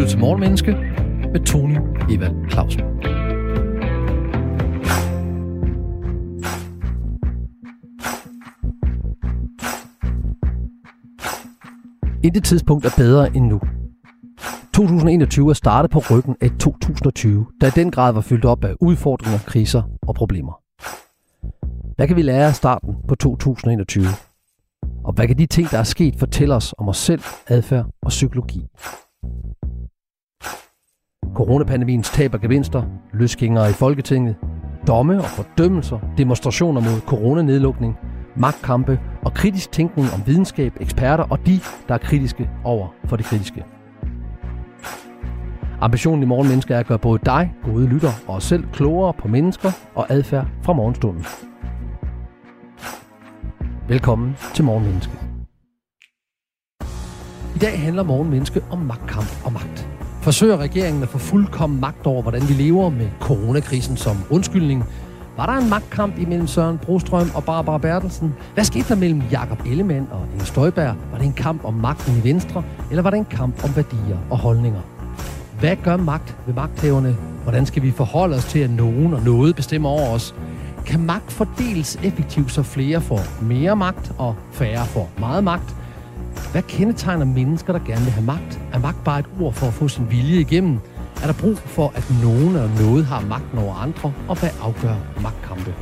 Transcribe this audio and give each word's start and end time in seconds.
lytter 0.00 0.10
til 0.10 0.20
Morgenmenneske 0.20 0.72
med 1.32 1.44
Tony 1.46 1.78
Evald 2.10 2.50
Clausen. 2.50 2.80
Intet 12.24 12.44
tidspunkt 12.44 12.84
er 12.84 12.90
bedre 12.96 13.36
end 13.36 13.46
nu. 13.46 13.60
2021 14.74 15.50
er 15.50 15.54
startet 15.54 15.90
på 15.90 16.02
ryggen 16.10 16.36
af 16.40 16.50
2020, 16.50 17.46
der 17.60 17.66
i 17.66 17.70
den 17.70 17.90
grad 17.90 18.12
var 18.12 18.20
fyldt 18.20 18.44
op 18.44 18.64
af 18.64 18.74
udfordringer, 18.80 19.38
kriser 19.38 19.82
og 20.02 20.14
problemer. 20.14 20.60
Hvad 21.96 22.06
kan 22.06 22.16
vi 22.16 22.22
lære 22.22 22.46
af 22.46 22.54
starten 22.54 22.96
på 23.08 23.14
2021? 23.14 24.04
Og 25.04 25.12
hvad 25.12 25.26
kan 25.26 25.38
de 25.38 25.46
ting, 25.46 25.70
der 25.70 25.78
er 25.78 25.82
sket, 25.82 26.16
fortælle 26.16 26.54
os 26.54 26.74
om 26.78 26.88
os 26.88 26.96
selv, 26.96 27.22
adfærd 27.48 27.86
og 28.02 28.08
psykologi? 28.08 28.66
Coronapandemiens 31.34 32.10
tab 32.10 32.34
og 32.34 32.40
gevinster, 32.40 32.82
løsgængere 33.12 33.70
i 33.70 33.72
Folketinget, 33.72 34.36
domme 34.86 35.18
og 35.18 35.24
fordømmelser, 35.24 35.98
demonstrationer 36.18 36.80
mod 36.80 37.00
coronanedlukning, 37.00 37.98
magtkampe 38.36 39.00
og 39.22 39.34
kritisk 39.34 39.72
tænkning 39.72 40.08
om 40.14 40.26
videnskab, 40.26 40.72
eksperter 40.80 41.24
og 41.24 41.46
de, 41.46 41.60
der 41.88 41.94
er 41.94 41.98
kritiske 41.98 42.50
over 42.64 42.88
for 43.04 43.16
det 43.16 43.26
kritiske. 43.26 43.64
Ambitionen 45.80 46.22
i 46.22 46.26
Morgenmennesker 46.26 46.74
er 46.74 46.80
at 46.80 46.86
gøre 46.86 46.98
både 46.98 47.20
dig, 47.24 47.54
gode 47.64 47.86
lytter 47.86 48.12
og 48.26 48.34
os 48.34 48.44
selv 48.44 48.64
klogere 48.72 49.12
på 49.12 49.28
mennesker 49.28 49.70
og 49.94 50.06
adfærd 50.08 50.46
fra 50.62 50.72
morgenstunden. 50.72 51.24
Velkommen 53.88 54.36
til 54.54 54.64
Morgenmenneske. 54.64 55.12
I 57.56 57.58
dag 57.58 57.80
handler 57.80 58.02
Morgenmenneske 58.02 58.62
om 58.70 58.78
magtkamp 58.78 59.44
og 59.44 59.52
magt. 59.52 59.99
Forsøger 60.22 60.56
regeringen 60.56 61.02
at 61.02 61.08
få 61.08 61.18
fuldkommen 61.18 61.80
magt 61.80 62.06
over, 62.06 62.22
hvordan 62.22 62.48
vi 62.48 62.52
lever 62.52 62.90
med 62.90 63.08
coronakrisen 63.20 63.96
som 63.96 64.16
undskyldning? 64.30 64.84
Var 65.36 65.46
der 65.46 65.52
en 65.52 65.70
magtkamp 65.70 66.18
imellem 66.18 66.46
Søren 66.46 66.78
Brostrøm 66.78 67.30
og 67.34 67.44
Barbara 67.44 67.78
Bertelsen? 67.78 68.34
Hvad 68.54 68.64
skete 68.64 68.88
der 68.88 68.94
mellem 68.94 69.22
Jakob 69.30 69.66
Ellemann 69.66 70.08
og 70.10 70.26
Inger 70.32 70.44
Støjberg? 70.44 70.94
Var 71.12 71.18
det 71.18 71.26
en 71.26 71.32
kamp 71.32 71.64
om 71.64 71.74
magten 71.74 72.16
i 72.16 72.28
Venstre, 72.28 72.62
eller 72.90 73.02
var 73.02 73.10
det 73.10 73.16
en 73.16 73.24
kamp 73.24 73.64
om 73.64 73.76
værdier 73.76 74.18
og 74.30 74.38
holdninger? 74.38 74.80
Hvad 75.60 75.76
gør 75.84 75.96
magt 75.96 76.36
ved 76.46 76.54
magthaverne? 76.54 77.16
Hvordan 77.42 77.66
skal 77.66 77.82
vi 77.82 77.90
forholde 77.90 78.36
os 78.36 78.44
til, 78.44 78.58
at 78.58 78.70
nogen 78.70 79.14
og 79.14 79.22
noget 79.22 79.56
bestemmer 79.56 79.88
over 79.88 80.08
os? 80.08 80.34
Kan 80.86 81.00
magt 81.00 81.32
fordeles 81.32 81.98
effektivt, 82.02 82.52
så 82.52 82.62
flere 82.62 83.00
får 83.00 83.20
mere 83.42 83.76
magt 83.76 84.12
og 84.18 84.34
færre 84.52 84.86
får 84.86 85.10
meget 85.18 85.44
magt? 85.44 85.76
Hvad 86.52 86.62
kendetegner 86.62 87.24
mennesker, 87.24 87.72
der 87.72 87.80
gerne 87.80 88.04
vil 88.04 88.12
have 88.12 88.26
magt? 88.26 88.60
Er 88.72 88.78
magt 88.78 89.04
bare 89.04 89.18
et 89.18 89.26
ord 89.40 89.52
for 89.52 89.66
at 89.66 89.74
få 89.74 89.88
sin 89.88 90.10
vilje 90.10 90.40
igennem? 90.40 90.78
Er 91.22 91.26
der 91.26 91.32
brug 91.40 91.56
for, 91.56 91.92
at 91.94 92.04
nogen 92.22 92.48
eller 92.48 92.82
noget 92.82 93.04
har 93.04 93.20
magten 93.20 93.58
over 93.58 93.74
andre? 93.74 94.12
Og 94.28 94.40
hvad 94.40 94.50
afgør 94.62 94.96
magtkampe? 95.22 95.74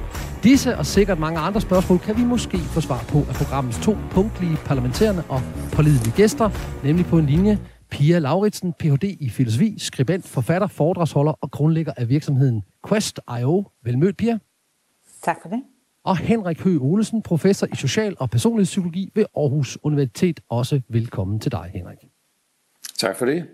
Disse 0.42 0.76
og 0.76 0.86
sikkert 0.86 1.18
mange 1.18 1.38
andre 1.38 1.60
spørgsmål 1.60 1.98
kan 1.98 2.16
vi 2.16 2.24
måske 2.24 2.58
få 2.58 2.80
svar 2.80 3.04
på 3.08 3.18
af 3.18 3.34
programmets 3.34 3.78
to 3.78 3.96
punktlige 4.10 4.56
parlamenterende 4.64 5.22
og 5.28 5.40
pålidelige 5.72 6.12
gæster, 6.16 6.50
nemlig 6.84 7.06
på 7.06 7.18
en 7.18 7.26
linje 7.26 7.58
Pia 7.90 8.18
Lauritsen, 8.18 8.72
Ph.D. 8.72 9.04
i 9.20 9.28
filosofi, 9.28 9.74
skribent, 9.78 10.28
forfatter, 10.28 10.66
foredragsholder 10.66 11.32
og 11.32 11.50
grundlægger 11.50 11.92
af 11.96 12.08
virksomheden 12.08 12.62
Quest.io. 12.88 13.64
Velmødt, 13.84 14.16
Pia. 14.16 14.38
Tak 15.22 15.36
for 15.42 15.48
det. 15.48 15.62
Og 16.08 16.16
Henrik 16.16 16.60
Høgh 16.60 16.82
Olesen, 16.82 17.22
professor 17.22 17.66
i 17.72 17.76
social- 17.76 18.16
og 18.18 18.30
personlighedspsykologi 18.30 19.12
ved 19.14 19.24
Aarhus 19.36 19.78
Universitet. 19.82 20.40
Også 20.48 20.80
velkommen 20.88 21.40
til 21.40 21.52
dig, 21.52 21.70
Henrik. 21.74 21.98
Tak 22.98 23.16
for 23.16 23.26
det. 23.26 23.46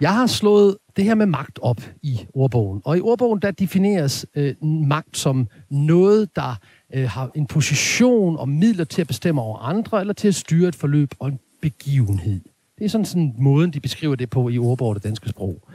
Jeg 0.00 0.14
har 0.14 0.26
slået 0.26 0.76
det 0.96 1.04
her 1.04 1.14
med 1.14 1.26
magt 1.26 1.58
op 1.62 1.80
i 2.02 2.26
ordbogen. 2.34 2.82
Og 2.84 2.98
i 2.98 3.00
ordbogen, 3.00 3.42
der 3.42 3.50
defineres 3.50 4.26
øh, 4.34 4.54
magt 4.64 5.16
som 5.16 5.48
noget, 5.70 6.36
der 6.36 6.56
øh, 6.94 7.08
har 7.08 7.30
en 7.34 7.46
position 7.46 8.36
og 8.36 8.48
midler 8.48 8.84
til 8.84 9.00
at 9.00 9.06
bestemme 9.06 9.40
over 9.40 9.58
andre, 9.58 10.00
eller 10.00 10.14
til 10.14 10.28
at 10.28 10.34
styre 10.34 10.68
et 10.68 10.74
forløb 10.74 11.10
og 11.18 11.28
en 11.28 11.38
begivenhed. 11.60 12.40
Det 12.78 12.84
er 12.84 12.88
sådan, 12.88 13.04
sådan 13.04 13.34
måden, 13.38 13.70
de 13.70 13.80
beskriver 13.80 14.14
det 14.14 14.30
på 14.30 14.48
i 14.48 14.58
ordbogen 14.58 14.94
det 14.94 15.04
danske 15.04 15.28
sprog. 15.28 15.68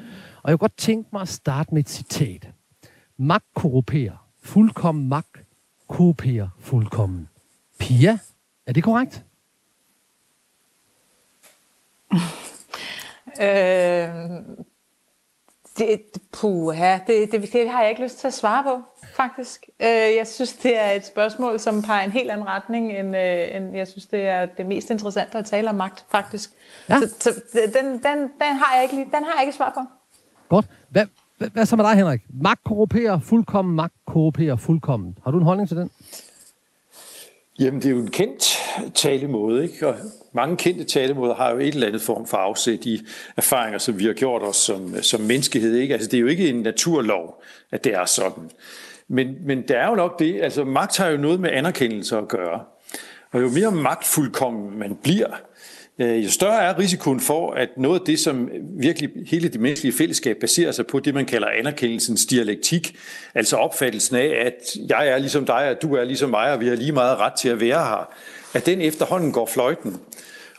Og 0.44 0.50
jeg 0.50 0.60
kunne 0.60 0.68
godt 0.68 0.78
tænke 0.78 1.10
mig 1.14 1.22
at 1.22 1.30
starte 1.30 1.74
med 1.74 1.84
et 1.84 1.90
citat. 1.90 2.50
Magt 3.20 3.46
korruperer. 3.56 4.28
Fuldkommen 4.44 5.10
magt 5.10 5.37
korruperer 5.88 6.50
fuldkommen. 6.60 7.30
Pia, 7.80 8.20
er 8.66 8.74
det 8.74 8.84
korrekt? 8.84 9.24
Øh, 13.42 14.10
det, 15.78 16.02
puha, 16.32 17.00
det, 17.08 17.32
det, 17.32 17.54
det 17.54 17.70
har 17.70 17.82
jeg 17.82 17.90
ikke 17.90 18.04
lyst 18.04 18.18
til 18.18 18.28
at 18.28 18.34
svare 18.34 18.64
på, 18.64 18.82
faktisk. 19.16 19.66
Øh, 19.80 19.88
jeg 19.90 20.28
synes, 20.28 20.54
det 20.54 20.78
er 20.78 20.92
et 20.92 21.06
spørgsmål, 21.06 21.60
som 21.60 21.82
peger 21.82 22.04
en 22.04 22.12
helt 22.12 22.32
anden 22.32 22.48
retning, 22.48 22.92
end, 22.92 23.18
øh, 23.18 23.56
end 23.56 23.76
jeg 23.76 23.88
synes, 23.88 24.06
det 24.06 24.28
er 24.28 24.46
det 24.46 24.66
mest 24.66 24.90
interessante 24.90 25.38
at 25.38 25.46
tale 25.46 25.70
om 25.70 25.76
magt, 25.76 26.06
faktisk. 26.10 26.50
Ja. 26.90 27.00
Så, 27.00 27.16
så 27.20 27.42
den, 27.54 27.86
den, 27.86 28.18
den, 28.18 28.56
har 28.56 28.76
jeg 28.76 28.84
ikke, 28.84 28.96
den 28.96 29.24
har 29.24 29.34
jeg 29.34 29.42
ikke 29.42 29.58
svar 29.58 29.70
på. 29.70 29.80
Godt. 30.50 30.66
Hvad, 30.90 31.06
hvad, 31.38 31.50
hvad 31.50 31.66
så 31.66 31.76
med 31.76 31.86
dig, 31.86 31.96
Henrik? 31.96 32.22
Magt 32.30 32.64
korrumperer 32.64 33.20
fuldkommen, 33.20 33.76
magt 33.76 33.94
korrumperer 34.08 34.56
fuldkommen. 34.56 35.18
Har 35.24 35.32
du 35.32 35.38
en 35.38 35.44
holdning 35.44 35.70
til 35.70 35.78
den? 35.78 35.92
Jamen, 37.60 37.82
det 37.82 37.86
er 37.86 37.92
jo 37.92 38.00
en 38.00 38.12
kendt 38.12 38.58
talemåde, 38.96 39.64
ikke? 39.64 39.88
Og 39.88 39.96
mange 40.34 40.58
kendte 40.58 40.84
talemåder 40.84 41.36
har 41.36 41.52
jo 41.52 41.58
et 41.58 41.68
eller 41.68 41.88
andet 41.88 42.02
form 42.02 42.28
for 42.28 42.38
afsæt 42.38 42.86
i 42.86 43.02
erfaringer, 43.38 43.78
som 43.78 44.00
vi 44.00 44.06
har 44.06 44.14
gjort 44.14 44.42
os 44.44 44.56
som, 44.56 44.96
som 45.02 45.22
menneskehed, 45.22 45.76
ikke? 45.76 45.94
Altså, 45.94 46.10
det 46.10 46.18
er 46.18 46.22
jo 46.22 46.28
ikke 46.28 46.50
en 46.50 46.62
naturlov, 46.62 47.44
at 47.72 47.84
det 47.84 47.94
er 47.94 48.06
sådan. 48.06 48.52
Men, 49.08 49.36
men 49.46 49.68
der 49.68 49.78
er 49.78 49.90
jo 49.90 49.96
nok 49.96 50.20
det, 50.20 50.42
altså 50.42 50.64
magt 50.64 50.98
har 50.98 51.08
jo 51.08 51.18
noget 51.18 51.40
med 51.40 51.50
anerkendelse 51.50 52.18
at 52.18 52.28
gøre. 52.28 52.62
Og 53.32 53.42
jo 53.42 53.50
mere 53.50 53.72
magtfuldkommen 53.72 54.80
man 54.80 54.96
bliver, 54.96 55.36
Øh, 56.00 56.24
jo 56.26 56.30
større 56.32 56.64
er 56.64 56.80
risikoen 56.80 57.20
for, 57.20 57.52
at 57.52 57.70
noget 57.78 58.00
af 58.00 58.06
det, 58.06 58.20
som 58.20 58.50
virkelig 58.80 59.10
hele 59.28 59.50
det 59.50 59.62
menneskelige 59.62 59.98
fællesskab 59.98 60.38
baserer 60.40 60.72
sig 60.72 60.88
på, 60.88 61.00
det 61.00 61.14
man 61.14 61.26
kalder 61.26 61.48
anerkendelsens 61.48 62.26
dialektik, 62.26 62.96
altså 63.36 63.56
opfattelsen 63.56 64.16
af, 64.16 64.44
at 64.46 64.76
jeg 64.90 65.08
er 65.08 65.18
ligesom 65.18 65.46
dig, 65.46 65.70
og 65.70 65.82
du 65.82 65.96
er 65.96 66.04
ligesom 66.04 66.30
mig, 66.30 66.54
og 66.54 66.60
vi 66.60 66.68
har 66.68 66.76
lige 66.76 66.92
meget 66.92 67.18
ret 67.18 67.34
til 67.34 67.50
at 67.50 67.60
være 67.60 67.84
her, 67.84 68.10
at 68.54 68.66
den 68.66 68.82
efterhånden 68.82 69.32
går 69.32 69.46
fløjten. 69.46 69.98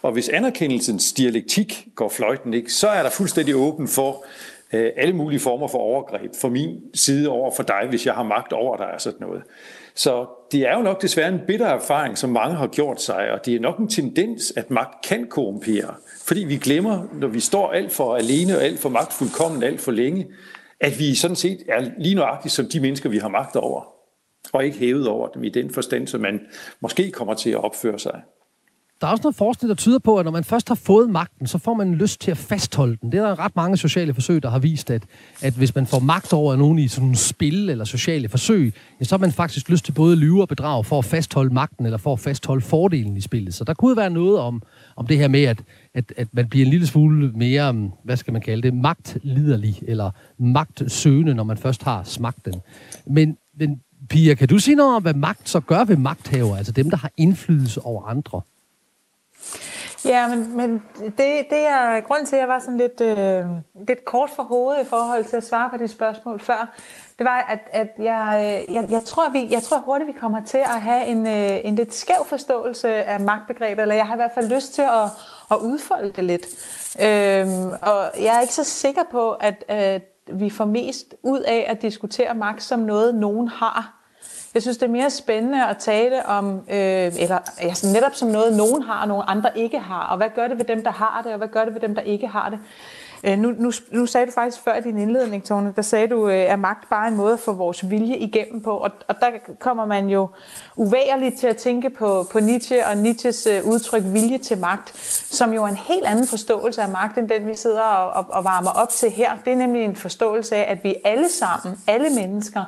Og 0.03 0.13
hvis 0.13 0.29
anerkendelsens 0.29 1.13
dialektik 1.13 1.87
går 1.95 2.09
fløjten, 2.09 2.55
ikke, 2.55 2.73
så 2.73 2.89
er 2.89 3.03
der 3.03 3.11
fuldstændig 3.11 3.57
åben 3.57 3.89
for 3.89 4.25
øh, 4.73 4.91
alle 4.97 5.17
mulige 5.17 5.41
former 5.41 5.69
for 5.69 5.79
overgreb 5.79 6.31
fra 6.41 6.49
min 6.49 6.81
side 6.95 7.29
over 7.29 7.55
for 7.57 7.63
dig, 7.63 7.87
hvis 7.89 8.07
jeg 8.07 8.15
har 8.15 8.23
magt 8.23 8.53
over 8.53 8.77
dig 8.77 8.87
og 8.87 9.01
sådan 9.01 9.21
noget. 9.21 9.43
Så 9.99 10.27
det 10.53 10.61
er 10.61 10.77
jo 10.77 10.83
nok 10.83 11.03
desværre 11.03 11.29
en 11.29 11.41
bitter 11.47 11.67
erfaring, 11.67 12.19
som 12.19 12.31
mange 12.31 12.57
har 12.57 12.67
gjort 12.67 13.03
sig, 13.03 13.31
og 13.31 13.47
det 13.47 13.55
er 13.55 13.61
nok 13.61 13.79
en 13.79 13.89
tendens, 13.89 14.53
at 14.57 14.71
magt 14.71 15.07
kan 15.07 15.27
korrumpere. 15.27 15.95
Fordi 16.27 16.45
vi 16.45 16.57
glemmer, 16.57 17.09
når 17.13 17.29
vi 17.29 17.41
står 17.41 17.73
alt 17.73 17.93
for 17.93 18.17
alene 18.17 18.57
og 18.57 18.63
alt 18.63 18.79
for 18.79 18.89
magtfuldkommen 18.89 19.63
alt 19.63 19.81
for 19.81 19.93
længe, 19.93 20.27
at 20.81 20.99
vi 20.99 21.15
sådan 21.15 21.37
set 21.37 21.63
er 21.69 21.91
lige 21.99 22.15
nøjagtigt 22.15 22.55
som 22.55 22.67
de 22.67 22.81
mennesker, 22.81 23.09
vi 23.09 23.19
har 23.19 23.29
magt 23.29 23.57
over. 23.57 23.83
Og 24.53 24.65
ikke 24.65 24.79
hævet 24.79 25.09
over 25.09 25.29
dem 25.29 25.45
i 25.45 25.49
den 25.49 25.71
forstand, 25.71 26.07
som 26.07 26.21
man 26.21 26.41
måske 26.81 27.11
kommer 27.11 27.35
til 27.35 27.51
at 27.51 27.65
opføre 27.65 27.99
sig. 27.99 28.21
Der 29.01 29.07
er 29.07 29.11
også 29.11 29.23
noget 29.23 29.37
forskning, 29.37 29.69
der 29.69 29.75
tyder 29.75 29.99
på, 29.99 30.17
at 30.17 30.25
når 30.25 30.33
man 30.33 30.45
først 30.45 30.69
har 30.69 30.75
fået 30.75 31.11
magten, 31.11 31.47
så 31.47 31.59
får 31.59 31.75
man 31.75 31.95
lyst 31.95 32.21
til 32.21 32.31
at 32.31 32.37
fastholde 32.37 32.97
den. 33.03 33.13
Det 33.13 33.19
er 33.21 33.27
der 33.27 33.39
ret 33.39 33.57
mange 33.57 33.77
sociale 33.77 34.15
forsøg, 34.15 34.43
der 34.43 34.51
har 34.51 34.59
vist, 34.59 34.91
at, 34.91 35.03
at 35.43 35.55
hvis 35.55 35.75
man 35.75 35.87
får 35.87 35.99
magt 35.99 36.33
over 36.33 36.57
nogen 36.57 36.79
i 36.79 36.89
sådan 36.89 37.15
spil 37.15 37.71
eller 37.71 37.85
sociale 37.85 38.29
forsøg, 38.29 38.75
ja, 39.01 39.05
så 39.05 39.15
har 39.15 39.19
man 39.19 39.33
faktisk 39.33 39.69
lyst 39.69 39.85
til 39.85 39.93
både 39.93 40.17
lyve 40.17 40.41
og 40.43 40.49
bedrag 40.49 40.87
for 40.87 40.99
at 40.99 41.05
fastholde 41.05 41.55
magten 41.55 41.87
eller 41.87 41.99
for 41.99 42.13
at 42.13 42.21
fastholde 42.21 42.61
fordelen 42.61 43.17
i 43.17 43.21
spillet. 43.21 43.55
Så 43.55 43.65
der 43.65 43.75
kunne 43.75 43.97
være 43.97 44.11
noget 44.11 44.39
om, 44.39 44.63
om 44.97 45.07
det 45.07 45.19
her 45.19 45.29
med, 45.29 45.43
at, 45.43 45.63
at, 45.95 46.13
at 46.17 46.29
man 46.33 46.49
bliver 46.49 46.65
en 46.65 46.71
lille 46.71 46.87
smule 46.87 47.33
mere, 47.33 47.73
mm, 47.73 47.91
hvad 48.05 48.17
skal 48.17 48.33
man 48.33 48.43
kalde 48.43 48.63
det, 48.63 48.75
magtliderlig 48.75 49.83
eller 49.83 50.11
magtsøgende, 50.39 51.35
når 51.35 51.45
man 51.45 51.57
først 51.57 51.83
har 51.83 52.03
smagt 52.05 52.45
den. 52.45 52.55
Men, 53.07 53.37
men 53.59 53.81
Pia, 54.09 54.35
kan 54.35 54.49
du 54.49 54.59
sige 54.59 54.75
noget 54.75 54.97
om, 54.97 55.03
hvad 55.03 55.15
magt 55.15 55.49
så 55.49 55.61
gør 55.61 55.85
ved 55.85 55.97
magthaver, 55.97 56.57
altså 56.57 56.73
dem, 56.73 56.91
der 56.91 56.97
har 56.97 57.11
indflydelse 57.17 57.83
over 57.85 58.05
andre? 58.05 58.41
Ja, 60.05 60.29
men, 60.29 60.57
men 60.57 60.83
det, 61.01 61.47
det 61.51 61.67
er 61.67 62.01
grund 62.01 62.27
til, 62.27 62.37
at 62.37 62.41
jeg 62.41 62.49
var 62.49 62.59
sådan 62.59 62.79
lidt, 62.79 63.01
øh, 63.01 63.47
lidt 63.89 64.05
kort 64.05 64.31
for 64.31 64.43
hovedet 64.43 64.83
i 64.83 64.85
forhold 64.85 65.25
til 65.25 65.37
at 65.37 65.47
svare 65.47 65.71
på 65.71 65.77
det 65.77 65.91
spørgsmål 65.91 66.41
før. 66.41 66.75
Det 67.19 67.25
var, 67.25 67.47
at, 67.49 67.59
at 67.73 67.89
jeg, 67.99 68.65
øh, 68.69 68.75
jeg, 68.75 68.87
jeg, 68.91 69.05
tror, 69.05 69.31
vi, 69.31 69.49
jeg 69.51 69.63
tror 69.63 69.79
hurtigt, 69.79 70.09
vi 70.09 70.19
kommer 70.21 70.45
til 70.45 70.59
at 70.59 70.81
have 70.81 71.07
en, 71.07 71.27
øh, 71.27 71.61
en 71.65 71.75
lidt 71.75 71.95
skæv 71.95 72.27
forståelse 72.27 72.89
af 72.89 73.21
magtbegrebet, 73.21 73.83
eller 73.83 73.95
jeg 73.95 74.07
har 74.07 74.15
i 74.15 74.17
hvert 74.17 74.33
fald 74.35 74.55
lyst 74.55 74.75
til 74.75 74.83
at, 74.83 75.11
at 75.51 75.57
udfolde 75.57 76.13
det 76.13 76.25
lidt. 76.25 76.47
Øhm, 77.01 77.71
og 77.83 78.11
jeg 78.23 78.37
er 78.37 78.41
ikke 78.41 78.55
så 78.55 78.65
sikker 78.65 79.03
på, 79.11 79.33
at, 79.33 79.65
at 79.69 80.03
vi 80.33 80.51
får 80.51 80.65
mest 80.65 81.15
ud 81.23 81.41
af 81.41 81.67
at 81.69 81.83
diskutere 81.83 82.35
magt 82.35 82.63
som 82.63 82.81
noget, 82.81 83.15
nogen 83.15 83.49
har 83.49 83.98
jeg 84.55 84.63
synes, 84.63 84.79
det 84.79 84.87
er 84.87 84.91
mere 84.91 85.11
spændende 85.11 85.67
at 85.67 85.77
tale 85.79 86.27
om, 86.27 86.55
øh, 86.55 87.13
eller 87.19 87.39
altså 87.59 87.93
netop 87.93 88.15
som 88.15 88.29
noget, 88.29 88.57
nogen 88.57 88.83
har, 88.83 89.03
og 89.03 89.09
nogen 89.09 89.25
andre 89.27 89.59
ikke 89.59 89.79
har. 89.79 90.07
Og 90.07 90.17
hvad 90.17 90.29
gør 90.35 90.49
det 90.49 90.59
ved 90.59 90.65
dem, 90.65 90.85
der 90.85 90.91
har 90.91 91.21
det, 91.25 91.33
og 91.33 91.39
hvad 91.39 91.49
gør 91.49 91.65
det 91.65 91.75
ved 91.75 91.81
dem, 91.81 91.95
der 91.95 92.03
ikke 92.03 92.27
har 92.27 92.51
det? 92.51 92.59
Øh, 93.25 93.39
nu, 93.39 93.51
nu, 93.51 93.73
nu 93.91 94.07
sagde 94.07 94.27
du 94.27 94.33
faktisk 94.33 94.65
før 94.65 94.75
i 94.75 94.81
din 94.81 94.99
indledning, 94.99 95.45
Tone, 95.45 95.73
der 95.77 95.83
sagde 95.83 96.09
du, 96.09 96.29
øh, 96.29 96.35
er 96.35 96.57
magt 96.57 96.89
bare 96.89 97.09
en 97.09 97.17
måde 97.17 97.33
at 97.33 97.41
få 97.41 97.53
vores 97.53 97.91
vilje 97.91 98.17
igennem 98.17 98.63
på. 98.63 98.71
Og, 98.71 98.91
og 99.09 99.15
der 99.21 99.27
kommer 99.59 99.87
man 99.87 100.09
jo 100.09 100.29
uværligt 100.77 101.39
til 101.39 101.47
at 101.47 101.57
tænke 101.57 101.91
på, 101.91 102.27
på 102.33 102.41
Nietzsche 102.41 102.87
og 102.87 102.97
Nietzsches 102.97 103.47
øh, 103.47 103.65
udtryk 103.65 104.03
vilje 104.05 104.39
til 104.39 104.59
magt, 104.59 104.97
som 105.31 105.53
jo 105.53 105.65
er 105.65 105.69
en 105.69 105.77
helt 105.77 106.05
anden 106.05 106.27
forståelse 106.27 106.83
af 106.83 106.89
magt, 106.89 107.19
end 107.19 107.29
den 107.29 107.47
vi 107.49 107.57
sidder 107.57 107.83
og, 107.83 108.25
og, 108.25 108.27
og 108.31 108.45
varmer 108.45 108.71
op 108.71 108.89
til 108.89 109.11
her. 109.11 109.31
Det 109.45 109.53
er 109.53 109.57
nemlig 109.57 109.85
en 109.85 109.97
forståelse 109.97 110.57
af, 110.57 110.73
at 110.73 110.85
vi 110.85 110.95
alle 111.05 111.29
sammen, 111.29 111.79
alle 111.87 112.11
mennesker, 112.11 112.65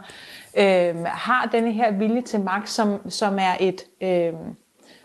øh, 0.57 1.05
har 1.05 1.49
denne 1.53 1.73
her 1.73 1.91
vilje 1.91 2.23
til 2.23 2.41
magt, 2.41 2.71
som, 2.71 3.11
som 3.11 3.39
er 3.39 3.57
et... 3.61 3.85
Øh, 4.01 4.33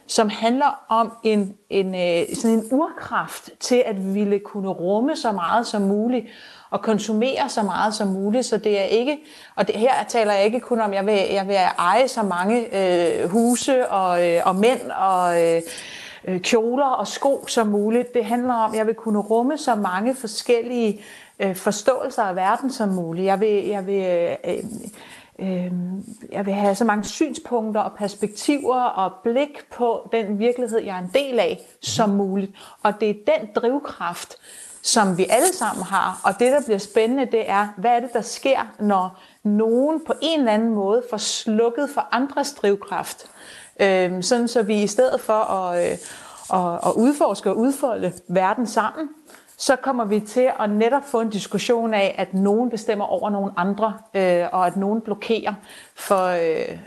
som 0.07 0.30
handler 0.30 0.86
om 0.89 1.12
en, 1.24 1.56
en, 1.69 1.95
øh, 1.95 2.36
sådan 2.36 2.57
en 2.57 2.68
urkraft 2.71 3.50
til 3.59 3.83
at 3.86 4.15
ville 4.15 4.39
kunne 4.39 4.69
rumme 4.69 5.15
så 5.15 5.31
meget 5.31 5.68
som 5.68 5.81
muligt 5.81 6.25
og 6.69 6.81
konsumere 6.81 7.50
så 7.50 7.63
meget 7.63 7.94
som 7.94 8.07
muligt. 8.07 8.45
Så 8.45 8.57
det 8.57 8.80
er 8.80 8.83
ikke, 8.83 9.18
og 9.56 9.68
det, 9.68 9.75
her 9.75 9.94
taler 10.07 10.33
jeg 10.33 10.45
ikke 10.45 10.59
kun 10.59 10.81
om, 10.81 10.89
at 10.89 10.95
jeg 10.95 11.06
vil, 11.06 11.19
jeg 11.31 11.48
vil 11.48 11.56
eje 11.77 12.07
så 12.07 12.24
mange 12.24 12.65
øh, 12.77 13.30
huse 13.30 13.88
og, 13.89 14.30
øh, 14.30 14.41
og 14.45 14.56
mænd 14.56 14.81
og 14.91 15.44
øh, 15.44 15.62
øh 16.25 16.39
kjoler 16.39 16.86
og 16.86 17.07
sko 17.07 17.45
som 17.48 17.68
muligt. 17.68 18.13
Det 18.13 18.25
handler 18.25 18.53
om, 18.53 18.71
at 18.71 18.77
jeg 18.77 18.88
vil 18.88 18.95
kunne 18.95 19.19
rumme 19.19 19.57
så 19.57 19.75
mange 19.75 20.15
forskellige 20.15 21.01
øh, 21.39 21.56
forståelser 21.56 22.24
af 22.24 22.36
verden 22.36 22.71
som 22.71 22.89
muligt. 22.89 23.25
Jeg 23.25 23.39
vil, 23.39 23.68
jeg 23.68 23.88
vil 23.88 24.03
øh, 24.03 24.31
øh 24.44 24.63
øh, 25.39 25.71
jeg 26.31 26.45
vil 26.45 26.53
have 26.53 26.75
så 26.75 26.85
mange 26.85 27.03
synspunkter 27.03 27.81
og 27.81 27.91
perspektiver 27.97 28.81
og 28.81 29.11
blik 29.23 29.65
på 29.71 30.09
den 30.11 30.39
virkelighed, 30.39 30.79
jeg 30.79 30.95
er 30.95 30.99
en 30.99 31.11
del 31.13 31.39
af, 31.39 31.61
som 31.81 32.09
muligt. 32.09 32.51
Og 32.83 32.99
det 32.99 33.09
er 33.09 33.13
den 33.13 33.49
drivkraft, 33.55 34.35
som 34.81 35.17
vi 35.17 35.25
alle 35.29 35.53
sammen 35.53 35.83
har. 35.83 36.21
Og 36.23 36.39
det, 36.39 36.51
der 36.51 36.61
bliver 36.65 36.77
spændende, 36.77 37.25
det 37.25 37.49
er, 37.49 37.67
hvad 37.77 37.91
er 37.91 37.99
det, 37.99 38.09
der 38.13 38.21
sker, 38.21 38.59
når 38.79 39.19
nogen 39.43 40.01
på 40.07 40.13
en 40.21 40.39
eller 40.39 40.51
anden 40.51 40.73
måde 40.73 41.03
får 41.09 41.17
slukket 41.17 41.89
for 41.93 42.07
andres 42.11 42.53
drivkraft. 42.53 43.25
Øh, 43.79 44.23
sådan 44.23 44.47
så 44.47 44.63
vi 44.63 44.83
i 44.83 44.88
stedet 44.88 45.21
for 45.21 45.33
at, 45.33 45.91
øh, 45.91 45.97
at, 46.53 46.79
at 46.88 46.93
udforske 46.95 47.49
og 47.49 47.57
udfolde 47.57 48.13
verden 48.27 48.67
sammen, 48.67 49.09
så 49.57 49.75
kommer 49.75 50.05
vi 50.05 50.19
til 50.19 50.47
at 50.59 50.69
netop 50.69 51.03
få 51.11 51.21
en 51.21 51.29
diskussion 51.29 51.93
af, 51.93 52.15
at 52.17 52.33
nogen 52.33 52.69
bestemmer 52.69 53.05
over 53.05 53.29
nogle 53.29 53.51
andre, 53.57 53.93
øh, 54.13 54.45
og 54.51 54.67
at 54.67 54.77
nogen 54.77 55.01
blokerer 55.01 55.53
for, 55.95 56.25
øh, 56.25 56.77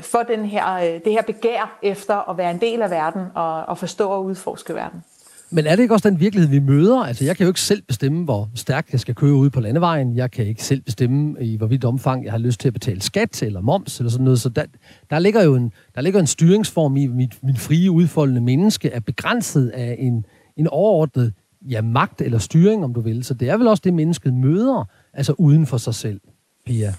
for 0.00 0.22
den 0.22 0.44
her, 0.44 0.74
øh, 0.74 1.00
det 1.04 1.12
her 1.12 1.22
begær 1.22 1.78
efter 1.82 2.30
at 2.30 2.38
være 2.38 2.50
en 2.50 2.60
del 2.60 2.82
af 2.82 2.90
verden 2.90 3.22
og, 3.34 3.66
og 3.66 3.78
forstå 3.78 4.08
og 4.08 4.24
udforske 4.24 4.74
verden. 4.74 5.02
Men 5.50 5.66
er 5.66 5.76
det 5.76 5.82
ikke 5.82 5.94
også 5.94 6.10
den 6.10 6.20
virkelighed, 6.20 6.50
vi 6.50 6.58
møder? 6.58 6.98
Altså, 6.98 7.24
jeg 7.24 7.36
kan 7.36 7.44
jo 7.44 7.50
ikke 7.50 7.60
selv 7.60 7.82
bestemme, 7.82 8.24
hvor 8.24 8.50
stærkt 8.54 8.92
jeg 8.92 9.00
skal 9.00 9.14
køre 9.14 9.34
ud 9.34 9.50
på 9.50 9.60
landevejen. 9.60 10.16
Jeg 10.16 10.30
kan 10.30 10.46
ikke 10.46 10.64
selv 10.64 10.80
bestemme, 10.80 11.44
i 11.44 11.56
hvorvidt 11.56 11.84
omfang 11.84 12.24
jeg 12.24 12.32
har 12.32 12.38
lyst 12.38 12.60
til 12.60 12.68
at 12.68 12.74
betale 12.74 13.02
skat 13.02 13.42
eller 13.42 13.60
moms 13.60 13.98
eller 13.98 14.10
sådan 14.10 14.24
noget. 14.24 14.40
Så 14.40 14.48
der, 14.48 14.64
der, 15.10 15.18
ligger 15.18 15.42
jo 15.42 15.54
en, 15.54 15.72
der 15.94 16.00
ligger 16.00 16.20
en 16.20 16.26
styringsform 16.26 16.96
i, 16.96 17.06
mit, 17.06 17.38
mit 17.42 17.58
frie, 17.58 17.90
udfoldende 17.90 18.40
menneske 18.40 18.90
er 18.90 19.00
begrænset 19.00 19.68
af 19.68 19.96
en, 19.98 20.24
en 20.56 20.68
overordnet 20.68 21.32
ja, 21.70 21.82
magt 21.82 22.20
eller 22.20 22.38
styring, 22.38 22.84
om 22.84 22.94
du 22.94 23.00
vil. 23.00 23.24
Så 23.24 23.34
det 23.34 23.50
er 23.50 23.56
vel 23.56 23.68
også 23.68 23.80
det, 23.84 23.94
mennesket 23.94 24.34
møder, 24.34 24.84
altså 25.12 25.34
uden 25.38 25.66
for 25.66 25.76
sig 25.76 25.94
selv, 25.94 26.20
Pia. 26.66 26.94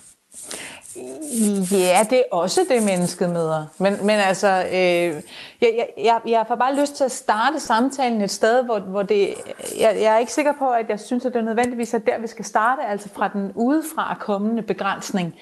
Ja, 1.71 2.05
det 2.09 2.17
er 2.17 2.23
også 2.31 2.61
det, 2.69 2.83
mennesket 2.83 3.29
møder. 3.29 3.65
Men, 3.77 3.93
men 4.01 4.09
altså, 4.09 4.47
øh, 4.47 5.21
jeg, 5.61 5.87
jeg, 5.97 6.21
jeg 6.27 6.45
får 6.47 6.55
bare 6.55 6.79
lyst 6.79 6.95
til 6.95 7.03
at 7.03 7.11
starte 7.11 7.59
samtalen 7.59 8.21
et 8.21 8.31
sted, 8.31 8.63
hvor, 8.63 8.79
hvor 8.79 9.03
det... 9.03 9.33
Jeg, 9.79 9.97
jeg 10.01 10.13
er 10.13 10.17
ikke 10.17 10.33
sikker 10.33 10.53
på, 10.59 10.69
at 10.69 10.89
jeg 10.89 10.99
synes, 10.99 11.25
at 11.25 11.33
det 11.33 11.39
er 11.39 11.43
nødvendigvis 11.43 11.93
er 11.93 11.97
der, 11.97 12.19
vi 12.19 12.27
skal 12.27 12.45
starte, 12.45 12.81
altså 12.81 13.09
fra 13.13 13.27
den 13.27 13.51
udefra 13.55 14.17
kommende 14.19 14.61
begrænsning. 14.61 15.35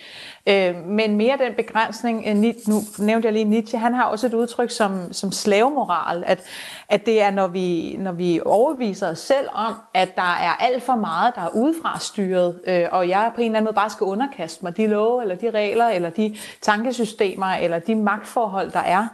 Øh, 0.47 0.75
men 0.85 1.15
mere 1.15 1.37
den 1.37 1.53
begrænsning, 1.53 2.39
nu 2.67 2.81
nævnte 2.99 3.25
jeg 3.25 3.33
lige 3.33 3.45
Nietzsche, 3.45 3.79
han 3.79 3.93
har 3.93 4.03
også 4.03 4.27
et 4.27 4.33
udtryk 4.33 4.71
som, 4.71 5.13
som 5.13 5.31
slavemoral, 5.31 6.23
at, 6.27 6.43
at 6.89 7.05
det 7.05 7.21
er, 7.21 7.31
når 7.31 7.47
vi, 7.47 7.95
når 7.99 8.11
vi 8.11 8.39
overviser 8.45 9.09
os 9.09 9.19
selv 9.19 9.47
om, 9.53 9.73
at 9.93 10.15
der 10.15 10.37
er 10.41 10.55
alt 10.59 10.83
for 10.83 10.95
meget, 10.95 11.35
der 11.35 11.41
er 11.41 11.49
udefra 11.55 11.99
styret, 11.99 12.59
øh, 12.67 12.85
og 12.91 13.09
jeg 13.09 13.31
på 13.35 13.41
en 13.41 13.45
eller 13.45 13.57
anden 13.57 13.65
måde 13.65 13.75
bare 13.75 13.89
skal 13.89 14.05
underkaste 14.05 14.65
mig 14.65 14.77
de 14.77 14.87
love, 14.87 15.21
eller 15.21 15.35
de 15.35 15.49
regler, 15.49 15.87
eller 15.87 16.09
de 16.09 16.37
tankesystemer, 16.61 17.47
eller 17.47 17.79
de 17.79 17.95
magtforhold, 17.95 18.71
der 18.71 18.79
er. 18.79 19.07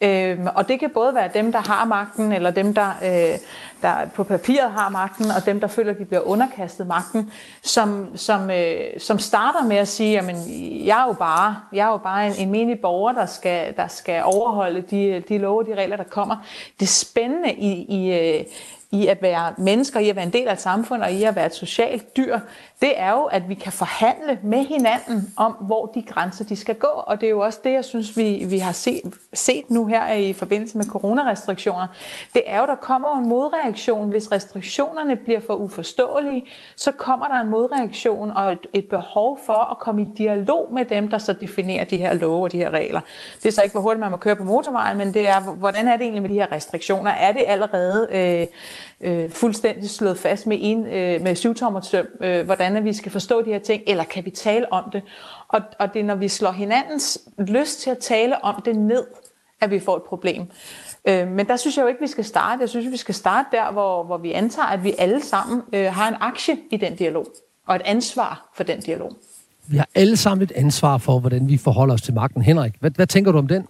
Øhm, 0.00 0.46
og 0.54 0.68
det 0.68 0.80
kan 0.80 0.90
både 0.94 1.14
være 1.14 1.30
dem, 1.34 1.52
der 1.52 1.58
har 1.58 1.84
magten, 1.84 2.32
eller 2.32 2.50
dem, 2.50 2.74
der, 2.74 2.88
øh, 3.02 3.38
der 3.82 4.06
på 4.14 4.24
papiret 4.24 4.70
har 4.70 4.88
magten, 4.88 5.30
og 5.30 5.46
dem, 5.46 5.60
der 5.60 5.66
føler, 5.66 5.92
at 5.92 5.98
de 5.98 6.04
bliver 6.04 6.20
underkastet 6.20 6.86
magten, 6.86 7.32
som, 7.62 8.16
som, 8.16 8.50
øh, 8.50 8.80
som 8.98 9.18
starter 9.18 9.64
med 9.64 9.76
at 9.76 9.88
sige, 9.88 10.18
at 10.18 10.24
jeg 10.86 11.02
er 11.02 11.06
jo 11.06 11.12
bare, 11.12 11.56
jeg 11.72 11.86
er 11.86 11.90
jo 11.90 11.96
bare 11.96 12.26
en, 12.26 12.34
en 12.38 12.50
menig 12.50 12.80
borger, 12.80 13.12
der 13.12 13.26
skal, 13.26 13.76
der 13.76 13.88
skal 13.88 14.22
overholde 14.24 14.80
de, 14.80 15.22
de 15.28 15.38
love 15.38 15.58
og 15.58 15.66
de 15.66 15.74
regler, 15.74 15.96
der 15.96 16.04
kommer. 16.04 16.36
Det 16.80 16.88
spændende 16.88 17.52
i, 17.52 17.86
i, 17.88 18.12
øh, 18.12 18.44
i 18.90 19.06
at 19.06 19.22
være 19.22 19.54
mennesker, 19.58 20.00
i 20.00 20.08
at 20.08 20.16
være 20.16 20.24
en 20.24 20.32
del 20.32 20.48
af 20.48 20.52
et 20.52 20.60
samfund 20.60 21.02
og 21.02 21.12
i 21.12 21.24
at 21.24 21.36
være 21.36 21.46
et 21.46 21.54
socialt 21.54 22.16
dyr, 22.16 22.38
det 22.80 22.92
er 22.96 23.10
jo, 23.12 23.22
at 23.24 23.48
vi 23.48 23.54
kan 23.54 23.72
forhandle 23.72 24.38
med 24.42 24.64
hinanden 24.64 25.32
om, 25.36 25.52
hvor 25.52 25.86
de 25.86 26.02
grænser 26.02 26.44
de 26.44 26.56
skal 26.56 26.74
gå. 26.74 26.86
Og 26.86 27.20
det 27.20 27.26
er 27.26 27.30
jo 27.30 27.40
også 27.40 27.58
det, 27.64 27.72
jeg 27.72 27.84
synes, 27.84 28.16
vi, 28.16 28.44
vi 28.48 28.58
har 28.58 28.72
set, 28.72 29.14
set 29.32 29.70
nu 29.70 29.86
her 29.86 30.12
i 30.12 30.32
forbindelse 30.32 30.78
med 30.78 30.84
coronarestriktioner. 30.86 31.86
Det 32.34 32.42
er 32.46 32.60
jo, 32.60 32.66
der 32.66 32.74
kommer 32.74 33.18
en 33.18 33.28
modreaktion. 33.28 34.10
Hvis 34.10 34.32
restriktionerne 34.32 35.16
bliver 35.16 35.40
for 35.40 35.54
uforståelige, 35.54 36.46
så 36.76 36.92
kommer 36.92 37.26
der 37.26 37.34
en 37.34 37.48
modreaktion 37.48 38.30
og 38.30 38.52
et, 38.52 38.66
et 38.72 38.88
behov 38.88 39.38
for 39.46 39.70
at 39.70 39.78
komme 39.78 40.02
i 40.02 40.06
dialog 40.18 40.68
med 40.72 40.84
dem, 40.84 41.08
der 41.08 41.18
så 41.18 41.32
definerer 41.32 41.84
de 41.84 41.96
her 41.96 42.14
love 42.14 42.42
og 42.42 42.52
de 42.52 42.58
her 42.58 42.70
regler. 42.70 43.00
Det 43.42 43.48
er 43.48 43.52
så 43.52 43.62
ikke, 43.62 43.72
hvor 43.72 43.80
hurtigt 43.80 44.00
man 44.00 44.10
må 44.10 44.16
køre 44.16 44.36
på 44.36 44.44
motorvejen, 44.44 44.98
men 44.98 45.14
det 45.14 45.28
er, 45.28 45.40
hvordan 45.40 45.88
er 45.88 45.92
det 45.92 46.02
egentlig 46.02 46.22
med 46.22 46.30
de 46.30 46.34
her 46.34 46.52
restriktioner? 46.52 47.10
Er 47.10 47.32
det 47.32 47.44
allerede... 47.46 48.08
Øh, 48.12 48.46
øh, 49.00 49.30
fuldstændig 49.30 49.90
slået 49.90 50.18
fast 50.18 50.46
med, 50.46 50.58
en, 50.60 50.86
øh, 50.86 51.22
med 51.22 51.34
syvtommersøm, 51.34 52.06
øh, 52.20 52.44
hvordan 52.44 52.65
vi 52.84 52.92
skal 52.92 53.12
forstå 53.12 53.42
de 53.42 53.50
her 53.50 53.58
ting, 53.58 53.82
eller 53.86 54.04
kan 54.04 54.24
vi 54.24 54.30
tale 54.30 54.72
om 54.72 54.90
det? 54.92 55.02
Og, 55.48 55.60
og 55.78 55.94
det 55.94 56.00
er, 56.00 56.04
når 56.04 56.14
vi 56.14 56.28
slår 56.28 56.50
hinandens 56.50 57.18
lyst 57.38 57.80
til 57.80 57.90
at 57.90 57.98
tale 57.98 58.44
om 58.44 58.62
det 58.64 58.76
ned, 58.76 59.04
at 59.60 59.70
vi 59.70 59.78
får 59.78 59.96
et 59.96 60.02
problem. 60.02 60.42
Øh, 61.08 61.28
men 61.28 61.46
der 61.46 61.56
synes 61.56 61.76
jeg 61.76 61.82
jo 61.82 61.88
ikke, 61.88 62.00
vi 62.00 62.06
skal 62.06 62.24
starte. 62.24 62.60
Jeg 62.60 62.68
synes, 62.68 62.92
vi 62.92 62.96
skal 62.96 63.14
starte 63.14 63.48
der, 63.52 63.72
hvor, 63.72 64.04
hvor 64.04 64.18
vi 64.18 64.32
antager, 64.32 64.68
at 64.68 64.84
vi 64.84 64.94
alle 64.98 65.22
sammen 65.22 65.62
øh, 65.72 65.92
har 65.92 66.08
en 66.08 66.16
aktie 66.20 66.56
i 66.70 66.76
den 66.76 66.96
dialog, 66.96 67.26
og 67.66 67.76
et 67.76 67.82
ansvar 67.84 68.50
for 68.54 68.64
den 68.64 68.80
dialog. 68.80 69.12
Vi 69.68 69.76
har 69.76 69.88
alle 69.94 70.16
sammen 70.16 70.42
et 70.42 70.52
ansvar 70.52 70.98
for, 70.98 71.18
hvordan 71.18 71.48
vi 71.48 71.56
forholder 71.56 71.94
os 71.94 72.02
til 72.02 72.14
magten. 72.14 72.42
Henrik, 72.42 72.72
hvad, 72.80 72.90
hvad 72.90 73.06
tænker 73.06 73.32
du 73.32 73.38
om 73.38 73.46
den? 73.46 73.66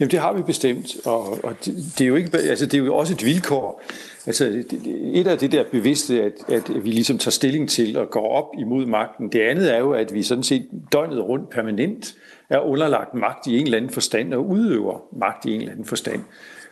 Jamen 0.00 0.10
det 0.10 0.18
har 0.18 0.32
vi 0.32 0.42
bestemt, 0.42 0.96
og, 1.04 1.44
og 1.44 1.54
det, 1.64 1.74
det, 1.98 2.04
er 2.04 2.08
jo 2.08 2.16
ikke, 2.16 2.38
altså, 2.38 2.66
det 2.66 2.74
er 2.74 2.84
jo 2.84 2.96
også 2.96 3.12
et 3.12 3.24
vilkår. 3.24 3.82
Altså, 4.26 4.64
et 5.12 5.26
af 5.26 5.38
det 5.38 5.52
der 5.52 5.64
bevidste, 5.72 6.22
at, 6.22 6.32
at 6.48 6.84
vi 6.84 6.90
ligesom 6.90 7.18
tager 7.18 7.30
stilling 7.30 7.68
til 7.70 7.96
og 7.96 8.10
går 8.10 8.28
op 8.28 8.50
imod 8.58 8.86
magten. 8.86 9.32
Det 9.32 9.40
andet 9.40 9.74
er 9.74 9.78
jo, 9.78 9.92
at 9.92 10.14
vi 10.14 10.22
sådan 10.22 10.44
set 10.44 10.66
døgnet 10.92 11.20
rundt 11.20 11.50
permanent 11.50 12.14
er 12.50 12.58
underlagt 12.58 13.14
magt 13.14 13.46
i 13.46 13.58
en 13.58 13.64
eller 13.64 13.78
anden 13.78 13.90
forstand 13.90 14.34
og 14.34 14.48
udøver 14.48 15.18
magt 15.18 15.44
i 15.44 15.54
en 15.54 15.60
eller 15.60 15.72
anden 15.72 15.86
forstand. 15.86 16.20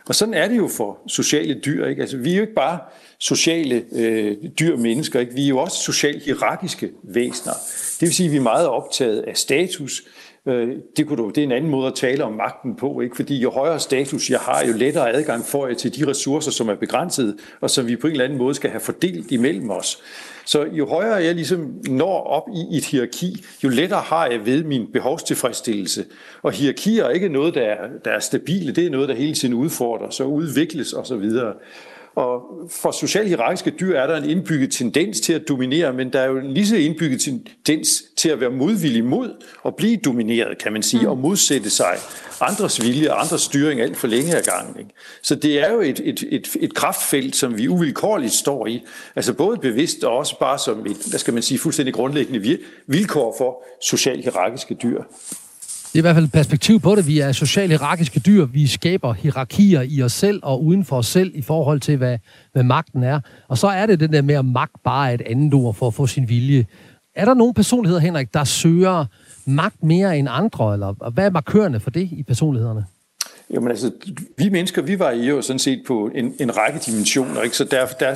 Og 0.07 0.15
sådan 0.15 0.33
er 0.33 0.47
det 0.47 0.57
jo 0.57 0.67
for 0.67 0.99
sociale 1.07 1.53
dyr. 1.53 1.85
Ikke? 1.85 2.01
Altså, 2.01 2.17
vi 2.17 2.31
er 2.31 2.35
jo 2.35 2.41
ikke 2.41 2.53
bare 2.53 2.79
sociale 3.19 3.83
øh, 3.91 4.37
dyr 4.59 4.77
mennesker, 4.77 5.19
ikke? 5.19 5.33
vi 5.33 5.43
er 5.43 5.49
jo 5.49 5.57
også 5.57 5.77
socialt 5.77 6.23
hierarkiske 6.23 6.89
væsener. 7.03 7.53
Det 7.99 8.01
vil 8.01 8.13
sige, 8.13 8.27
at 8.27 8.31
vi 8.31 8.37
er 8.37 8.41
meget 8.41 8.67
optaget 8.67 9.21
af 9.21 9.37
status, 9.37 10.03
Øh, 10.47 10.69
det, 10.97 11.07
kunne 11.07 11.17
du, 11.17 11.29
det 11.29 11.37
er 11.37 11.43
en 11.43 11.51
anden 11.51 11.71
måde 11.71 11.87
at 11.87 11.95
tale 11.95 12.23
om 12.23 12.33
magten 12.33 12.75
på, 12.75 13.01
ikke? 13.01 13.15
fordi 13.15 13.39
jo 13.39 13.51
højere 13.51 13.79
status 13.79 14.29
jeg 14.29 14.39
har, 14.39 14.65
jo 14.67 14.73
lettere 14.73 15.13
adgang 15.13 15.45
får 15.45 15.67
jeg 15.67 15.77
til 15.77 15.95
de 15.95 16.07
ressourcer, 16.07 16.51
som 16.51 16.69
er 16.69 16.75
begrænset, 16.75 17.35
og 17.61 17.69
som 17.69 17.87
vi 17.87 17.95
på 17.95 18.07
en 18.07 18.11
eller 18.11 18.25
anden 18.25 18.37
måde 18.37 18.55
skal 18.55 18.69
have 18.69 18.79
fordelt 18.79 19.31
imellem 19.31 19.69
os. 19.69 20.03
Så 20.45 20.63
jo 20.71 20.87
højere 20.87 21.15
jeg 21.15 21.35
ligesom 21.35 21.81
når 21.89 22.23
op 22.23 22.43
i 22.55 22.77
et 22.77 22.85
hierarki, 22.85 23.45
jo 23.63 23.69
lettere 23.69 24.01
har 24.01 24.27
jeg 24.27 24.45
ved 24.45 24.63
min 24.63 24.87
behovstilfredsstillelse. 24.93 26.05
Og 26.41 26.51
hierarkier 26.51 27.05
er 27.05 27.09
ikke 27.09 27.29
noget, 27.29 27.53
der 27.53 27.61
er, 27.61 27.87
der 28.05 28.11
er 28.11 28.19
stabile, 28.19 28.71
det 28.71 28.85
er 28.85 28.89
noget, 28.89 29.09
der 29.09 29.15
hele 29.15 29.33
tiden 29.33 29.53
udfordres 29.53 30.19
og 30.19 30.33
udvikles 30.33 30.93
osv. 30.93 31.29
Og 32.15 32.41
for 32.69 32.91
socialhierarkiske 32.91 33.69
dyr 33.71 33.97
er 33.97 34.07
der 34.07 34.17
en 34.17 34.29
indbygget 34.29 34.71
tendens 34.71 35.19
til 35.19 35.33
at 35.33 35.47
dominere, 35.47 35.93
men 35.93 36.13
der 36.13 36.19
er 36.19 36.25
jo 36.25 36.37
en 36.37 36.53
lige 36.53 36.67
så 36.67 36.75
indbygget 36.75 37.21
tendens 37.21 38.03
til 38.17 38.29
at 38.29 38.39
være 38.39 38.49
modvillig 38.49 39.05
mod 39.05 39.43
at 39.65 39.75
blive 39.75 39.97
domineret, 39.97 40.57
kan 40.57 40.73
man 40.73 40.83
sige, 40.83 41.01
mm. 41.01 41.07
og 41.07 41.17
modsætte 41.17 41.69
sig 41.69 41.97
andres 42.41 42.81
vilje 42.81 43.11
og 43.11 43.21
andres 43.21 43.41
styring 43.41 43.81
alt 43.81 43.97
for 43.97 44.07
længe 44.07 44.35
ad 44.35 44.43
gangen. 44.43 44.79
Ikke? 44.79 44.91
Så 45.21 45.35
det 45.35 45.59
er 45.59 45.71
jo 45.71 45.81
et, 45.81 46.01
et, 46.03 46.23
et, 46.31 46.57
et 46.59 46.73
kraftfelt, 46.73 47.35
som 47.35 47.57
vi 47.57 47.67
uvilkårligt 47.67 48.33
står 48.33 48.67
i. 48.67 48.83
Altså 49.15 49.33
både 49.33 49.57
bevidst 49.57 50.03
og 50.03 50.17
også 50.17 50.39
bare 50.39 50.59
som 50.59 50.85
et, 50.85 50.97
hvad 51.09 51.19
skal 51.19 51.33
man 51.33 51.43
sige, 51.43 51.59
fuldstændig 51.59 51.93
grundlæggende 51.93 52.57
vilkår 52.87 53.35
for 53.37 53.63
socialhierarkiske 53.81 54.73
dyr. 54.73 55.03
Det 55.93 55.99
er 55.99 56.01
i 56.01 56.07
hvert 56.07 56.15
fald 56.15 56.25
et 56.25 56.31
perspektiv 56.31 56.79
på 56.79 56.95
det. 56.95 57.07
Vi 57.07 57.19
er 57.19 57.31
sociale 57.31 57.67
hierarkiske 57.67 58.19
dyr. 58.19 58.45
Vi 58.45 58.67
skaber 58.67 59.13
hierarkier 59.13 59.81
i 59.81 60.01
os 60.01 60.11
selv 60.11 60.39
og 60.43 60.63
uden 60.63 60.85
for 60.85 60.97
os 60.97 61.07
selv 61.07 61.31
i 61.35 61.41
forhold 61.41 61.79
til, 61.79 61.97
hvad, 61.97 62.17
hvad 62.53 62.63
magten 62.63 63.03
er. 63.03 63.19
Og 63.47 63.57
så 63.57 63.67
er 63.67 63.85
det 63.85 63.99
den 63.99 64.13
der 64.13 64.21
med, 64.21 64.35
at 64.35 64.45
magt 64.45 64.83
bare 64.83 65.09
er 65.09 65.13
et 65.13 65.21
andet 65.21 65.53
ord 65.53 65.75
for 65.75 65.87
at 65.87 65.93
få 65.93 66.07
sin 66.07 66.29
vilje. 66.29 66.65
Er 67.15 67.25
der 67.25 67.33
nogle 67.33 67.53
personligheder, 67.53 68.01
Henrik, 68.01 68.33
der 68.33 68.43
søger 68.43 69.05
magt 69.45 69.83
mere 69.83 70.17
end 70.17 70.27
andre? 70.31 70.73
Eller 70.73 71.09
hvad 71.09 71.25
er 71.25 71.29
markørende 71.29 71.79
for 71.79 71.89
det 71.89 72.09
i 72.11 72.23
personlighederne? 72.23 72.85
Jamen 73.53 73.69
altså, 73.69 73.91
vi 74.37 74.49
mennesker, 74.49 74.81
vi 74.81 74.99
varierer 74.99 75.35
jo 75.35 75.41
sådan 75.41 75.59
set 75.59 75.83
på 75.87 76.11
en, 76.15 76.33
en 76.39 76.57
række 76.57 76.79
dimensioner, 76.79 77.41
ikke? 77.41 77.57
så 77.57 77.63
der, 77.63 77.85
der, 77.85 78.15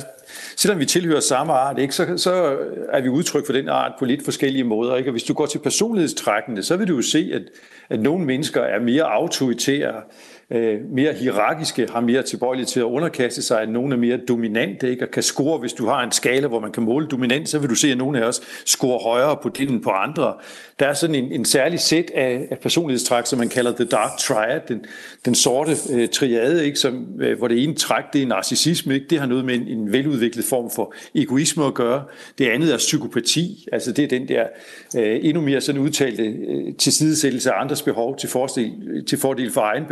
selvom 0.56 0.78
vi 0.78 0.86
tilhører 0.86 1.20
samme 1.20 1.52
art, 1.52 1.78
ikke, 1.78 1.94
så, 1.94 2.16
så 2.16 2.56
er 2.92 3.00
vi 3.00 3.08
udtryk 3.08 3.46
for 3.46 3.52
den 3.52 3.68
art 3.68 3.92
på 3.98 4.04
lidt 4.04 4.24
forskellige 4.24 4.64
måder. 4.64 4.96
Ikke? 4.96 5.10
Og 5.10 5.12
hvis 5.12 5.22
du 5.22 5.34
går 5.34 5.46
til 5.46 5.58
personlighedstrækkende, 5.58 6.62
så 6.62 6.76
vil 6.76 6.88
du 6.88 6.96
jo 6.96 7.02
se, 7.02 7.30
at, 7.34 7.42
at 7.88 8.00
nogle 8.00 8.24
mennesker 8.24 8.60
er 8.60 8.80
mere 8.80 9.02
autoritære, 9.02 10.02
øh, 10.50 10.78
mere 10.90 11.12
hierarkiske, 11.12 11.88
har 11.90 12.00
mere 12.00 12.22
tilbøjelige 12.22 12.66
til 12.66 12.80
at 12.80 12.84
underkaste 12.84 13.42
sig, 13.42 13.60
at 13.60 13.68
nogle 13.68 13.94
er 13.94 13.98
mere 13.98 14.16
dominante, 14.16 14.90
ikke? 14.90 15.04
og 15.04 15.10
kan 15.10 15.22
score, 15.22 15.58
hvis 15.58 15.72
du 15.72 15.86
har 15.86 16.02
en 16.02 16.12
skala, 16.12 16.46
hvor 16.46 16.60
man 16.60 16.72
kan 16.72 16.82
måle 16.82 17.06
dominans, 17.06 17.50
så 17.50 17.58
vil 17.58 17.70
du 17.70 17.74
se, 17.74 17.90
at 17.90 17.98
nogle 17.98 18.22
af 18.22 18.28
os 18.28 18.40
scorer 18.66 19.02
højere 19.02 19.36
på 19.42 19.48
det 19.48 19.70
end 19.70 19.82
på 19.82 19.90
andre. 19.90 20.34
Der 20.78 20.86
er 20.86 20.92
sådan 20.92 21.14
en, 21.14 21.32
en 21.32 21.44
særlig 21.44 21.80
sæt 21.80 22.10
af, 22.14 22.46
af 22.50 22.58
personlighedstræk, 22.58 23.26
som 23.26 23.38
man 23.38 23.48
kalder 23.48 23.72
The 23.72 23.84
Dark 23.84 24.18
Triad, 24.18 24.60
den, 24.68 24.84
den 25.24 25.34
sorte 25.34 25.72
øh, 25.92 26.08
triade, 26.08 26.66
ikke? 26.66 26.78
Som, 26.78 27.06
øh, 27.20 27.38
hvor 27.38 27.48
det 27.48 27.64
ene 27.64 27.74
træk, 27.74 28.04
det 28.12 28.22
er 28.22 28.26
narcissisme, 28.26 28.94
ikke? 28.94 29.06
det 29.10 29.20
har 29.20 29.26
noget 29.26 29.44
med 29.44 29.54
en, 29.54 29.68
en 29.68 29.92
veludviklet 29.92 30.44
form 30.44 30.70
for 30.70 30.94
egoisme 31.14 31.64
at 31.64 31.74
gøre. 31.74 32.04
Det 32.38 32.48
andet 32.48 32.72
er 32.72 32.76
psykopati, 32.76 33.68
altså 33.72 33.92
det 33.92 34.04
er 34.04 34.08
den 34.08 34.28
der 34.28 34.44
øh, 34.96 35.20
endnu 35.22 35.42
mere 35.42 35.60
sådan 35.60 35.80
udtalte 35.80 36.22
øh, 36.22 36.74
tilsidesættelse 36.78 37.52
af 37.52 37.60
andres 37.60 37.82
behov 37.82 38.16
til 38.18 38.28
fordel, 38.28 39.04
til 39.06 39.18
fordel 39.18 39.52
for 39.52 39.60
egen 39.60 39.84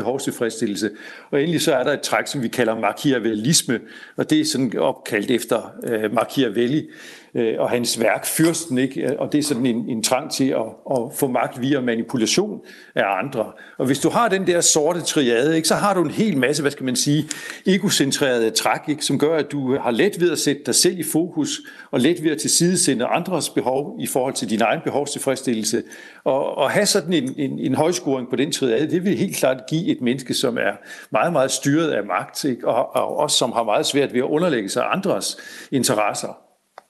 tilfredsstillelse. 0.50 0.90
Og 1.30 1.42
endelig 1.42 1.60
så 1.60 1.74
er 1.74 1.84
der 1.84 1.92
et 1.92 2.00
træk, 2.00 2.26
som 2.26 2.42
vi 2.42 2.48
kalder 2.48 2.80
machiavellisme, 2.80 3.80
og 4.16 4.30
det 4.30 4.40
er 4.40 4.44
sådan 4.44 4.78
opkaldt 4.78 5.30
efter 5.30 5.74
øh, 5.84 6.14
Machiavelli, 6.14 6.88
øh, 7.36 7.54
og 7.58 7.70
hans 7.70 8.00
værk, 8.00 8.26
Fyrsten, 8.26 8.78
ikke? 8.78 9.20
og 9.20 9.32
det 9.32 9.38
er 9.38 9.42
sådan 9.42 9.66
en, 9.66 9.88
en 9.88 10.02
trang 10.02 10.30
til 10.30 10.48
at, 10.48 10.66
at 10.90 10.98
få 11.14 11.26
magt 11.26 11.60
via 11.60 11.80
manipulation 11.80 12.60
af 12.94 13.04
andre. 13.22 13.52
Og 13.78 13.86
hvis 13.86 13.98
du 13.98 14.08
har 14.08 14.28
den 14.28 14.46
der 14.46 14.60
sorte 14.60 15.00
triade, 15.00 15.56
ikke, 15.56 15.68
så 15.68 15.74
har 15.74 15.94
du 15.94 16.02
en 16.02 16.10
hel 16.10 16.38
masse, 16.38 16.62
hvad 16.62 16.70
skal 16.70 16.84
man 16.84 16.96
sige, 16.96 17.28
egocentrerede 17.66 18.50
træk, 18.50 18.80
ikke, 18.88 19.04
som 19.04 19.18
gør, 19.18 19.36
at 19.36 19.52
du 19.52 19.78
har 19.78 19.90
let 19.90 20.20
ved 20.20 20.32
at 20.32 20.38
sætte 20.38 20.62
dig 20.66 20.74
selv 20.74 20.98
i 20.98 21.02
fokus, 21.12 21.60
og 21.90 22.00
let 22.00 22.22
ved 22.22 22.30
at 22.30 22.38
tilsidesende 22.38 23.04
andres 23.04 23.48
behov 23.48 23.96
i 24.00 24.06
forhold 24.06 24.34
til 24.34 24.50
din 24.50 24.62
egen 24.62 24.80
behovstilfredsstillelse. 24.84 25.82
Og, 26.24 26.58
og 26.58 26.70
have 26.70 26.86
sådan 26.86 27.12
en, 27.12 27.34
en, 27.36 27.58
en 27.58 27.74
højscoring 27.74 28.30
på 28.30 28.36
den 28.36 28.52
triade, 28.52 28.90
det 28.90 29.04
vil 29.04 29.16
helt 29.16 29.36
klart 29.36 29.62
give 29.70 29.86
et 29.86 30.00
menneske, 30.00 30.34
som 30.34 30.58
er 30.58 30.72
meget, 31.10 31.32
meget 31.32 31.50
styret 31.50 31.90
af 31.90 32.04
magt, 32.04 32.44
ikke, 32.44 32.68
og, 32.68 32.96
og 32.96 33.16
også 33.16 33.38
som 33.38 33.52
har 33.52 33.62
meget 33.62 33.86
svært 33.86 34.12
ved 34.12 34.20
at 34.20 34.24
underlægge 34.24 34.68
sig 34.68 34.84
andres 34.92 35.36
interesser 35.72 36.45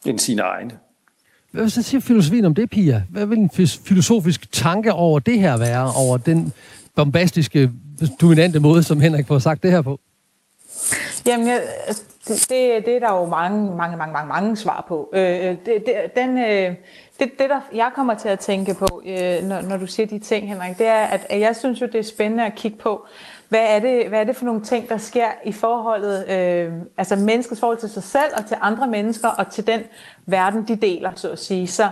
end 0.07 0.19
sine 0.19 0.43
egne. 0.43 0.71
Hvad 1.51 1.69
så 1.69 1.83
siger 1.83 2.01
filosofien 2.01 2.45
om 2.45 2.55
det, 2.55 2.71
Pia? 2.71 3.03
Hvad 3.11 3.27
vil 3.27 3.39
en 3.39 3.51
filosofisk 3.85 4.53
tanke 4.53 4.93
over 4.93 5.19
det 5.19 5.41
her 5.41 5.57
være, 5.59 5.93
over 5.97 6.17
den 6.17 6.53
bombastiske, 6.95 7.71
dominante 8.21 8.61
måde, 8.61 8.83
som 8.83 9.01
Henrik 9.01 9.27
får 9.27 9.39
sagt 9.39 9.63
det 9.63 9.71
her 9.71 9.83
på? 9.83 10.01
Jamen, 11.27 11.47
jeg, 11.47 11.63
det, 12.29 12.87
det 12.87 12.97
er 12.97 12.99
der 12.99 13.13
jo 13.13 13.27
mange, 13.27 13.77
mange, 13.77 13.97
mange, 13.97 14.13
mange, 14.13 14.29
mange 14.29 14.57
svar 14.57 14.85
på. 14.89 15.11
Øh, 15.15 15.21
det, 15.21 15.59
det, 15.67 15.95
den, 16.17 16.39
øh, 16.39 16.75
det, 17.19 17.31
det, 17.39 17.51
der 17.51 17.61
jeg 17.75 17.91
kommer 17.95 18.15
til 18.15 18.29
at 18.29 18.39
tænke 18.39 18.75
på, 18.75 19.03
øh, 19.07 19.43
når, 19.43 19.61
når 19.61 19.77
du 19.77 19.87
siger 19.87 20.07
de 20.07 20.19
ting, 20.19 20.49
Henrik, 20.49 20.79
det 20.79 20.87
er, 20.87 21.05
at, 21.05 21.27
at 21.31 21.41
jeg 21.41 21.57
synes 21.57 21.81
jo, 21.81 21.87
det 21.87 21.99
er 21.99 22.03
spændende 22.03 22.47
at 22.47 22.55
kigge 22.55 22.79
på, 22.79 23.07
hvad 23.49 23.67
er 23.69 23.79
det, 23.79 24.09
hvad 24.09 24.21
er 24.21 24.25
det 24.25 24.37
for 24.37 24.45
nogle 24.45 24.61
ting, 24.61 24.89
der 24.89 24.99
sker 24.99 25.29
i 25.45 25.53
forholdet, 25.53 26.29
øh, 26.31 26.73
altså 26.97 27.17
menneskets 27.17 27.61
forhold 27.61 27.79
til 27.79 27.91
sig 27.91 28.03
selv 28.03 28.33
og 28.37 28.47
til 28.47 28.57
andre 28.61 28.87
mennesker 28.87 29.29
og 29.29 29.51
til 29.51 29.67
den 29.67 29.81
verden, 30.27 30.69
de 30.69 30.77
deler, 30.77 31.13
så 31.15 31.31
at 31.31 31.39
sige. 31.39 31.67
Så, 31.67 31.89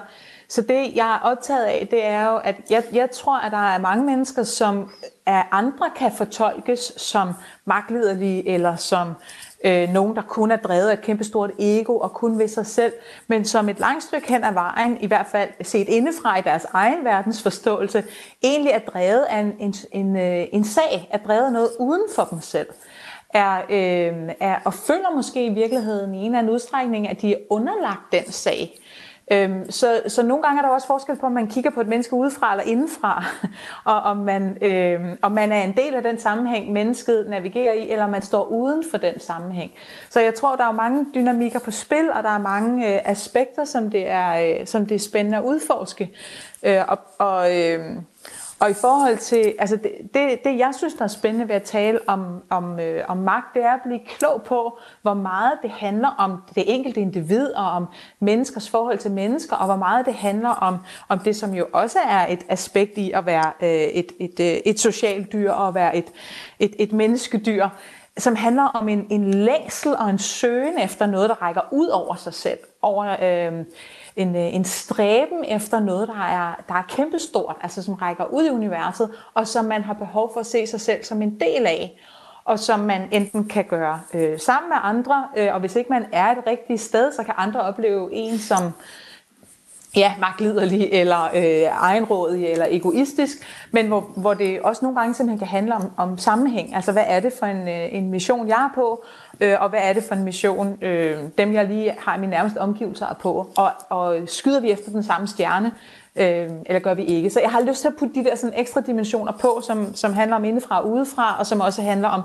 så 0.48 0.62
det, 0.62 0.96
jeg 0.96 1.14
er 1.14 1.18
optaget 1.18 1.64
af, 1.64 1.88
det 1.90 2.06
er 2.06 2.30
jo, 2.30 2.36
at 2.36 2.56
jeg, 2.70 2.82
jeg 2.92 3.10
tror, 3.10 3.38
at 3.38 3.52
der 3.52 3.74
er 3.74 3.78
mange 3.78 4.04
mennesker, 4.04 4.42
som 4.42 4.90
af 5.26 5.44
andre 5.50 5.90
kan 5.96 6.12
fortolkes 6.12 6.92
som 6.96 7.32
magtliderlige 7.64 8.48
eller 8.48 8.76
som 8.76 9.12
øh, 9.64 9.88
nogen, 9.88 10.16
der 10.16 10.22
kun 10.22 10.50
er 10.50 10.56
drevet 10.56 10.88
af 10.88 10.92
et 10.92 11.02
kæmpestort 11.02 11.50
ego 11.58 11.98
og 11.98 12.12
kun 12.12 12.38
ved 12.38 12.48
sig 12.48 12.66
selv, 12.66 12.92
men 13.26 13.44
som 13.44 13.68
et 13.68 13.80
langt 13.80 14.02
stykke 14.02 14.28
hen 14.28 14.44
ad 14.44 14.52
vejen, 14.52 14.98
i 15.00 15.06
hvert 15.06 15.26
fald 15.26 15.48
set 15.62 15.88
indefra 15.88 16.38
i 16.38 16.42
deres 16.42 16.66
egen 16.72 17.04
verdensforståelse, 17.04 18.04
egentlig 18.42 18.72
er 18.72 18.78
drevet 18.78 19.22
af 19.22 19.38
en, 19.38 19.52
en, 19.60 19.74
en, 19.92 20.16
øh, 20.16 20.46
en 20.52 20.64
sag, 20.64 21.08
er 21.10 21.18
drevet 21.18 21.46
af 21.46 21.52
noget 21.52 21.70
uden 21.78 22.02
for 22.16 22.24
dem 22.24 22.40
selv 22.40 22.66
er, 23.34 23.62
øh, 23.70 24.34
er, 24.40 24.56
og 24.64 24.74
føler 24.74 25.14
måske 25.14 25.46
i 25.46 25.54
virkeligheden 25.54 26.14
i 26.14 26.18
en 26.18 26.24
eller 26.24 26.38
anden 26.38 26.54
udstrækning, 26.54 27.08
at 27.08 27.22
de 27.22 27.32
er 27.32 27.38
underlagt 27.50 28.12
den 28.12 28.32
sag. 28.32 28.80
Øhm, 29.32 29.70
så, 29.70 30.02
så 30.06 30.22
nogle 30.22 30.42
gange 30.42 30.58
er 30.58 30.62
der 30.62 30.74
også 30.74 30.86
forskel 30.86 31.16
på, 31.16 31.26
om 31.26 31.32
man 31.32 31.46
kigger 31.46 31.70
på 31.70 31.80
et 31.80 31.86
menneske 31.86 32.14
udefra 32.14 32.52
eller 32.52 32.64
indenfra, 32.64 33.24
og 33.92 34.02
om 34.02 34.16
man, 34.16 34.58
øhm, 34.62 35.18
om 35.22 35.32
man 35.32 35.52
er 35.52 35.62
en 35.62 35.76
del 35.76 35.94
af 35.94 36.02
den 36.02 36.18
sammenhæng, 36.18 36.72
mennesket 36.72 37.26
navigerer 37.30 37.72
i, 37.72 37.90
eller 37.90 38.04
om 38.04 38.10
man 38.10 38.22
står 38.22 38.44
uden 38.44 38.84
for 38.90 38.98
den 38.98 39.20
sammenhæng. 39.20 39.72
Så 40.10 40.20
jeg 40.20 40.34
tror, 40.34 40.56
der 40.56 40.64
er 40.64 40.72
mange 40.72 41.06
dynamikker 41.14 41.58
på 41.58 41.70
spil, 41.70 42.10
og 42.10 42.22
der 42.22 42.30
er 42.30 42.38
mange 42.38 42.94
øh, 42.94 43.00
aspekter, 43.04 43.64
som 43.64 43.90
det, 43.90 44.10
er, 44.10 44.60
øh, 44.60 44.66
som 44.66 44.86
det 44.86 44.94
er 44.94 44.98
spændende 44.98 45.38
at 45.38 45.44
udforske. 45.44 46.10
Øh, 46.62 46.82
og, 46.88 46.98
og, 47.18 47.60
øh, 47.60 47.96
og 48.60 48.70
i 48.70 48.74
forhold 48.74 49.18
til, 49.18 49.54
altså 49.58 49.76
det, 49.76 49.92
det, 50.14 50.44
det 50.44 50.58
jeg 50.58 50.72
synes, 50.76 50.94
der 50.94 51.04
er 51.04 51.08
spændende 51.08 51.48
ved 51.48 51.54
at 51.54 51.62
tale 51.62 52.00
om, 52.06 52.42
om, 52.50 52.80
øh, 52.80 53.04
om 53.08 53.16
magt, 53.16 53.54
det 53.54 53.64
er 53.64 53.72
at 53.72 53.80
blive 53.86 54.00
klog 54.18 54.42
på, 54.42 54.78
hvor 55.02 55.14
meget 55.14 55.52
det 55.62 55.70
handler 55.70 56.08
om 56.08 56.42
det 56.54 56.74
enkelte 56.74 57.00
individ 57.00 57.46
og 57.52 57.70
om 57.70 57.86
menneskers 58.20 58.70
forhold 58.70 58.98
til 58.98 59.10
mennesker, 59.10 59.56
og 59.56 59.66
hvor 59.66 59.76
meget 59.76 60.06
det 60.06 60.14
handler 60.14 60.48
om, 60.48 60.76
om 61.08 61.18
det, 61.18 61.36
som 61.36 61.54
jo 61.54 61.66
også 61.72 61.98
er 62.08 62.26
et 62.26 62.44
aspekt 62.48 62.98
i 62.98 63.10
at 63.12 63.26
være 63.26 63.52
øh, 63.62 63.68
et, 63.68 64.12
et, 64.20 64.40
øh, 64.40 64.60
et 64.64 64.80
socialt 64.80 65.32
dyr 65.32 65.50
og 65.50 65.68
at 65.68 65.74
være 65.74 65.96
et, 65.96 66.12
et, 66.58 66.74
et 66.78 66.92
menneskedyr, 66.92 67.68
som 68.18 68.36
handler 68.36 68.62
om 68.62 68.88
en, 68.88 69.06
en 69.10 69.34
længsel 69.34 69.96
og 69.96 70.10
en 70.10 70.18
søgen 70.18 70.78
efter 70.78 71.06
noget, 71.06 71.28
der 71.28 71.42
rækker 71.42 71.62
ud 71.72 71.86
over 71.86 72.14
sig 72.14 72.34
selv, 72.34 72.58
over... 72.82 73.16
Øh, 73.22 73.64
en, 74.16 74.36
øh, 74.36 74.54
en 74.54 74.64
stræben 74.64 75.44
efter 75.44 75.80
noget, 75.80 76.08
der 76.08 76.24
er, 76.24 76.54
der 76.68 76.74
er 76.74 76.82
kæmpestort, 76.88 77.56
altså 77.62 77.82
som 77.82 77.94
rækker 77.94 78.24
ud 78.24 78.44
i 78.44 78.50
universet, 78.50 79.10
og 79.34 79.48
som 79.48 79.64
man 79.64 79.82
har 79.82 79.94
behov 79.94 80.30
for 80.32 80.40
at 80.40 80.46
se 80.46 80.66
sig 80.66 80.80
selv 80.80 81.04
som 81.04 81.22
en 81.22 81.40
del 81.40 81.66
af, 81.66 82.00
og 82.44 82.58
som 82.58 82.80
man 82.80 83.08
enten 83.12 83.48
kan 83.48 83.64
gøre 83.64 84.00
øh, 84.14 84.40
sammen 84.40 84.68
med 84.68 84.76
andre, 84.82 85.28
øh, 85.36 85.54
og 85.54 85.60
hvis 85.60 85.76
ikke 85.76 85.90
man 85.90 86.06
er 86.12 86.30
et 86.30 86.38
rigtigt 86.46 86.80
sted, 86.80 87.12
så 87.12 87.24
kan 87.24 87.34
andre 87.36 87.60
opleve 87.60 88.08
en 88.12 88.38
som 88.38 88.72
ja, 89.96 90.14
magtliderlig, 90.20 90.88
eller 90.92 91.24
øh, 91.34 91.62
egenrådig, 91.80 92.46
eller 92.46 92.66
egoistisk, 92.70 93.66
men 93.70 93.86
hvor, 93.86 94.00
hvor 94.16 94.34
det 94.34 94.60
også 94.60 94.84
nogle 94.84 95.00
gange 95.00 95.14
simpelthen 95.14 95.38
kan 95.38 95.48
handle 95.48 95.74
om, 95.74 95.90
om 95.96 96.18
sammenhæng. 96.18 96.74
Altså, 96.74 96.92
hvad 96.92 97.04
er 97.06 97.20
det 97.20 97.32
for 97.38 97.46
en, 97.46 97.68
øh, 97.68 97.94
en 97.94 98.10
mission, 98.10 98.48
jeg 98.48 98.64
er 98.64 98.70
på, 98.74 99.04
øh, 99.40 99.56
og 99.60 99.68
hvad 99.68 99.80
er 99.82 99.92
det 99.92 100.04
for 100.04 100.14
en 100.14 100.24
mission, 100.24 100.78
øh, 100.82 101.18
dem 101.38 101.52
jeg 101.52 101.64
lige 101.64 101.94
har 101.98 102.16
i 102.16 102.20
min 102.20 102.30
nærmeste 102.30 102.58
omgivelser 102.58 103.06
er 103.06 103.14
på, 103.14 103.50
og, 103.56 103.70
og 103.90 104.16
skyder 104.26 104.60
vi 104.60 104.70
efter 104.70 104.90
den 104.90 105.02
samme 105.02 105.26
stjerne, 105.26 105.72
øh, 106.16 106.50
eller 106.66 106.78
gør 106.78 106.94
vi 106.94 107.04
ikke. 107.04 107.30
Så 107.30 107.40
jeg 107.40 107.50
har 107.50 107.60
lyst 107.60 107.80
til 107.80 107.88
at 107.88 107.94
putte 107.98 108.14
de 108.14 108.24
der 108.24 108.34
sådan 108.34 108.58
ekstra 108.58 108.80
dimensioner 108.80 109.32
på, 109.32 109.60
som, 109.66 109.94
som 109.94 110.12
handler 110.12 110.36
om 110.36 110.44
indefra 110.44 110.80
og 110.80 110.90
udefra, 110.90 111.38
og 111.38 111.46
som 111.46 111.60
også 111.60 111.82
handler 111.82 112.08
om 112.08 112.22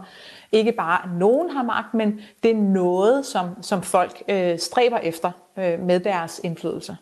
ikke 0.52 0.72
bare, 0.72 1.04
at 1.04 1.10
nogen 1.20 1.50
har 1.50 1.64
magt, 1.64 1.94
men 1.94 2.20
det 2.44 2.52
er 2.52 2.56
noget, 2.56 3.26
som, 3.26 3.50
som 3.62 3.82
folk 3.82 4.24
øh, 4.28 4.60
stræber 4.60 4.98
efter 4.98 5.32
øh, 5.58 5.80
med 5.80 6.00
deres 6.00 6.42
indflydelse. 6.44 6.98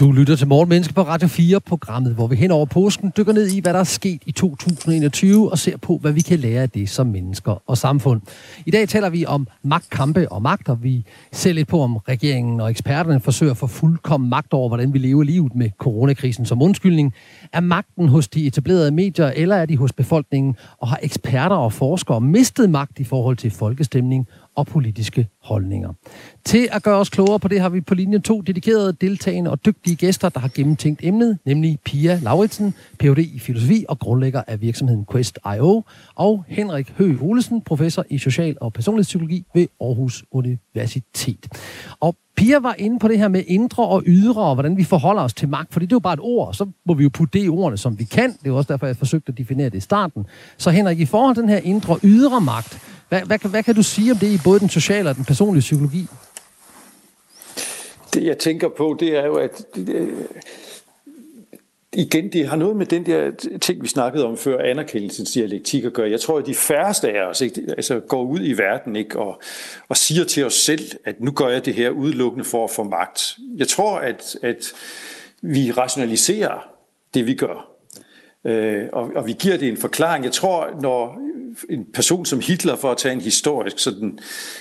Du 0.00 0.12
lytter 0.12 0.36
til 0.36 0.48
Morgenmenneske 0.48 0.94
på 0.94 1.02
Radio 1.02 1.28
4, 1.28 1.60
programmet, 1.60 2.14
hvor 2.14 2.26
vi 2.26 2.36
hen 2.36 2.50
over 2.50 2.66
påsken 2.66 3.12
dykker 3.16 3.32
ned 3.32 3.46
i, 3.46 3.60
hvad 3.60 3.72
der 3.72 3.78
er 3.78 3.84
sket 3.84 4.22
i 4.26 4.32
2021, 4.32 5.50
og 5.50 5.58
ser 5.58 5.76
på, 5.76 5.98
hvad 5.98 6.12
vi 6.12 6.20
kan 6.20 6.38
lære 6.38 6.62
af 6.62 6.70
det 6.70 6.88
som 6.88 7.06
mennesker 7.06 7.62
og 7.66 7.78
samfund. 7.78 8.20
I 8.66 8.70
dag 8.70 8.88
taler 8.88 9.10
vi 9.10 9.26
om 9.26 9.48
magtkampe 9.62 10.32
og 10.32 10.42
magt, 10.42 10.68
og 10.68 10.82
vi 10.82 11.04
ser 11.32 11.52
lidt 11.52 11.68
på, 11.68 11.80
om 11.80 11.96
regeringen 11.96 12.60
og 12.60 12.70
eksperterne 12.70 13.20
forsøger 13.20 13.50
at 13.52 13.56
få 13.56 13.66
fuldkommen 13.66 14.30
magt 14.30 14.52
over, 14.52 14.68
hvordan 14.68 14.92
vi 14.92 14.98
lever 14.98 15.22
livet 15.22 15.54
med 15.54 15.70
coronakrisen 15.78 16.46
som 16.46 16.62
undskyldning. 16.62 17.14
Er 17.52 17.60
magten 17.60 18.08
hos 18.08 18.28
de 18.28 18.46
etablerede 18.46 18.90
medier, 18.90 19.26
eller 19.36 19.56
er 19.56 19.66
de 19.66 19.76
hos 19.76 19.92
befolkningen, 19.92 20.56
og 20.78 20.88
har 20.88 20.98
eksperter 21.02 21.56
og 21.56 21.72
forskere 21.72 22.20
mistet 22.20 22.70
magt 22.70 22.98
i 22.98 23.04
forhold 23.04 23.36
til 23.36 23.50
folkestemning 23.50 24.28
og 24.60 24.66
politiske 24.66 25.28
holdninger. 25.42 25.92
Til 26.44 26.68
at 26.72 26.82
gøre 26.82 26.96
os 26.96 27.08
klogere 27.08 27.38
på 27.38 27.48
det 27.48 27.60
har 27.60 27.68
vi 27.68 27.80
på 27.80 27.94
linje 27.94 28.18
to 28.18 28.40
dedikerede, 28.40 28.92
deltagende 28.92 29.50
og 29.50 29.66
dygtige 29.66 29.96
gæster, 29.96 30.28
der 30.28 30.40
har 30.40 30.50
gennemtænkt 30.54 31.00
emnet, 31.02 31.38
nemlig 31.46 31.78
Pia 31.84 32.20
Lauritsen, 32.22 32.74
Ph.D. 32.98 33.18
i 33.18 33.38
filosofi 33.38 33.84
og 33.88 33.98
grundlægger 33.98 34.42
af 34.46 34.60
virksomheden 34.60 35.06
Quest.io, 35.12 35.82
og 36.14 36.44
Henrik 36.48 36.92
Høgh 36.98 37.22
Olesen, 37.22 37.60
professor 37.62 38.04
i 38.10 38.18
social- 38.18 38.56
og 38.60 38.72
personlighedspsykologi 38.72 39.44
ved 39.54 39.66
Aarhus 39.80 40.24
Universitet. 40.30 41.48
Og 42.00 42.16
Pia 42.36 42.58
var 42.58 42.74
inde 42.78 42.98
på 42.98 43.08
det 43.08 43.18
her 43.18 43.28
med 43.28 43.42
indre 43.46 43.86
og 43.86 44.02
ydre, 44.06 44.42
og 44.42 44.54
hvordan 44.54 44.76
vi 44.76 44.84
forholder 44.84 45.22
os 45.22 45.34
til 45.34 45.48
magt, 45.48 45.72
fordi 45.72 45.86
det 45.86 45.92
er 45.92 45.96
jo 45.96 46.00
bare 46.00 46.14
et 46.14 46.20
ord, 46.22 46.54
så 46.54 46.66
må 46.86 46.94
vi 46.94 47.02
jo 47.02 47.10
putte 47.12 47.38
det 47.38 47.44
i 47.44 47.48
ordene, 47.48 47.78
som 47.78 47.98
vi 47.98 48.04
kan. 48.04 48.32
Det 48.32 48.50
er 48.50 48.52
også 48.52 48.72
derfor, 48.72 48.86
jeg 48.86 48.96
forsøgte 48.96 49.32
at 49.32 49.38
definere 49.38 49.68
det 49.68 49.76
i 49.76 49.80
starten. 49.80 50.26
Så 50.56 50.70
Henrik, 50.70 51.00
i 51.00 51.04
forhold 51.04 51.34
til 51.34 51.42
den 51.42 51.50
her 51.50 51.60
indre 51.64 51.94
og 51.94 52.00
ydre 52.04 52.40
magt, 52.40 52.99
hvad, 53.10 53.22
hvad, 53.22 53.38
hvad 53.50 53.62
kan 53.62 53.74
du 53.74 53.82
sige 53.82 54.12
om 54.12 54.18
det 54.18 54.26
i 54.26 54.38
både 54.44 54.60
den 54.60 54.68
sociale 54.68 55.10
og 55.10 55.16
den 55.16 55.24
personlige 55.24 55.60
psykologi? 55.60 56.06
Det 58.14 58.24
jeg 58.24 58.38
tænker 58.38 58.68
på, 58.68 58.96
det 59.00 59.16
er 59.16 59.26
jo, 59.26 59.34
at 59.34 59.64
øh, 59.76 60.08
igen, 61.92 62.32
det 62.32 62.48
har 62.48 62.56
noget 62.56 62.76
med 62.76 62.86
den 62.86 63.06
der 63.06 63.30
ting, 63.60 63.82
vi 63.82 63.88
snakkede 63.88 64.26
om 64.26 64.36
før, 64.36 64.58
anerkendelsens 64.58 65.32
dialektik 65.32 65.84
at 65.84 65.92
gøre. 65.92 66.10
Jeg 66.10 66.20
tror, 66.20 66.38
at 66.38 66.46
de 66.46 66.54
færreste 66.54 67.10
af 67.12 67.26
os 67.26 67.40
ikke, 67.40 67.62
altså, 67.68 68.00
går 68.00 68.22
ud 68.22 68.40
i 68.42 68.52
verden 68.52 68.96
ikke, 68.96 69.18
og, 69.18 69.40
og 69.88 69.96
siger 69.96 70.24
til 70.24 70.46
os 70.46 70.54
selv, 70.54 70.90
at 71.04 71.20
nu 71.20 71.30
gør 71.30 71.48
jeg 71.48 71.64
det 71.64 71.74
her 71.74 71.90
udelukkende 71.90 72.44
for 72.44 72.64
at 72.64 72.70
få 72.70 72.82
magt. 72.82 73.36
Jeg 73.56 73.68
tror, 73.68 73.98
at, 73.98 74.36
at 74.42 74.72
vi 75.40 75.70
rationaliserer 75.70 76.68
det, 77.14 77.26
vi 77.26 77.34
gør. 77.34 77.69
Øh, 78.46 78.84
og, 78.92 79.10
og 79.16 79.26
vi 79.26 79.36
giver 79.38 79.56
det 79.56 79.68
en 79.68 79.76
forklaring. 79.76 80.24
Jeg 80.24 80.32
tror, 80.32 80.80
når 80.80 81.18
en 81.70 81.86
person 81.94 82.26
som 82.26 82.40
Hitler, 82.40 82.76
for 82.76 82.90
at 82.90 82.96
tage 82.96 83.12
en 83.12 83.20
historisk, 83.20 83.78
sådan 83.78 84.18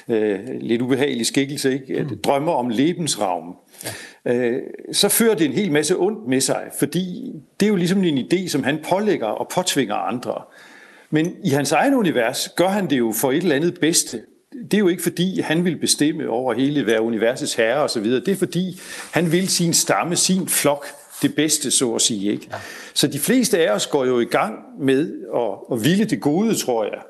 øh, 0.09 0.39
lidt 0.61 0.81
ubehagelig 0.81 1.25
skikkelse, 1.25 1.73
ikke, 1.73 2.03
mm. 2.03 2.17
drømmer 2.17 2.51
om 2.51 2.69
Lebensraum, 2.69 3.55
ja. 4.25 4.35
øh, 4.35 4.61
så 4.91 5.09
fører 5.09 5.35
det 5.35 5.45
en 5.45 5.53
hel 5.53 5.71
masse 5.71 5.97
ondt 5.97 6.27
med 6.27 6.41
sig, 6.41 6.63
fordi 6.79 7.31
det 7.59 7.65
er 7.65 7.69
jo 7.69 7.75
ligesom 7.75 8.03
en 8.03 8.17
idé, 8.17 8.47
som 8.47 8.63
han 8.63 8.79
pålægger 8.89 9.27
og 9.27 9.51
påtvinger 9.55 9.95
andre. 9.95 10.41
Men 11.09 11.35
i 11.43 11.49
hans 11.49 11.71
egen 11.71 11.93
univers 11.93 12.49
gør 12.55 12.67
han 12.67 12.89
det 12.89 12.97
jo 12.97 13.13
for 13.15 13.31
et 13.31 13.37
eller 13.37 13.55
andet 13.55 13.79
bedste. 13.79 14.21
Det 14.51 14.73
er 14.73 14.79
jo 14.79 14.87
ikke 14.87 15.03
fordi, 15.03 15.41
han 15.41 15.65
vil 15.65 15.77
bestemme 15.77 16.29
over 16.29 16.53
hele, 16.53 16.83
hvad 16.83 16.99
universets 16.99 17.53
herre 17.53 17.77
osv. 17.77 18.03
Det 18.03 18.27
er 18.27 18.35
fordi, 18.35 18.79
han 19.11 19.31
vil 19.31 19.47
sin 19.47 19.73
stamme, 19.73 20.15
sin 20.15 20.47
flok, 20.47 20.85
det 21.21 21.35
bedste, 21.35 21.71
så 21.71 21.93
at 21.93 22.01
sige. 22.01 22.31
Ikke? 22.31 22.47
Ja. 22.51 22.57
Så 22.99 23.07
de 23.07 23.19
fleste 23.19 23.57
af 23.57 23.75
os 23.75 23.87
går 23.87 24.05
jo 24.05 24.19
i 24.19 24.25
gang 24.25 24.55
med 24.79 25.13
at, 25.35 25.77
at 25.77 25.83
ville 25.83 26.05
det 26.05 26.21
gode, 26.21 26.55
tror 26.55 26.83
jeg 26.83 27.01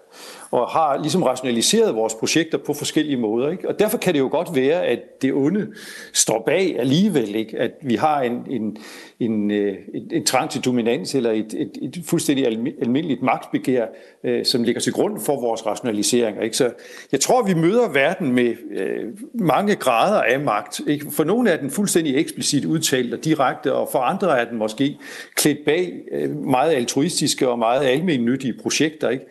og 0.51 0.67
har 0.67 0.97
ligesom 0.97 1.23
rationaliseret 1.23 1.95
vores 1.95 2.13
projekter 2.13 2.57
på 2.57 2.73
forskellige 2.73 3.17
måder. 3.17 3.49
Ikke? 3.49 3.67
Og 3.67 3.79
derfor 3.79 3.97
kan 3.97 4.13
det 4.13 4.19
jo 4.19 4.27
godt 4.31 4.55
være, 4.55 4.85
at 4.85 5.21
det 5.21 5.33
onde 5.33 5.67
står 6.13 6.43
bag 6.45 6.79
alligevel, 6.79 7.35
ikke? 7.35 7.57
at 7.57 7.71
vi 7.81 7.95
har 7.95 8.21
en, 8.21 8.33
en, 8.49 8.77
en, 9.19 9.51
øh, 9.51 9.75
en, 9.93 10.09
en 10.11 10.25
trang 10.25 10.49
til 10.49 10.65
dominans 10.65 11.15
eller 11.15 11.31
et, 11.31 11.53
et, 11.53 11.77
et 11.81 12.03
fuldstændig 12.05 12.47
almindeligt 12.81 13.21
magtbegær, 13.21 13.85
øh, 14.23 14.45
som 14.45 14.63
ligger 14.63 14.81
til 14.81 14.93
grund 14.93 15.19
for 15.21 15.41
vores 15.41 15.65
rationaliseringer. 15.65 16.41
Ikke? 16.41 16.57
Så 16.57 16.71
jeg 17.11 17.19
tror, 17.19 17.43
vi 17.43 17.53
møder 17.53 17.89
verden 17.89 18.31
med 18.31 18.53
øh, 18.77 19.03
mange 19.33 19.75
grader 19.75 20.21
af 20.21 20.39
magt. 20.39 20.81
Ikke? 20.87 21.05
For 21.11 21.23
nogle 21.23 21.49
er 21.49 21.57
den 21.57 21.71
fuldstændig 21.71 22.15
eksplicit 22.15 22.65
udtalt 22.65 23.13
og 23.13 23.25
direkte, 23.25 23.73
og 23.73 23.89
for 23.91 23.99
andre 23.99 24.39
er 24.39 24.45
den 24.45 24.57
måske 24.57 24.97
klædt 25.35 25.65
bag 25.65 25.93
øh, 26.11 26.35
meget 26.35 26.73
altruistiske 26.73 27.49
og 27.49 27.59
meget 27.59 27.85
almennyttige 27.85 28.53
projekter. 28.61 29.09
Ikke? 29.09 29.25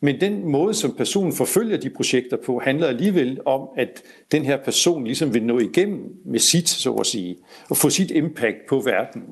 Men 0.00 0.20
den 0.20 0.48
måde, 0.48 0.74
som 0.74 0.94
personen 0.96 1.32
forfølger 1.32 1.76
de 1.76 1.90
projekter 1.90 2.36
på, 2.46 2.58
handler 2.64 2.86
alligevel 2.86 3.38
om, 3.46 3.68
at 3.76 4.02
den 4.32 4.44
her 4.44 4.56
person 4.56 5.04
ligesom 5.04 5.34
vil 5.34 5.42
nå 5.42 5.58
igennem 5.58 5.98
med 6.24 6.38
sit, 6.38 6.68
så 6.68 6.92
at 6.92 7.06
sige, 7.06 7.36
og 7.68 7.76
få 7.76 7.90
sit 7.90 8.10
impact 8.10 8.56
på 8.68 8.80
verden. 8.80 9.22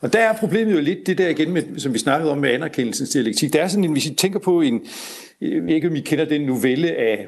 Og 0.00 0.12
der 0.12 0.18
er 0.18 0.36
problemet 0.36 0.72
jo 0.72 0.80
lidt 0.80 1.06
det 1.06 1.18
der 1.18 1.28
igen, 1.28 1.52
med, 1.52 1.78
som 1.78 1.94
vi 1.94 1.98
snakkede 1.98 2.32
om 2.32 2.38
med 2.38 2.50
anerkendelsens 2.50 3.10
dialektik. 3.10 3.52
Der 3.52 3.62
er 3.62 3.68
sådan 3.68 3.84
en, 3.84 3.92
hvis 3.92 4.06
I 4.06 4.14
tænker 4.14 4.38
på 4.38 4.60
en, 4.60 4.86
jeg 5.40 5.62
ved 5.62 5.74
ikke 5.74 5.88
om 5.88 5.96
I 5.96 6.00
kender 6.00 6.24
den 6.24 6.40
novelle 6.40 6.96
af, 6.96 7.26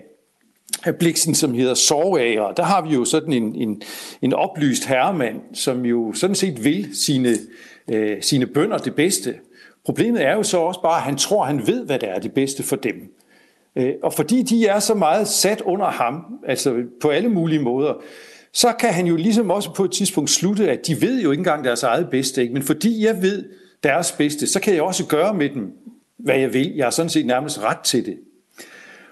af 0.85 0.97
Bliksen, 0.97 1.35
som 1.35 1.55
hedder 1.55 1.75
Sorgager. 1.75 2.53
Der 2.53 2.63
har 2.63 2.87
vi 2.89 2.95
jo 2.95 3.05
sådan 3.05 3.33
en, 3.33 3.55
en, 3.55 3.83
en 4.23 4.33
oplyst 4.33 4.85
herremand, 4.85 5.41
som 5.55 5.85
jo 5.85 6.13
sådan 6.15 6.37
set 6.37 6.65
vil 6.65 6.89
sine, 6.93 7.35
øh, 7.93 8.17
sine 8.23 8.47
bønder 8.47 8.79
det 8.79 8.95
bedste. 8.95 9.35
Problemet 9.85 10.25
er 10.25 10.35
jo 10.35 10.43
så 10.43 10.59
også 10.59 10.83
bare, 10.83 10.97
at 10.97 11.03
han 11.03 11.17
tror, 11.17 11.43
at 11.43 11.49
han 11.49 11.67
ved, 11.67 11.87
hvad 11.87 11.99
der 11.99 12.07
er 12.07 12.19
det 12.19 12.33
bedste 12.33 12.63
for 12.63 12.77
dem. 12.77 12.95
Øh, 13.77 13.93
og 14.03 14.13
fordi 14.13 14.43
de 14.43 14.67
er 14.67 14.79
så 14.79 14.95
meget 14.95 15.29
sat 15.29 15.61
under 15.61 15.87
ham, 15.87 16.25
altså 16.47 16.75
på 17.01 17.09
alle 17.09 17.29
mulige 17.29 17.63
måder, 17.63 17.95
så 18.53 18.73
kan 18.73 18.93
han 18.93 19.07
jo 19.07 19.17
ligesom 19.17 19.51
også 19.51 19.75
på 19.75 19.85
et 19.85 19.93
tidspunkt 19.93 20.31
slutte, 20.31 20.71
at 20.71 20.87
de 20.87 21.01
ved 21.01 21.23
jo 21.23 21.31
ikke 21.31 21.41
engang 21.41 21.65
deres 21.65 21.83
eget 21.83 22.11
bedste. 22.11 22.43
Ikke? 22.43 22.55
Men 22.55 22.63
fordi 22.63 23.07
jeg 23.07 23.23
ved 23.23 23.45
deres 23.83 24.13
bedste, 24.13 24.47
så 24.47 24.61
kan 24.61 24.75
jeg 24.75 24.83
også 24.83 25.07
gøre 25.07 25.35
med 25.35 25.49
dem, 25.49 25.73
hvad 26.19 26.39
jeg 26.39 26.55
vil. 26.55 26.75
Jeg 26.77 26.87
har 26.87 26.91
sådan 26.91 27.09
set 27.09 27.27
nærmest 27.27 27.63
ret 27.63 27.81
til 27.81 28.07
det. 28.07 28.19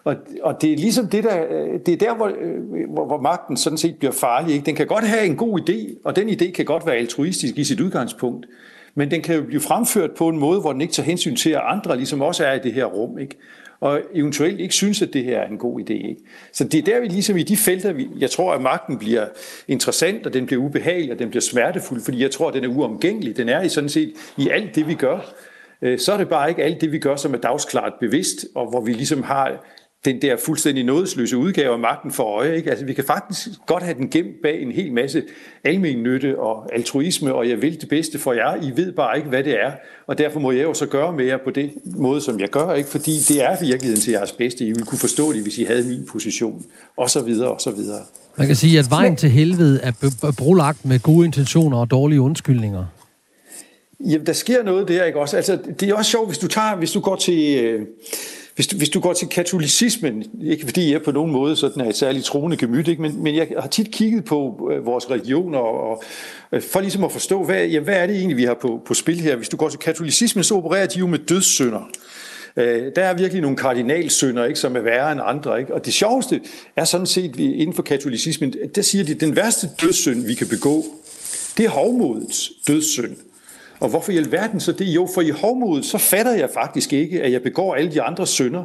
Og, 0.05 0.17
og 0.43 0.63
det 0.63 0.73
er 0.73 0.77
ligesom 0.77 1.09
det 1.09 1.25
der, 1.25 1.45
øh, 1.51 1.81
det 1.87 1.93
er 1.93 1.97
der, 1.97 2.15
hvor, 2.15 2.27
øh, 2.27 2.91
hvor, 2.91 3.07
hvor 3.07 3.21
magten 3.21 3.57
sådan 3.57 3.79
set 3.79 3.97
bliver 3.99 4.13
farlig. 4.13 4.55
Ikke? 4.55 4.67
Den 4.67 4.75
kan 4.75 4.87
godt 4.87 5.05
have 5.05 5.25
en 5.25 5.37
god 5.37 5.61
idé, 5.61 6.01
og 6.05 6.17
den 6.17 6.29
idé 6.29 6.51
kan 6.51 6.65
godt 6.65 6.87
være 6.87 6.97
altruistisk 6.97 7.59
i 7.59 7.65
sit 7.65 7.81
udgangspunkt 7.81 8.47
men 8.95 9.11
den 9.11 9.23
kan 9.23 9.37
jo 9.37 9.43
blive 9.43 9.61
fremført 9.61 10.11
på 10.11 10.29
en 10.29 10.39
måde, 10.39 10.61
hvor 10.61 10.73
den 10.73 10.81
ikke 10.81 10.95
tager 10.95 11.07
hensyn 11.07 11.37
til, 11.37 11.51
at 11.51 11.61
andre 11.65 11.97
ligesom 11.97 12.23
også 12.23 12.45
er 12.45 12.53
i 12.53 12.59
det 12.59 12.73
her 12.73 12.85
rum, 12.85 13.19
ikke? 13.19 13.37
og 13.81 14.01
eventuelt 14.15 14.61
ikke 14.61 14.75
synes, 14.75 15.03
at 15.03 15.13
det 15.13 15.25
her 15.25 15.39
er 15.39 15.47
en 15.47 15.59
god 15.59 15.81
idé. 15.81 15.93
Ikke? 15.93 16.21
Så 16.53 16.65
det 16.65 16.79
er 16.79 16.83
der, 16.83 17.01
vi 17.01 17.07
ligesom 17.07 17.37
i 17.37 17.43
de 17.43 17.57
felter, 17.57 17.93
vi, 17.93 18.09
jeg 18.19 18.31
tror, 18.31 18.53
at 18.53 18.61
magten 18.61 18.99
bliver 18.99 19.27
interessant, 19.69 20.27
og 20.27 20.33
den 20.33 20.47
bliver 20.47 20.63
ubehagelig, 20.63 21.13
og 21.13 21.19
den 21.19 21.31
bliver 21.31 21.41
smertefuld, 21.41 22.01
fordi 22.05 22.23
jeg 22.23 22.31
tror, 22.31 22.49
at 22.49 22.55
den 22.55 22.65
er 22.65 22.69
uomgængelig. 22.69 23.37
Den 23.37 23.49
er 23.49 23.63
i 23.63 23.69
sådan 23.69 23.91
set 23.91 24.13
i 24.37 24.49
alt 24.49 24.75
det, 24.75 24.89
vi 24.89 24.95
gør. 24.95 25.35
Øh, 25.83 25.99
så 25.99 26.13
er 26.13 26.17
det 26.17 26.29
bare 26.29 26.49
ikke 26.49 26.65
alt 26.65 26.81
det, 26.81 26.93
vi 26.93 26.99
gør, 26.99 27.17
som 27.17 27.35
er 27.35 27.39
dagsklart 27.39 27.93
bevidst, 28.01 28.47
og 28.55 28.71
hvor 28.71 28.81
vi 28.81 28.93
ligesom 28.93 29.23
har 29.23 29.65
den 30.05 30.23
der 30.23 30.37
fuldstændig 30.45 30.85
nådesløse 30.85 31.37
udgave 31.37 31.73
af 31.73 31.79
magten 31.79 32.13
for 32.13 32.23
øje. 32.23 32.57
Ikke? 32.57 32.71
Altså, 32.71 32.85
vi 32.85 32.93
kan 32.93 33.05
faktisk 33.05 33.49
godt 33.67 33.83
have 33.83 33.95
den 33.99 34.11
gemt 34.11 34.43
bag 34.43 34.63
en 34.63 34.73
hel 34.73 34.93
masse 34.93 35.23
almen 35.65 36.03
nytte 36.03 36.39
og 36.39 36.75
altruisme, 36.75 37.35
og 37.35 37.49
jeg 37.49 37.63
vil 37.63 37.81
det 37.81 37.89
bedste 37.89 38.19
for 38.19 38.33
jer. 38.33 38.63
I 38.63 38.77
ved 38.77 38.93
bare 38.93 39.17
ikke, 39.17 39.29
hvad 39.29 39.45
det 39.45 39.63
er, 39.63 39.73
og 40.07 40.19
derfor 40.19 40.41
må 40.41 40.53
jeg 40.53 40.63
jo 40.63 40.75
så 40.75 40.87
gøre 40.87 41.13
med 41.13 41.25
jer 41.25 41.39
på 41.45 41.51
det 41.51 41.71
måde, 41.85 42.21
som 42.21 42.41
jeg 42.41 42.49
gør, 42.49 42.75
ikke? 42.75 42.89
fordi 42.89 43.11
det 43.29 43.45
er 43.45 43.61
virkeligheden 43.61 44.01
til 44.01 44.11
jeres 44.11 44.33
bedste. 44.33 44.65
I 44.65 44.69
ville 44.69 44.87
kunne 44.87 44.99
forstå 44.99 45.33
det, 45.33 45.43
hvis 45.43 45.59
I 45.59 45.65
havde 45.65 45.85
min 45.85 46.07
position, 46.13 46.65
og 46.97 47.11
så 47.11 47.23
videre, 47.23 47.51
og 47.51 47.61
så 47.61 47.71
videre. 47.71 48.01
Man 48.37 48.47
kan 48.47 48.57
sige, 48.57 48.79
at 48.79 48.91
vejen 48.91 49.17
til 49.17 49.31
helvede 49.31 49.81
er 49.83 50.35
brolagt 50.39 50.85
med 50.85 51.01
gode 51.01 51.27
intentioner 51.27 51.79
og 51.79 51.91
dårlige 51.91 52.21
undskyldninger. 52.21 52.87
Jamen, 54.01 54.27
der 54.27 54.33
sker 54.33 54.63
noget 54.63 54.89
der, 54.89 55.05
ikke 55.05 55.21
også? 55.21 55.37
Altså, 55.37 55.59
det 55.81 55.89
er 55.89 55.95
også 55.95 56.11
sjovt, 56.11 56.29
hvis 56.29 56.39
du, 56.39 56.49
tager, 56.49 56.77
hvis 56.77 56.93
du 56.93 57.01
går 57.01 57.17
til... 57.17 57.65
Øh, 57.65 57.87
hvis 58.61 58.67
du, 58.67 58.77
hvis 58.77 58.89
du 58.89 59.01
går 59.01 59.13
til 59.13 59.29
katolicismen, 59.29 60.25
ikke 60.43 60.65
fordi 60.65 60.93
jeg 60.93 61.03
på 61.03 61.13
nogen 61.13 61.33
måde 61.33 61.57
sådan 61.57 61.81
øh, 61.81 61.87
er 61.87 61.91
et 61.91 61.97
særligt 61.97 62.25
troende 62.25 62.57
gemyt, 62.57 62.89
ikke, 62.89 63.03
men, 63.03 63.23
men 63.23 63.37
jeg 63.37 63.49
har 63.59 63.69
tit 63.69 63.91
kigget 63.91 64.25
på 64.25 64.71
øh, 64.73 64.87
vores 64.87 65.11
religioner, 65.11 65.59
og, 65.59 65.91
og 65.91 66.03
øh, 66.53 66.63
for 66.63 66.81
ligesom 66.81 67.05
at 67.05 67.13
forstå, 67.13 67.45
hvad, 67.45 67.67
jamen, 67.67 67.85
hvad 67.85 67.95
er 67.95 68.07
det 68.07 68.17
egentlig, 68.17 68.37
vi 68.37 68.45
har 68.45 68.55
på, 68.55 68.81
på 68.87 68.95
spil 68.95 69.21
her. 69.21 69.37
Hvis 69.37 69.49
du 69.49 69.57
går 69.57 69.69
til 69.69 69.79
katolicismen, 69.79 70.45
så 70.45 70.55
opererer 70.55 70.87
de 70.87 70.99
jo 70.99 71.07
med 71.07 71.19
dødssynder. 71.19 71.91
Øh, 72.57 72.83
der 72.97 73.03
er 73.03 73.15
virkelig 73.15 73.43
nogle 73.43 73.57
kardinalsynder, 73.57 74.45
ikke, 74.45 74.61
som 74.61 74.77
er 74.77 74.81
værre 74.81 75.13
end 75.13 75.21
andre. 75.25 75.61
Ikke? 75.61 75.75
Og 75.75 75.85
det 75.85 75.95
sjoveste 75.95 76.41
er 76.77 76.85
sådan 76.85 77.07
set, 77.07 77.37
inden 77.37 77.75
for 77.75 77.83
katolicismen, 77.83 78.55
der 78.75 78.83
siger 78.83 79.05
de, 79.05 79.13
at 79.13 79.21
den 79.21 79.37
værste 79.37 79.69
dødssynd, 79.83 80.27
vi 80.27 80.35
kan 80.35 80.47
begå, 80.49 80.85
det 81.57 81.65
er 81.65 81.71
hovmodets 81.71 82.53
dødssynd. 82.69 83.17
Og 83.81 83.89
hvorfor 83.89 84.13
i 84.13 84.17
alverden 84.17 84.61
så 84.61 84.73
det? 84.73 84.85
Jo, 84.85 85.09
for 85.15 85.21
i 85.21 85.31
hovmodet, 85.31 85.85
så 85.85 85.99
fatter 85.99 86.33
jeg 86.33 86.51
faktisk 86.55 86.93
ikke, 86.93 87.23
at 87.23 87.33
jeg 87.33 87.43
begår 87.43 87.75
alle 87.75 87.93
de 87.93 88.03
andre 88.03 88.27
synder. 88.27 88.65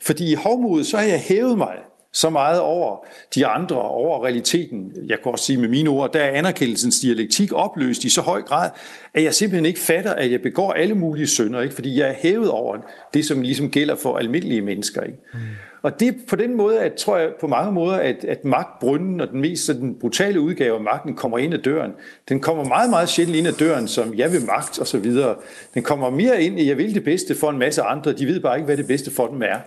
Fordi 0.00 0.32
i 0.32 0.34
hovmodet, 0.34 0.86
så 0.86 0.96
har 0.96 1.04
jeg 1.04 1.20
hævet 1.20 1.58
mig 1.58 1.74
så 2.12 2.30
meget 2.30 2.60
over 2.60 3.04
de 3.34 3.46
andre, 3.46 3.82
over 3.82 4.24
realiteten. 4.24 4.92
Jeg 5.06 5.18
kan 5.22 5.32
også 5.32 5.44
sige 5.44 5.58
med 5.58 5.68
mine 5.68 5.90
ord, 5.90 6.12
der 6.12 6.20
er 6.20 6.30
anerkendelsens 6.30 7.00
dialektik 7.00 7.52
opløst 7.52 8.04
i 8.04 8.08
så 8.08 8.20
høj 8.20 8.42
grad, 8.42 8.70
at 9.14 9.22
jeg 9.22 9.34
simpelthen 9.34 9.66
ikke 9.66 9.80
fatter, 9.80 10.14
at 10.14 10.32
jeg 10.32 10.42
begår 10.42 10.72
alle 10.72 10.94
mulige 10.94 11.26
synder, 11.26 11.60
ikke? 11.60 11.74
fordi 11.74 11.98
jeg 11.98 12.08
er 12.08 12.14
hævet 12.14 12.50
over 12.50 12.76
det, 13.14 13.24
som 13.24 13.42
ligesom 13.42 13.70
gælder 13.70 13.96
for 13.96 14.16
almindelige 14.18 14.62
mennesker. 14.62 15.02
Ikke? 15.02 15.18
Mm. 15.34 15.40
Og 15.82 16.00
det 16.00 16.16
på 16.28 16.36
den 16.36 16.54
måde, 16.54 16.80
at, 16.80 16.94
tror 16.94 17.16
jeg 17.16 17.30
på 17.40 17.46
mange 17.46 17.72
måder, 17.72 17.96
at, 17.96 18.24
at 18.24 18.44
magtbrunden 18.44 19.20
og 19.20 19.28
den 19.28 19.40
mest 19.40 19.68
den 19.68 19.94
brutale 20.00 20.40
udgave 20.40 20.74
af 20.74 20.80
magten 20.80 21.14
kommer 21.14 21.38
ind 21.38 21.54
ad 21.54 21.58
døren. 21.58 21.92
Den 22.28 22.40
kommer 22.40 22.64
meget, 22.64 22.90
meget 22.90 23.08
sjældent 23.08 23.36
ind 23.36 23.46
ad 23.46 23.52
døren, 23.52 23.88
som 23.88 24.14
jeg 24.14 24.32
vil 24.32 24.46
magt 24.46 24.78
og 24.78 24.86
så 24.86 24.98
videre. 24.98 25.36
Den 25.74 25.82
kommer 25.82 26.10
mere 26.10 26.42
ind 26.42 26.60
i, 26.60 26.68
jeg 26.68 26.78
vil 26.78 26.94
det 26.94 27.04
bedste 27.04 27.34
for 27.34 27.50
en 27.50 27.58
masse 27.58 27.82
andre. 27.82 28.12
De 28.12 28.26
ved 28.26 28.40
bare 28.40 28.56
ikke, 28.56 28.66
hvad 28.66 28.76
det 28.76 28.86
bedste 28.86 29.10
for 29.10 29.26
dem 29.26 29.42
er. 29.42 29.58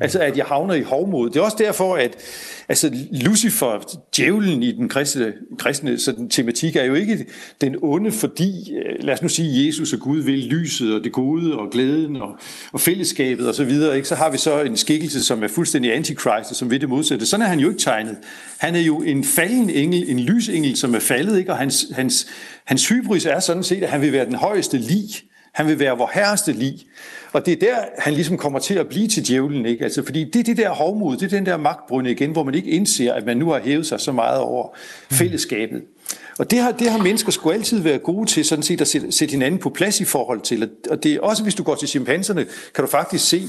Altså, 0.00 0.18
at 0.18 0.36
jeg 0.36 0.44
havner 0.44 0.74
i 0.74 0.82
hovmod. 0.82 1.30
Det 1.30 1.36
er 1.36 1.42
også 1.42 1.56
derfor, 1.60 1.96
at 1.96 2.16
altså, 2.68 2.96
Lucifer, 3.12 4.00
djævlen 4.16 4.62
i 4.62 4.72
den 4.72 4.88
kristne, 4.88 5.32
kristne 5.58 5.98
sådan, 5.98 6.28
tematik, 6.28 6.76
er 6.76 6.84
jo 6.84 6.94
ikke 6.94 7.26
den 7.60 7.76
onde, 7.82 8.12
fordi, 8.12 8.74
øh, 8.74 9.04
lad 9.04 9.14
os 9.14 9.22
nu 9.22 9.28
sige, 9.28 9.66
Jesus 9.66 9.92
og 9.92 9.98
Gud 9.98 10.18
vil 10.18 10.38
lyset 10.38 10.94
og 10.94 11.04
det 11.04 11.12
gode 11.12 11.58
og 11.58 11.70
glæden 11.70 12.16
og, 12.16 12.38
og 12.72 12.80
fællesskabet 12.80 13.48
osv. 13.48 13.54
Så, 13.54 13.64
videre, 13.64 13.96
ikke? 13.96 14.08
så 14.08 14.14
har 14.14 14.30
vi 14.30 14.38
så 14.38 14.60
en 14.60 14.76
skikkelse, 14.76 15.24
som 15.24 15.42
er 15.42 15.48
fuldstændig 15.48 15.94
antikrist 15.94 16.50
og 16.50 16.56
som 16.56 16.70
vil 16.70 16.80
det 16.80 16.88
modsatte. 16.88 17.26
Sådan 17.26 17.46
er 17.46 17.50
han 17.50 17.60
jo 17.60 17.68
ikke 17.68 17.80
tegnet. 17.80 18.16
Han 18.58 18.74
er 18.74 18.80
jo 18.80 19.02
en 19.02 19.24
falden 19.24 19.70
engel, 19.70 20.10
en 20.10 20.18
lysengel, 20.18 20.76
som 20.76 20.94
er 20.94 20.98
faldet, 20.98 21.38
ikke? 21.38 21.52
og 21.52 21.58
hans, 21.58 21.86
hans, 21.92 22.26
hans 22.64 22.88
hybris 22.88 23.26
er 23.26 23.40
sådan 23.40 23.62
set, 23.62 23.82
at 23.82 23.88
han 23.88 24.00
vil 24.00 24.12
være 24.12 24.26
den 24.26 24.34
højeste 24.34 24.78
lig. 24.78 25.08
Han 25.54 25.66
vil 25.66 25.78
være 25.78 25.96
vor 25.96 26.10
herreste 26.14 26.52
lig. 26.52 26.86
Og 27.32 27.46
det 27.46 27.52
er 27.52 27.56
der, 27.56 27.76
han 27.98 28.12
ligesom 28.12 28.36
kommer 28.36 28.58
til 28.58 28.74
at 28.74 28.88
blive 28.88 29.08
til 29.08 29.28
djævlen, 29.28 29.66
ikke? 29.66 29.84
Altså, 29.84 30.04
fordi 30.04 30.24
det 30.24 30.40
er 30.40 30.44
det 30.44 30.56
der 30.56 30.70
hovmod, 30.70 31.16
det 31.16 31.22
er 31.22 31.36
den 31.36 31.46
der 31.46 31.56
magtbrunde 31.56 32.10
igen, 32.10 32.30
hvor 32.30 32.44
man 32.44 32.54
ikke 32.54 32.70
indser, 32.70 33.12
at 33.12 33.26
man 33.26 33.36
nu 33.36 33.50
har 33.50 33.60
hævet 33.60 33.86
sig 33.86 34.00
så 34.00 34.12
meget 34.12 34.40
over 34.40 34.68
fællesskabet. 35.10 35.82
Og 36.38 36.50
det 36.50 36.58
har, 36.58 36.72
det 36.72 36.90
har 36.90 36.98
mennesker 36.98 37.32
sgu 37.32 37.50
altid 37.50 37.80
været 37.80 38.02
gode 38.02 38.30
til, 38.30 38.44
sådan 38.44 38.62
set 38.62 38.80
at 38.80 38.88
sætte, 38.88 39.12
sætte 39.12 39.32
hinanden 39.32 39.60
på 39.60 39.70
plads 39.70 40.00
i 40.00 40.04
forhold 40.04 40.40
til. 40.40 40.70
Og 40.90 41.02
det 41.02 41.12
er 41.14 41.20
også, 41.20 41.42
hvis 41.42 41.54
du 41.54 41.62
går 41.62 41.74
til 41.74 41.88
chimpanserne, 41.88 42.46
kan 42.74 42.84
du 42.84 42.90
faktisk 42.90 43.28
se, 43.28 43.42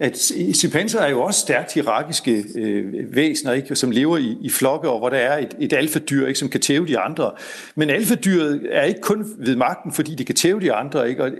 at 0.00 0.32
chimpanser 0.54 1.00
er 1.00 1.10
jo 1.10 1.22
også 1.22 1.40
stærkt 1.40 1.74
hierarkiske 1.74 2.44
øh, 2.54 3.16
væsener, 3.16 3.52
ikke? 3.52 3.76
som 3.76 3.90
lever 3.90 4.18
i, 4.18 4.36
i 4.40 4.50
flokke, 4.50 4.88
og 4.88 4.98
hvor 4.98 5.08
der 5.08 5.16
er 5.16 5.38
et, 5.38 5.54
et 5.58 5.72
alfadyr, 5.72 6.26
ikke? 6.26 6.38
som 6.38 6.48
kan 6.48 6.60
tæve 6.60 6.86
de 6.86 6.98
andre. 6.98 7.30
Men 7.74 7.90
alfadyret 7.90 8.60
er 8.70 8.82
ikke 8.82 9.00
kun 9.00 9.26
ved 9.38 9.56
magten, 9.56 9.92
fordi 9.92 10.14
de 10.14 10.24
kan 10.24 10.34
tæve 10.34 10.60
de 10.60 10.72
andre. 10.72 11.08
Ikke? 11.08 11.24
Og, 11.24 11.30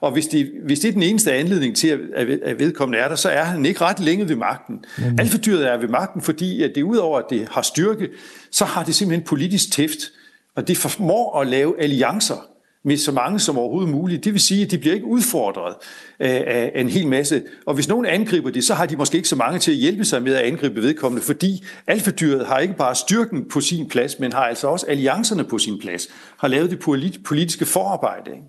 og 0.00 0.12
hvis, 0.12 0.26
de, 0.26 0.50
hvis 0.66 0.80
det 0.80 0.88
er 0.88 0.92
den 0.92 1.02
eneste 1.02 1.32
anledning 1.32 1.76
til, 1.76 1.88
at, 1.88 2.28
at 2.28 2.58
vedkommende 2.58 2.98
er 2.98 3.08
der, 3.08 3.16
så 3.16 3.28
er 3.28 3.44
han 3.44 3.66
ikke 3.66 3.80
ret 3.80 4.00
længe 4.00 4.28
ved 4.28 4.36
magten. 4.36 4.84
Mm. 4.98 5.18
Alfadyret 5.18 5.68
er 5.68 5.76
ved 5.76 5.88
magten, 5.88 6.22
fordi 6.22 6.62
at 6.62 6.72
det 6.74 6.82
udover, 6.82 7.18
at 7.18 7.24
det 7.30 7.48
har 7.50 7.62
styrke, 7.62 8.08
så 8.50 8.64
har 8.64 8.84
det 8.84 8.94
simpelthen 8.94 9.26
politisk 9.26 9.72
tæft. 9.72 9.98
Og 10.56 10.68
det 10.68 10.76
formår 10.76 11.40
at 11.40 11.46
lave 11.46 11.82
alliancer 11.82 12.53
med 12.84 12.96
så 12.96 13.12
mange 13.12 13.40
som 13.40 13.58
overhovedet 13.58 13.90
muligt. 13.90 14.24
Det 14.24 14.32
vil 14.32 14.40
sige, 14.40 14.64
at 14.64 14.70
de 14.70 14.78
bliver 14.78 14.94
ikke 14.94 15.06
udfordret 15.06 15.74
af 16.20 16.80
en 16.80 16.88
hel 16.88 17.06
masse. 17.06 17.42
Og 17.66 17.74
hvis 17.74 17.88
nogen 17.88 18.06
angriber 18.06 18.50
det, 18.50 18.64
så 18.64 18.74
har 18.74 18.86
de 18.86 18.96
måske 18.96 19.16
ikke 19.16 19.28
så 19.28 19.36
mange 19.36 19.58
til 19.58 19.70
at 19.70 19.76
hjælpe 19.76 20.04
sig 20.04 20.22
med 20.22 20.34
at 20.34 20.40
angribe 20.40 20.82
vedkommende, 20.82 21.26
fordi 21.26 21.64
alfadyret 21.86 22.46
har 22.46 22.58
ikke 22.58 22.76
bare 22.76 22.94
styrken 22.94 23.44
på 23.52 23.60
sin 23.60 23.88
plads, 23.88 24.18
men 24.18 24.32
har 24.32 24.44
altså 24.44 24.66
også 24.68 24.86
alliancerne 24.86 25.44
på 25.44 25.58
sin 25.58 25.78
plads, 25.80 26.08
har 26.38 26.48
lavet 26.48 26.70
det 26.70 26.78
politiske 27.24 27.66
forarbejde. 27.66 28.30
Ikke? 28.30 28.42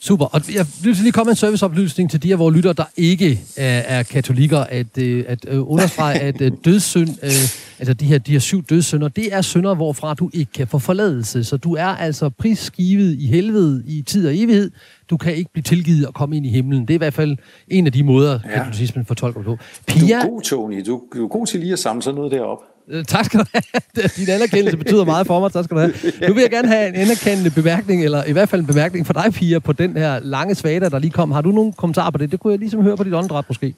Super. 0.00 0.24
Og 0.24 0.54
jeg 0.54 0.66
vil 0.82 0.96
lige 0.96 1.12
komme 1.12 1.30
en 1.30 1.36
serviceoplysning 1.36 2.10
til 2.10 2.22
de 2.22 2.32
af 2.32 2.38
vores 2.38 2.56
lytter, 2.56 2.72
der 2.72 2.84
ikke 2.96 3.40
er, 3.56 3.78
er 3.78 4.02
katolikker, 4.02 4.58
at, 4.58 4.98
øh, 4.98 5.24
at 5.28 5.38
øh, 5.48 5.70
understrege, 5.70 6.20
at 6.20 6.40
øh, 6.40 6.52
dødssynd, 6.64 7.08
øh, 7.22 7.30
altså 7.78 7.94
de 7.94 8.04
her, 8.04 8.18
de 8.18 8.32
her 8.32 8.38
syv 8.38 8.62
dødssynder, 8.62 9.08
det 9.08 9.34
er 9.34 9.42
synder, 9.42 9.74
hvorfra 9.74 10.14
du 10.14 10.30
ikke 10.34 10.52
kan 10.52 10.66
få 10.66 10.78
forladelse. 10.78 11.44
Så 11.44 11.56
du 11.56 11.74
er 11.74 11.86
altså 11.86 12.30
prisgivet 12.30 13.16
i 13.18 13.26
helvede 13.26 13.82
i 13.86 14.02
tid 14.02 14.28
og 14.28 14.36
evighed. 14.36 14.70
Du 15.10 15.16
kan 15.16 15.34
ikke 15.34 15.50
blive 15.52 15.62
tilgivet 15.62 16.06
og 16.06 16.14
komme 16.14 16.36
ind 16.36 16.46
i 16.46 16.48
himlen. 16.48 16.80
Det 16.80 16.90
er 16.90 16.94
i 16.94 16.98
hvert 16.98 17.14
fald 17.14 17.36
en 17.68 17.86
af 17.86 17.92
de 17.92 18.02
måder, 18.02 18.40
ja. 18.44 18.50
katolicismen 18.58 19.04
fortolker 19.06 19.42
på. 19.42 19.58
Pia, 19.86 20.20
du 20.20 20.26
er 20.26 20.30
god, 20.30 20.42
Tony. 20.42 20.82
Du, 20.86 21.02
du 21.16 21.24
er 21.24 21.28
god 21.28 21.46
til 21.46 21.60
lige 21.60 21.72
at 21.72 21.78
samle 21.78 22.02
sådan 22.02 22.16
noget 22.16 22.32
derop. 22.32 22.58
Øh, 22.88 23.04
tak 23.04 23.24
skal 23.24 23.40
du 23.40 23.44
have. 23.54 23.62
Din 24.16 24.28
anerkendelse 24.28 24.76
betyder 24.76 25.04
meget 25.04 25.26
for 25.26 25.40
mig. 25.40 25.52
Tak 25.52 25.64
skal 25.64 25.76
du 25.76 25.80
have. 25.80 25.92
Nu 26.28 26.34
vil 26.34 26.40
jeg 26.40 26.50
gerne 26.50 26.68
have 26.68 26.88
en 26.88 26.94
anerkendende 26.94 27.50
bemærkning, 27.50 28.04
eller 28.04 28.24
i 28.24 28.32
hvert 28.32 28.48
fald 28.48 28.60
en 28.60 28.66
bemærkning 28.66 29.06
for 29.06 29.12
dig, 29.12 29.32
Pia, 29.32 29.58
på 29.58 29.72
den 29.72 29.96
her 29.96 30.20
lange 30.22 30.54
svada, 30.54 30.88
der 30.88 30.98
lige 30.98 31.10
kom. 31.10 31.30
Har 31.30 31.40
du 31.40 31.50
nogle 31.50 31.72
kommentarer 31.72 32.10
på 32.10 32.18
det? 32.18 32.32
Det 32.32 32.40
kunne 32.40 32.50
jeg 32.50 32.58
ligesom 32.58 32.82
høre 32.82 32.96
på 32.96 33.04
dit 33.04 33.14
åndedræt 33.14 33.44
måske. 33.48 33.74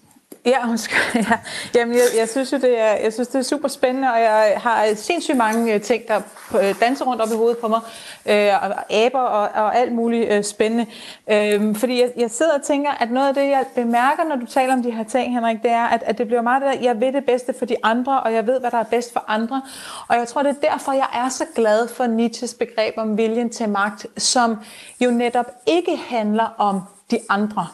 Ja, 0.49 0.59
ja. 1.15 1.39
Jamen, 1.75 1.95
jeg, 1.95 2.03
jeg, 2.19 2.29
synes 2.29 2.53
jo, 2.53 2.57
det 2.57 2.81
er, 2.81 2.97
jeg 3.03 3.13
synes, 3.13 3.29
det 3.29 3.39
er 3.39 3.43
super 3.43 3.69
spændende, 3.69 4.13
og 4.13 4.21
jeg 4.21 4.55
har 4.57 4.95
sindssygt 4.95 5.37
mange 5.37 5.75
øh, 5.75 5.81
ting, 5.81 6.09
der 6.09 6.21
øh, 6.63 6.75
danser 6.81 7.05
rundt 7.05 7.23
op 7.23 7.29
i 7.33 7.37
hovedet 7.37 7.59
på 7.59 7.69
mig, 7.69 7.81
øh, 8.27 8.53
og 8.63 8.93
aber 8.95 9.21
og, 9.21 9.65
og 9.65 9.77
alt 9.77 9.93
muligt 9.93 10.33
øh, 10.33 10.45
spændende. 10.45 10.87
Øh, 11.31 11.77
fordi 11.77 12.01
jeg, 12.01 12.11
jeg 12.17 12.31
sidder 12.31 12.55
og 12.55 12.63
tænker, 12.63 12.91
at 12.91 13.11
noget 13.11 13.29
af 13.29 13.35
det, 13.35 13.43
jeg 13.43 13.65
bemærker, 13.75 14.25
når 14.25 14.37
du 14.37 14.47
taler 14.47 14.73
om 14.73 14.83
de 14.83 14.91
her 14.91 15.05
ting, 15.05 15.35
Henrik, 15.35 15.63
det 15.63 15.71
er, 15.71 15.85
at, 15.85 16.03
at 16.07 16.19
det 16.19 16.27
bliver 16.27 16.43
meget 16.43 16.63
det 16.63 16.75
der, 16.75 16.85
jeg 16.85 17.01
ved 17.01 17.13
det 17.13 17.25
bedste 17.25 17.55
for 17.59 17.65
de 17.67 17.77
andre, 17.83 18.21
og 18.21 18.33
jeg 18.35 18.47
ved, 18.47 18.61
hvad 18.61 18.71
der 18.71 18.79
er 18.79 18.85
bedst 18.91 19.13
for 19.13 19.25
andre. 19.29 19.63
Og 20.09 20.17
jeg 20.17 20.29
tror, 20.29 20.43
det 20.43 20.51
er 20.51 20.71
derfor, 20.71 20.93
jeg 20.93 21.09
er 21.15 21.29
så 21.29 21.45
glad 21.55 21.89
for 21.89 22.07
Nietzsches 22.07 22.55
begreb 22.55 22.95
om 22.97 23.19
viljen 23.19 23.51
til 23.51 23.69
magt, 23.69 24.07
som 24.17 24.57
jo 25.01 25.11
netop 25.11 25.47
ikke 25.67 25.97
handler 25.97 26.55
om 26.59 26.81
de 27.11 27.19
andre, 27.29 27.67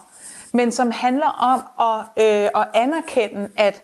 men 0.54 0.72
som 0.72 0.90
handler 0.90 1.26
om 1.26 1.62
at, 1.80 2.24
øh, 2.24 2.48
at 2.54 2.68
anerkende, 2.74 3.48
at 3.56 3.82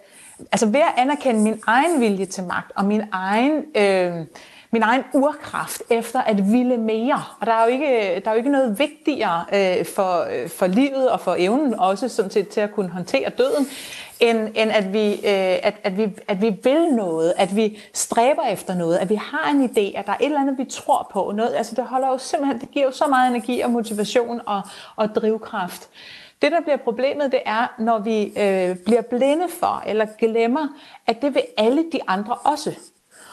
altså 0.52 0.66
ved 0.66 0.80
at 0.80 0.92
anerkende 0.96 1.40
min 1.40 1.62
egen 1.66 2.00
vilje 2.00 2.26
til 2.26 2.44
magt 2.44 2.72
og 2.76 2.84
min 2.84 3.02
egen, 3.12 3.64
øh, 3.76 4.26
min 4.72 4.82
egen 4.82 5.02
urkraft 5.14 5.82
efter 5.90 6.20
at 6.20 6.52
ville 6.52 6.76
mere. 6.76 7.22
Og 7.40 7.46
der 7.46 7.52
er 7.52 7.64
jo 7.64 7.70
ikke, 7.70 8.20
der 8.24 8.30
er 8.30 8.34
jo 8.34 8.38
ikke 8.38 8.50
noget 8.50 8.78
vigtigere 8.78 9.44
øh, 9.52 9.86
for, 9.86 10.26
øh, 10.30 10.48
for 10.48 10.66
livet 10.66 11.10
og 11.10 11.20
for 11.20 11.36
evnen 11.38 11.74
også 11.74 12.08
sådan 12.08 12.30
set, 12.30 12.48
til 12.48 12.60
at 12.60 12.74
kunne 12.74 12.88
håndtere 12.88 13.30
døden, 13.30 13.66
end, 14.20 14.38
end 14.54 14.70
at, 14.70 14.92
vi, 14.92 15.12
øh, 15.12 15.58
at, 15.62 15.74
at, 15.84 15.96
vi, 15.96 16.08
at 16.28 16.42
vi 16.42 16.56
vil 16.64 16.88
noget, 16.92 17.34
at 17.36 17.56
vi 17.56 17.78
stræber 17.94 18.42
efter 18.42 18.74
noget, 18.74 18.98
at 18.98 19.10
vi 19.10 19.14
har 19.14 19.50
en 19.50 19.64
idé, 19.64 19.98
at 19.98 20.06
der 20.06 20.12
er 20.12 20.16
et 20.20 20.24
eller 20.24 20.40
andet, 20.40 20.58
vi 20.58 20.64
tror 20.64 21.10
på. 21.12 21.32
Noget, 21.36 21.54
altså 21.54 21.74
det, 21.74 21.84
holder 21.84 22.08
jo 22.08 22.18
simpelthen, 22.18 22.60
det 22.60 22.70
giver 22.70 22.84
jo 22.84 22.92
så 22.92 23.04
meget 23.08 23.30
energi 23.30 23.60
og 23.60 23.70
motivation 23.70 24.40
og, 24.46 24.62
og 24.96 25.14
drivkraft. 25.14 25.88
Det, 26.42 26.52
der 26.52 26.60
bliver 26.60 26.76
problemet, 26.76 27.32
det 27.32 27.40
er, 27.46 27.74
når 27.78 27.98
vi 27.98 28.24
øh, 28.24 28.76
bliver 28.76 29.02
blinde 29.10 29.48
for 29.60 29.82
eller 29.86 30.06
glemmer, 30.18 30.68
at 31.06 31.22
det 31.22 31.34
vil 31.34 31.42
alle 31.56 31.84
de 31.92 32.00
andre 32.06 32.34
også. 32.34 32.78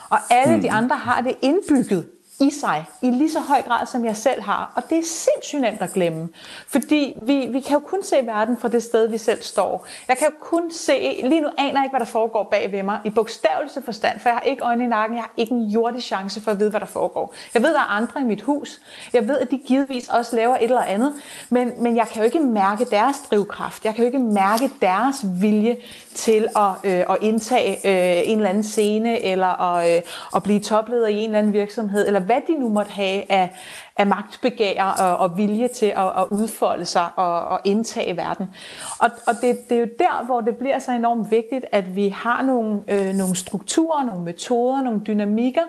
Og 0.10 0.18
alle 0.30 0.56
mm. 0.56 0.62
de 0.62 0.72
andre 0.72 0.96
har 0.96 1.22
det 1.22 1.38
indbygget 1.42 2.10
i 2.40 2.52
sig, 2.52 2.86
i 3.02 3.10
lige 3.10 3.32
så 3.32 3.40
høj 3.40 3.62
grad, 3.62 3.86
som 3.86 4.06
jeg 4.06 4.18
selv 4.18 4.42
har. 4.42 4.72
Og 4.76 4.84
det 4.90 4.98
er 4.98 5.04
sindssygt 5.04 5.62
nemt 5.62 5.82
at 5.82 5.94
glemme. 5.94 6.30
Fordi 6.68 7.18
vi, 7.22 7.48
vi 7.52 7.60
kan 7.60 7.74
jo 7.74 7.80
kun 7.80 8.04
se 8.04 8.16
verden 8.24 8.58
fra 8.58 8.68
det 8.68 8.84
sted, 8.84 9.10
vi 9.10 9.18
selv 9.18 9.42
står. 9.42 9.88
Jeg 10.08 10.18
kan 10.18 10.28
jo 10.28 10.34
kun 10.42 10.72
se, 10.72 11.22
lige 11.24 11.42
nu 11.42 11.48
aner 11.58 11.80
jeg 11.80 11.84
ikke, 11.84 11.92
hvad 11.92 12.00
der 12.00 12.12
foregår 12.12 12.44
bag 12.44 12.72
ved 12.72 12.84
mig, 12.84 13.00
i 13.06 13.10
bogstavelse 13.10 13.82
forstand, 13.82 14.20
for 14.20 14.30
jeg 14.30 14.36
har 14.36 14.42
ikke 14.42 14.64
øjne 14.64 14.84
i 14.84 14.88
nakken, 14.88 15.18
jeg 15.18 15.24
har 15.24 15.34
ikke 15.38 15.54
en 15.54 15.64
jordisk 15.64 16.08
chance 16.08 16.42
for 16.42 16.52
at 16.52 16.60
vide, 16.60 16.70
hvad 16.70 16.80
der 16.80 16.86
foregår. 16.86 17.34
Jeg 17.54 17.64
ved, 17.64 17.74
der 17.74 17.80
er 17.80 17.92
andre 17.92 18.22
i 18.22 18.24
mit 18.24 18.42
hus. 18.42 18.82
Jeg 19.14 19.28
ved, 19.28 19.40
at 19.40 19.52
de 19.52 19.58
givetvis 19.58 20.10
også 20.10 20.36
laver 20.36 20.56
et 20.56 20.64
eller 20.64 20.82
andet, 20.82 21.14
men, 21.50 21.72
men 21.84 21.96
jeg 21.96 22.08
kan 22.08 22.22
jo 22.22 22.26
ikke 22.26 22.40
mærke 22.40 22.86
deres 22.86 23.18
drivkraft. 23.32 23.86
Jeg 23.86 23.96
kan 23.96 24.04
jo 24.04 24.06
ikke 24.06 24.20
mærke 24.20 24.70
deres 24.82 25.16
vilje 25.42 25.78
til 26.18 26.48
at, 26.56 26.72
øh, 26.84 27.06
at 27.10 27.18
indtage 27.22 27.72
øh, 27.72 28.30
en 28.30 28.38
eller 28.38 28.50
anden 28.50 28.64
scene, 28.64 29.24
eller 29.24 29.62
at, 29.62 29.96
øh, 29.96 30.02
at 30.36 30.44
blive 30.44 30.60
topleder 30.60 31.08
i 31.08 31.16
en 31.16 31.26
eller 31.26 31.40
anden 31.40 31.54
virksomhed, 31.54 32.08
eller 32.08 32.20
hvad 32.20 32.42
de 32.48 32.60
nu 32.60 32.70
måtte 32.70 32.92
have 32.92 33.32
af, 33.32 33.50
af 33.98 34.08
magtbegær 34.08 34.84
og, 34.84 35.18
og 35.18 35.38
vilje 35.38 35.68
til 35.68 35.86
at, 35.86 36.08
at 36.08 36.26
udfolde 36.32 36.86
sig 36.86 37.10
og, 37.16 37.42
og 37.42 37.60
indtage 37.64 38.18
verden. 38.18 38.50
Og, 39.00 39.10
og 39.28 39.34
det, 39.42 39.70
det 39.70 39.76
er 39.76 39.80
jo 39.80 39.88
der, 40.00 40.26
hvor 40.26 40.42
det 40.42 40.58
bliver 40.58 40.80
så 40.80 40.92
enormt 40.92 41.32
vigtigt, 41.32 41.66
at 41.72 41.96
vi 41.96 42.10
har 42.10 42.42
nogle, 42.42 42.82
øh, 42.88 43.14
nogle 43.14 43.36
strukturer, 43.36 44.04
nogle 44.04 44.24
metoder, 44.24 44.82
nogle 44.82 45.02
dynamikker, 45.08 45.64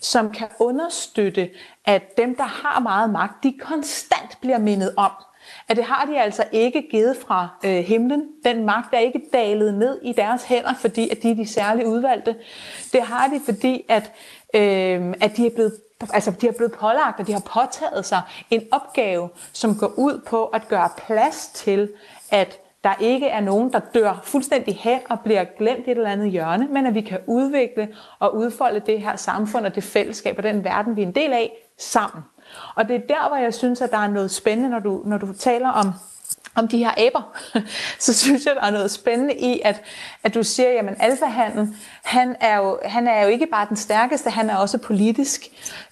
som 0.00 0.30
kan 0.30 0.48
understøtte, 0.58 1.50
at 1.84 2.16
dem, 2.16 2.36
der 2.36 2.44
har 2.44 2.80
meget 2.80 3.10
magt, 3.10 3.42
de 3.42 3.54
konstant 3.60 4.38
bliver 4.40 4.58
mindet 4.58 4.94
om, 4.96 5.10
at 5.70 5.76
det 5.76 5.84
har 5.84 6.04
de 6.04 6.20
altså 6.20 6.44
ikke 6.52 6.88
givet 6.90 7.16
fra 7.16 7.48
øh, 7.64 7.84
himlen. 7.84 8.28
Den 8.44 8.66
magt 8.66 8.94
er 8.94 8.98
ikke 8.98 9.22
dalet 9.32 9.74
ned 9.74 9.98
i 10.02 10.12
deres 10.12 10.44
hænder, 10.44 10.74
fordi 10.74 11.08
at 11.08 11.22
de 11.22 11.30
er 11.30 11.34
de 11.34 11.46
særligt 11.46 11.88
udvalgte. 11.88 12.36
Det 12.92 13.02
har 13.02 13.28
de, 13.28 13.40
fordi 13.44 13.84
at, 13.88 14.12
øh, 14.54 15.14
at 15.20 15.36
de 15.36 15.46
er 15.46 15.50
blevet 15.54 15.72
altså 16.12 16.30
de 16.30 16.46
har 16.46 16.52
blevet 16.52 16.72
pålagt, 16.72 17.20
og 17.20 17.26
de 17.26 17.32
har 17.32 17.40
påtaget 17.40 18.06
sig 18.06 18.20
en 18.50 18.62
opgave, 18.70 19.28
som 19.52 19.76
går 19.76 19.92
ud 19.96 20.20
på 20.26 20.44
at 20.44 20.68
gøre 20.68 20.88
plads 20.96 21.48
til, 21.54 21.88
at 22.30 22.58
der 22.84 22.94
ikke 23.00 23.26
er 23.26 23.40
nogen, 23.40 23.72
der 23.72 23.80
dør 23.94 24.20
fuldstændig 24.24 24.76
hen 24.76 25.00
og 25.08 25.20
bliver 25.20 25.44
glemt 25.44 25.86
i 25.86 25.90
et 25.90 25.96
eller 25.96 26.10
andet 26.10 26.30
hjørne, 26.30 26.68
men 26.70 26.86
at 26.86 26.94
vi 26.94 27.00
kan 27.00 27.18
udvikle 27.26 27.88
og 28.18 28.36
udfolde 28.36 28.80
det 28.80 29.00
her 29.00 29.16
samfund 29.16 29.66
og 29.66 29.74
det 29.74 29.84
fællesskab 29.84 30.38
og 30.38 30.42
den 30.42 30.64
verden, 30.64 30.96
vi 30.96 31.02
er 31.02 31.06
en 31.06 31.14
del 31.14 31.32
af, 31.32 31.52
sammen. 31.78 32.22
Og 32.74 32.88
det 32.88 32.96
er 32.96 33.00
der, 33.08 33.28
hvor 33.28 33.36
jeg 33.36 33.54
synes, 33.54 33.80
at 33.80 33.90
der 33.90 33.98
er 33.98 34.08
noget 34.08 34.30
spændende, 34.30 34.70
når 34.70 34.78
du, 34.78 35.02
når 35.04 35.18
du 35.18 35.32
taler 35.32 35.68
om 35.68 35.92
om 36.54 36.68
de 36.68 36.78
her 36.78 36.90
aber, 36.96 37.36
så 37.98 38.18
synes 38.18 38.46
jeg, 38.46 38.54
der 38.54 38.66
er 38.66 38.70
noget 38.70 38.90
spændende 38.90 39.34
i, 39.34 39.60
at, 39.64 39.82
at 40.24 40.34
du 40.34 40.42
siger, 40.42 40.70
jamen 40.70 40.96
alfahanden, 40.98 41.76
han 42.04 42.36
er, 42.40 42.56
jo, 42.56 42.78
han 42.84 43.08
er 43.08 43.22
jo 43.22 43.28
ikke 43.28 43.46
bare 43.46 43.66
den 43.68 43.76
stærkeste, 43.76 44.30
han 44.30 44.50
er 44.50 44.56
også 44.56 44.78
politisk. 44.78 45.40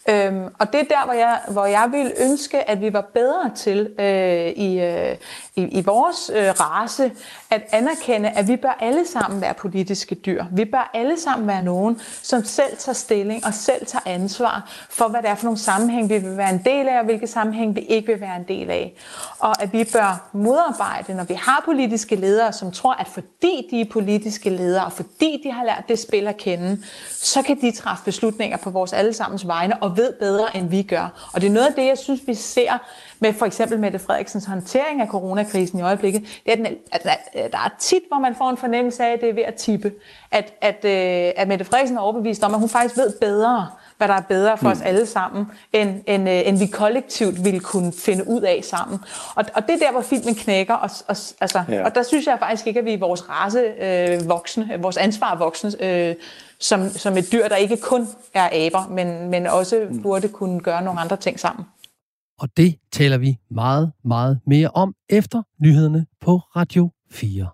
Øhm, 0.08 0.44
og 0.58 0.72
det 0.72 0.80
er 0.80 0.84
der, 0.84 1.04
hvor 1.04 1.12
jeg, 1.12 1.40
hvor 1.48 1.66
jeg 1.66 1.88
vil 1.92 2.12
ønske, 2.18 2.70
at 2.70 2.80
vi 2.80 2.92
var 2.92 3.10
bedre 3.14 3.50
til 3.56 3.90
øh, 3.98 4.48
i, 4.48 4.80
øh, 4.80 5.16
i, 5.56 5.62
i 5.62 5.82
vores 5.82 6.30
øh, 6.34 6.50
race 6.60 7.12
at 7.50 7.62
anerkende, 7.72 8.28
at 8.28 8.48
vi 8.48 8.56
bør 8.56 8.76
alle 8.80 9.06
sammen 9.06 9.40
være 9.40 9.54
politiske 9.54 10.14
dyr. 10.14 10.44
Vi 10.52 10.64
bør 10.64 10.90
alle 10.94 11.20
sammen 11.20 11.48
være 11.48 11.62
nogen, 11.62 12.00
som 12.22 12.44
selv 12.44 12.76
tager 12.78 12.94
stilling 12.94 13.46
og 13.46 13.54
selv 13.54 13.86
tager 13.86 14.02
ansvar 14.06 14.70
for, 14.90 15.08
hvad 15.08 15.22
det 15.22 15.30
er 15.30 15.34
for 15.34 15.44
nogle 15.44 15.58
sammenhæng, 15.58 16.08
vi 16.08 16.18
vil 16.18 16.36
være 16.36 16.50
en 16.50 16.62
del 16.64 16.88
af, 16.88 16.98
og 16.98 17.04
hvilke 17.04 17.26
sammenhæng 17.26 17.76
vi 17.76 17.80
ikke 17.80 18.06
vil 18.06 18.20
være 18.20 18.36
en 18.36 18.44
del 18.48 18.70
af. 18.70 18.94
Og 19.38 19.62
at 19.62 19.72
vi 19.72 19.84
bør 19.92 20.28
modarbejde, 20.32 21.14
når 21.14 21.24
vi 21.24 21.34
har 21.34 21.62
politiske 21.64 22.16
ledere, 22.16 22.52
som 22.52 22.72
tror, 22.72 22.92
at 22.92 23.06
fordi 23.06 23.68
de 23.70 23.80
er 23.80 23.84
politiske 23.92 24.50
ledere, 24.50 24.84
og 24.84 24.92
fordi 24.92 25.40
de 25.44 25.52
har 25.52 25.64
lært 25.64 25.84
det 25.88 25.98
spil 25.98 26.26
at 26.26 26.36
kende, 26.36 26.82
så 27.10 27.42
kan 27.42 27.60
de 27.60 27.70
træffe 27.70 28.04
beslutninger 28.04 28.56
på 28.56 28.70
vores 28.70 28.92
allesammens 28.92 29.46
vegne 29.46 29.82
og 29.82 29.97
ved 29.98 30.12
bedre, 30.12 30.56
end 30.56 30.68
vi 30.68 30.82
gør. 30.82 31.30
Og 31.34 31.40
det 31.40 31.46
er 31.46 31.52
noget 31.52 31.66
af 31.66 31.74
det, 31.74 31.86
jeg 31.86 31.98
synes, 31.98 32.20
vi 32.26 32.34
ser 32.34 32.78
med 33.20 33.32
for 33.32 33.46
eksempel 33.46 33.78
Mette 33.78 33.98
Frederiksens 33.98 34.44
håndtering 34.44 35.00
af 35.00 35.08
coronakrisen 35.08 35.78
i 35.78 35.82
øjeblikket. 35.82 36.22
Det 36.46 36.52
er, 36.52 36.56
den, 36.56 36.66
at 36.92 37.04
der 37.34 37.58
er 37.58 37.74
tit, 37.78 38.02
hvor 38.08 38.18
man 38.18 38.34
får 38.34 38.50
en 38.50 38.56
fornemmelse 38.56 39.04
af, 39.04 39.12
at 39.12 39.20
det 39.20 39.28
er 39.28 39.34
ved 39.34 39.42
at 39.42 39.54
tippe. 39.54 39.92
At, 40.30 40.54
at, 40.60 40.84
øh, 40.84 41.32
at 41.36 41.48
Mette 41.48 41.64
Frederiksen 41.64 41.96
er 41.96 42.00
overbevist 42.00 42.42
om, 42.42 42.54
at 42.54 42.60
hun 42.60 42.68
faktisk 42.68 42.96
ved 42.96 43.12
bedre, 43.20 43.66
hvad 43.98 44.08
der 44.08 44.14
er 44.14 44.20
bedre 44.20 44.58
for 44.58 44.66
mm. 44.66 44.72
os 44.72 44.80
alle 44.80 45.06
sammen, 45.06 45.46
end, 45.72 46.02
end, 46.06 46.28
øh, 46.28 46.48
end 46.48 46.58
vi 46.58 46.66
kollektivt 46.66 47.44
ville 47.44 47.60
kunne 47.60 47.92
finde 47.92 48.28
ud 48.28 48.40
af 48.40 48.60
sammen. 48.64 48.98
Og, 49.34 49.44
og 49.54 49.62
det 49.66 49.74
er 49.74 49.78
der, 49.78 49.92
hvor 49.92 50.00
filmen 50.00 50.34
knækker. 50.34 50.74
Og, 50.74 50.90
og, 51.08 51.16
altså, 51.40 51.62
ja. 51.68 51.84
og 51.84 51.94
der 51.94 52.02
synes 52.02 52.26
jeg 52.26 52.36
faktisk 52.38 52.66
ikke, 52.66 52.80
at 52.80 52.86
vi 52.86 52.92
er 52.92 52.98
vores 52.98 53.28
race 53.28 53.58
øh, 53.58 54.28
voksne, 54.28 54.78
vores 54.80 54.96
ansvar 54.96 55.36
voksne, 55.36 55.84
øh, 55.84 56.14
som, 56.60 56.88
som 56.88 57.16
et 57.16 57.32
dyr, 57.32 57.48
der 57.48 57.56
ikke 57.56 57.76
kun 57.76 58.08
er 58.34 58.66
aber, 58.66 58.88
men, 58.88 59.30
men 59.30 59.46
også 59.46 59.86
mm. 59.90 60.02
burde 60.02 60.28
kunne 60.28 60.60
gøre 60.60 60.82
nogle 60.82 61.00
andre 61.00 61.16
ting 61.16 61.40
sammen. 61.40 61.66
Og 62.40 62.48
det 62.56 62.78
taler 62.92 63.18
vi 63.18 63.38
meget, 63.50 63.92
meget 64.04 64.40
mere 64.46 64.70
om 64.74 64.94
efter 65.08 65.42
nyhederne 65.62 66.06
på 66.20 66.38
Radio 66.56 66.90
4. 67.10 67.48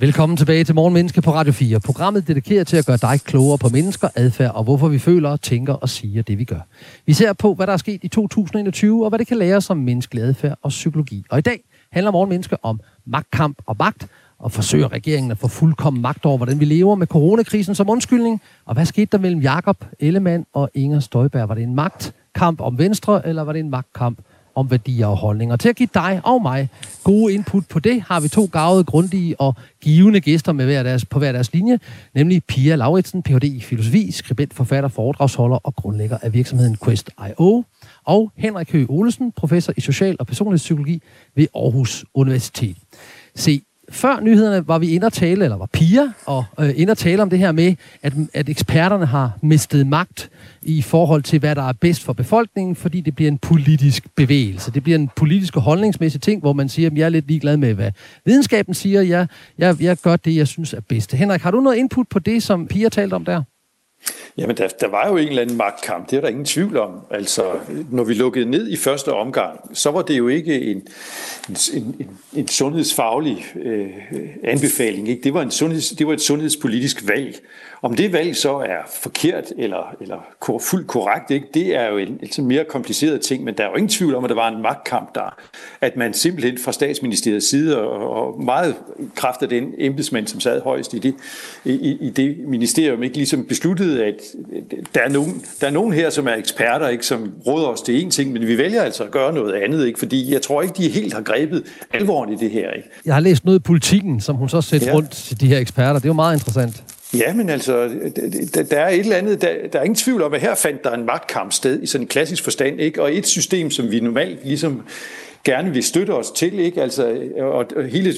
Velkommen 0.00 0.36
tilbage 0.36 0.64
til 0.64 0.74
Morgenmenneske 0.74 1.22
på 1.22 1.34
Radio 1.34 1.52
4. 1.52 1.80
Programmet 1.80 2.28
dedikeret 2.28 2.66
til 2.66 2.76
at 2.76 2.86
gøre 2.86 2.96
dig 2.96 3.20
klogere 3.24 3.58
på 3.58 3.68
mennesker, 3.68 4.08
adfærd 4.14 4.54
og 4.54 4.64
hvorfor 4.64 4.88
vi 4.88 4.98
føler, 4.98 5.36
tænker 5.36 5.72
og 5.72 5.88
siger 5.88 6.22
det, 6.22 6.38
vi 6.38 6.44
gør. 6.44 6.60
Vi 7.06 7.12
ser 7.12 7.32
på, 7.32 7.54
hvad 7.54 7.66
der 7.66 7.72
er 7.72 7.76
sket 7.76 8.04
i 8.04 8.08
2021 8.08 9.04
og 9.04 9.08
hvad 9.08 9.18
det 9.18 9.26
kan 9.26 9.36
lære 9.36 9.56
os 9.56 9.70
om 9.70 9.76
menneskelig 9.76 10.24
adfærd 10.24 10.58
og 10.62 10.68
psykologi. 10.68 11.24
Og 11.30 11.38
i 11.38 11.42
dag 11.42 11.60
handler 11.92 12.10
Morgenmenneske 12.10 12.64
om 12.64 12.80
magtkamp 13.06 13.58
og 13.66 13.76
magt, 13.78 14.08
og 14.38 14.52
forsøger 14.52 14.92
regeringen 14.92 15.30
at 15.30 15.38
få 15.38 15.48
fuldkommen 15.48 16.02
magt 16.02 16.24
over, 16.26 16.36
hvordan 16.36 16.60
vi 16.60 16.64
lever 16.64 16.94
med 16.94 17.06
coronakrisen 17.06 17.74
som 17.74 17.90
undskyldning. 17.90 18.40
Og 18.64 18.74
hvad 18.74 18.86
skete 18.86 19.08
der 19.12 19.18
mellem 19.18 19.40
Jakob 19.40 19.84
Ellemann 20.00 20.46
og 20.52 20.70
Inger 20.74 21.00
Støjberg? 21.00 21.48
Var 21.48 21.54
det 21.54 21.62
en 21.62 21.74
magtkamp 21.74 22.60
om 22.60 22.78
Venstre, 22.78 23.28
eller 23.28 23.42
var 23.42 23.52
det 23.52 23.60
en 23.60 23.70
magtkamp 23.70 24.18
om 24.54 24.70
værdier 24.70 25.06
og 25.06 25.16
holdninger. 25.16 25.56
Til 25.56 25.68
at 25.68 25.76
give 25.76 25.88
dig 25.94 26.20
og 26.24 26.42
mig 26.42 26.68
gode 27.04 27.34
input 27.34 27.64
på 27.68 27.78
det, 27.78 28.02
har 28.02 28.20
vi 28.20 28.28
to 28.28 28.48
gavede, 28.52 28.84
grundige 28.84 29.40
og 29.40 29.54
givende 29.80 30.20
gæster 30.20 30.52
med 30.52 30.64
hver 30.64 30.82
deres, 30.82 31.04
på 31.04 31.18
hver 31.18 31.32
deres 31.32 31.52
linje, 31.52 31.78
nemlig 32.14 32.44
Pia 32.44 32.74
Lauritsen, 32.74 33.22
Ph.D. 33.22 33.44
i 33.44 33.60
filosofi, 33.60 34.10
skribent, 34.10 34.54
forfatter, 34.54 34.88
foredragsholder 34.88 35.56
og 35.56 35.74
grundlægger 35.74 36.18
af 36.22 36.32
virksomheden 36.32 36.76
Quest.io, 36.84 37.64
og 38.04 38.32
Henrik 38.36 38.72
Høgh 38.72 38.90
Olesen, 38.90 39.32
professor 39.32 39.72
i 39.76 39.80
social- 39.80 40.16
og 40.18 40.26
personlig 40.26 40.56
psykologi 40.56 41.02
ved 41.34 41.46
Aarhus 41.54 42.04
Universitet. 42.14 42.76
Se, 43.34 43.62
før 43.90 44.20
nyhederne 44.20 44.68
var 44.68 44.78
vi 44.78 44.88
inde 44.88 45.04
og 45.04 45.12
tale, 45.12 45.44
eller 45.44 45.56
var 45.56 45.68
Pia, 45.72 46.12
og 46.26 46.44
øh, 46.60 46.70
inde 46.76 46.90
og 46.90 46.98
tale 46.98 47.22
om 47.22 47.30
det 47.30 47.38
her 47.38 47.52
med, 47.52 47.74
at, 48.02 48.12
at 48.34 48.48
eksperterne 48.48 49.06
har 49.06 49.38
mistet 49.42 49.86
magt 49.86 50.30
i 50.62 50.82
forhold 50.82 51.22
til, 51.22 51.38
hvad 51.38 51.54
der 51.54 51.68
er 51.68 51.72
bedst 51.72 52.02
for 52.02 52.12
befolkningen, 52.12 52.76
fordi 52.76 53.00
det 53.00 53.14
bliver 53.16 53.30
en 53.30 53.38
politisk 53.38 54.06
bevægelse. 54.16 54.70
Det 54.70 54.82
bliver 54.82 54.98
en 54.98 55.10
politisk 55.16 55.56
og 55.56 55.62
holdningsmæssig 55.62 56.20
ting, 56.20 56.40
hvor 56.40 56.52
man 56.52 56.68
siger, 56.68 56.90
at 56.90 56.98
jeg 56.98 57.04
er 57.04 57.08
lidt 57.08 57.28
ligeglad 57.28 57.56
med, 57.56 57.74
hvad 57.74 57.92
videnskaben 58.24 58.74
siger. 58.74 59.02
Jeg, 59.02 59.26
jeg, 59.58 59.76
jeg 59.80 59.96
gør 59.96 60.16
det, 60.16 60.36
jeg 60.36 60.48
synes 60.48 60.72
er 60.72 60.80
bedst. 60.80 61.12
Henrik, 61.12 61.40
har 61.40 61.50
du 61.50 61.60
noget 61.60 61.76
input 61.76 62.08
på 62.08 62.18
det, 62.18 62.42
som 62.42 62.66
Pia 62.66 62.88
talte 62.88 63.14
om 63.14 63.24
der? 63.24 63.42
Jamen, 64.36 64.56
der, 64.56 64.68
der 64.68 64.88
var 64.88 65.08
jo 65.08 65.16
en 65.16 65.28
eller 65.28 65.42
anden 65.42 65.56
magtkamp, 65.56 66.10
det 66.10 66.16
er 66.16 66.20
der 66.20 66.28
ingen 66.28 66.44
tvivl 66.44 66.76
om. 66.76 66.92
Altså, 67.10 67.52
når 67.90 68.04
vi 68.04 68.14
lukkede 68.14 68.50
ned 68.50 68.68
i 68.68 68.76
første 68.76 69.12
omgang, 69.12 69.70
så 69.72 69.90
var 69.90 70.02
det 70.02 70.18
jo 70.18 70.28
ikke 70.28 70.60
en, 70.60 70.88
en, 71.48 71.56
en, 71.74 72.10
en 72.32 72.48
sundhedsfaglig 72.48 73.44
øh, 73.64 73.90
anbefaling. 74.44 75.08
Ikke? 75.08 75.22
Det, 75.22 75.34
var 75.34 75.42
en 75.42 75.50
sundheds, 75.50 75.90
det 75.90 76.06
var 76.06 76.12
et 76.12 76.20
sundhedspolitisk 76.20 77.08
valg. 77.08 77.40
Om 77.84 77.96
det 77.96 78.12
valg 78.12 78.36
så 78.36 78.56
er 78.56 78.90
forkert 79.02 79.44
eller, 79.58 79.96
eller 80.00 80.16
fuldt 80.60 80.86
korrekt, 80.86 81.30
ikke? 81.30 81.46
det 81.54 81.76
er 81.76 81.88
jo 81.88 81.98
en, 81.98 82.20
en 82.38 82.46
mere 82.46 82.64
kompliceret 82.68 83.20
ting, 83.20 83.44
men 83.44 83.54
der 83.54 83.64
er 83.64 83.68
jo 83.68 83.74
ingen 83.74 83.88
tvivl 83.88 84.14
om, 84.14 84.24
at 84.24 84.28
der 84.28 84.34
var 84.34 84.48
en 84.48 84.62
magtkamp 84.62 85.14
der. 85.14 85.36
At 85.80 85.96
man 85.96 86.14
simpelthen 86.14 86.58
fra 86.64 86.72
statsministeriets 86.72 87.50
side, 87.50 87.80
og, 87.80 88.10
og 88.10 88.42
meget 88.42 88.74
kraft 89.14 89.42
af 89.42 89.48
den 89.48 89.64
embedsmand, 89.78 90.26
som 90.26 90.40
sad 90.40 90.62
højst 90.62 90.94
i 90.94 90.98
det, 90.98 91.14
i, 91.64 91.96
i 92.00 92.10
det 92.10 92.36
ministerium, 92.48 93.02
ikke 93.02 93.16
ligesom 93.16 93.44
besluttede, 93.44 94.04
at 94.04 94.14
der 94.94 95.00
er, 95.00 95.08
nogen, 95.08 95.44
der 95.60 95.66
er 95.66 95.70
nogen 95.70 95.92
her, 95.92 96.10
som 96.10 96.26
er 96.26 96.34
eksperter, 96.34 96.88
ikke, 96.88 97.06
som 97.06 97.32
råder 97.46 97.66
os 97.66 97.80
til 97.80 98.04
én 98.04 98.10
ting, 98.10 98.32
men 98.32 98.46
vi 98.46 98.58
vælger 98.58 98.82
altså 98.82 99.04
at 99.04 99.10
gøre 99.10 99.32
noget 99.32 99.52
andet, 99.52 99.86
ikke, 99.86 99.98
fordi 99.98 100.32
jeg 100.32 100.42
tror 100.42 100.62
ikke, 100.62 100.74
de 100.76 100.88
helt 100.88 101.14
har 101.14 101.22
grebet 101.22 101.64
alvoren 101.92 102.32
i 102.32 102.36
det 102.36 102.50
her. 102.50 102.70
Ikke. 102.70 102.88
Jeg 103.04 103.14
har 103.14 103.20
læst 103.20 103.44
noget 103.44 103.58
i 103.58 103.62
politikken, 103.62 104.20
som 104.20 104.36
hun 104.36 104.48
så 104.48 104.60
sætter 104.60 104.88
ja. 104.88 104.94
rundt 104.94 105.10
til 105.10 105.40
de 105.40 105.48
her 105.48 105.58
eksperter. 105.58 105.92
Det 105.92 106.04
er 106.04 106.08
jo 106.08 106.12
meget 106.12 106.34
interessant. 106.34 106.84
Ja, 107.14 107.34
men 107.34 107.48
altså, 107.48 107.90
der 108.70 108.80
er 108.80 108.88
et 108.88 108.98
eller 108.98 109.16
andet, 109.16 109.42
der, 109.42 109.48
der 109.72 109.78
er 109.78 109.82
ingen 109.82 109.96
tvivl 109.96 110.22
om, 110.22 110.34
at 110.34 110.40
her 110.40 110.54
fandt 110.54 110.84
der 110.84 110.90
en 110.90 111.06
magtkamp 111.06 111.52
sted 111.52 111.82
i 111.82 111.86
sådan 111.86 112.04
en 112.04 112.08
klassisk 112.08 112.42
forstand, 112.42 112.80
ikke? 112.80 113.02
og 113.02 113.16
et 113.16 113.26
system, 113.26 113.70
som 113.70 113.90
vi 113.90 114.00
normalt 114.00 114.44
ligesom 114.44 114.82
gerne 115.44 115.72
vil 115.72 115.82
støtte 115.82 116.10
os 116.10 116.30
til, 116.30 116.58
ikke? 116.58 116.82
Altså, 116.82 117.16
og 117.38 117.66
hele, 117.84 118.14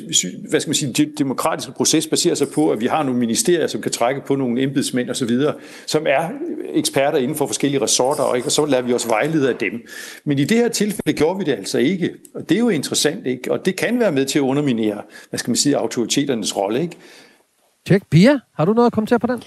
hvad 0.48 0.60
skal 0.60 0.68
man 0.68 0.74
sige, 0.74 0.92
den 0.92 1.12
demokratiske 1.18 1.72
proces 1.72 2.06
baserer 2.06 2.34
sig 2.34 2.48
på, 2.48 2.70
at 2.70 2.80
vi 2.80 2.86
har 2.86 3.02
nogle 3.02 3.20
ministerier, 3.20 3.66
som 3.66 3.80
kan 3.80 3.92
trække 3.92 4.20
på 4.26 4.36
nogle 4.36 4.62
embedsmænd 4.62 5.10
osv., 5.10 5.30
som 5.86 6.06
er 6.08 6.28
eksperter 6.74 7.18
inden 7.18 7.36
for 7.36 7.46
forskellige 7.46 7.82
resorter, 7.82 8.34
ikke? 8.34 8.48
og 8.48 8.52
så 8.52 8.66
lader 8.66 8.82
vi 8.82 8.92
os 8.92 9.08
vejlede 9.08 9.48
af 9.48 9.56
dem. 9.56 9.72
Men 10.24 10.38
i 10.38 10.44
det 10.44 10.56
her 10.56 10.68
tilfælde 10.68 11.12
gjorde 11.12 11.38
vi 11.38 11.44
det 11.44 11.52
altså 11.52 11.78
ikke, 11.78 12.10
og 12.34 12.48
det 12.48 12.54
er 12.54 12.58
jo 12.60 12.68
interessant, 12.68 13.26
ikke? 13.26 13.52
og 13.52 13.66
det 13.66 13.76
kan 13.76 14.00
være 14.00 14.12
med 14.12 14.24
til 14.24 14.38
at 14.38 14.42
underminere, 14.42 15.02
hvad 15.30 15.38
skal 15.38 15.50
man 15.50 15.56
sige, 15.56 15.76
autoriteternes 15.76 16.56
rolle. 16.56 16.82
Ikke? 16.82 16.96
Tjek. 17.86 18.02
Pia, 18.10 18.40
har 18.52 18.64
du 18.64 18.72
noget 18.72 18.86
at 18.86 18.92
kommentere 18.92 19.18
på 19.18 19.26
den? 19.26 19.42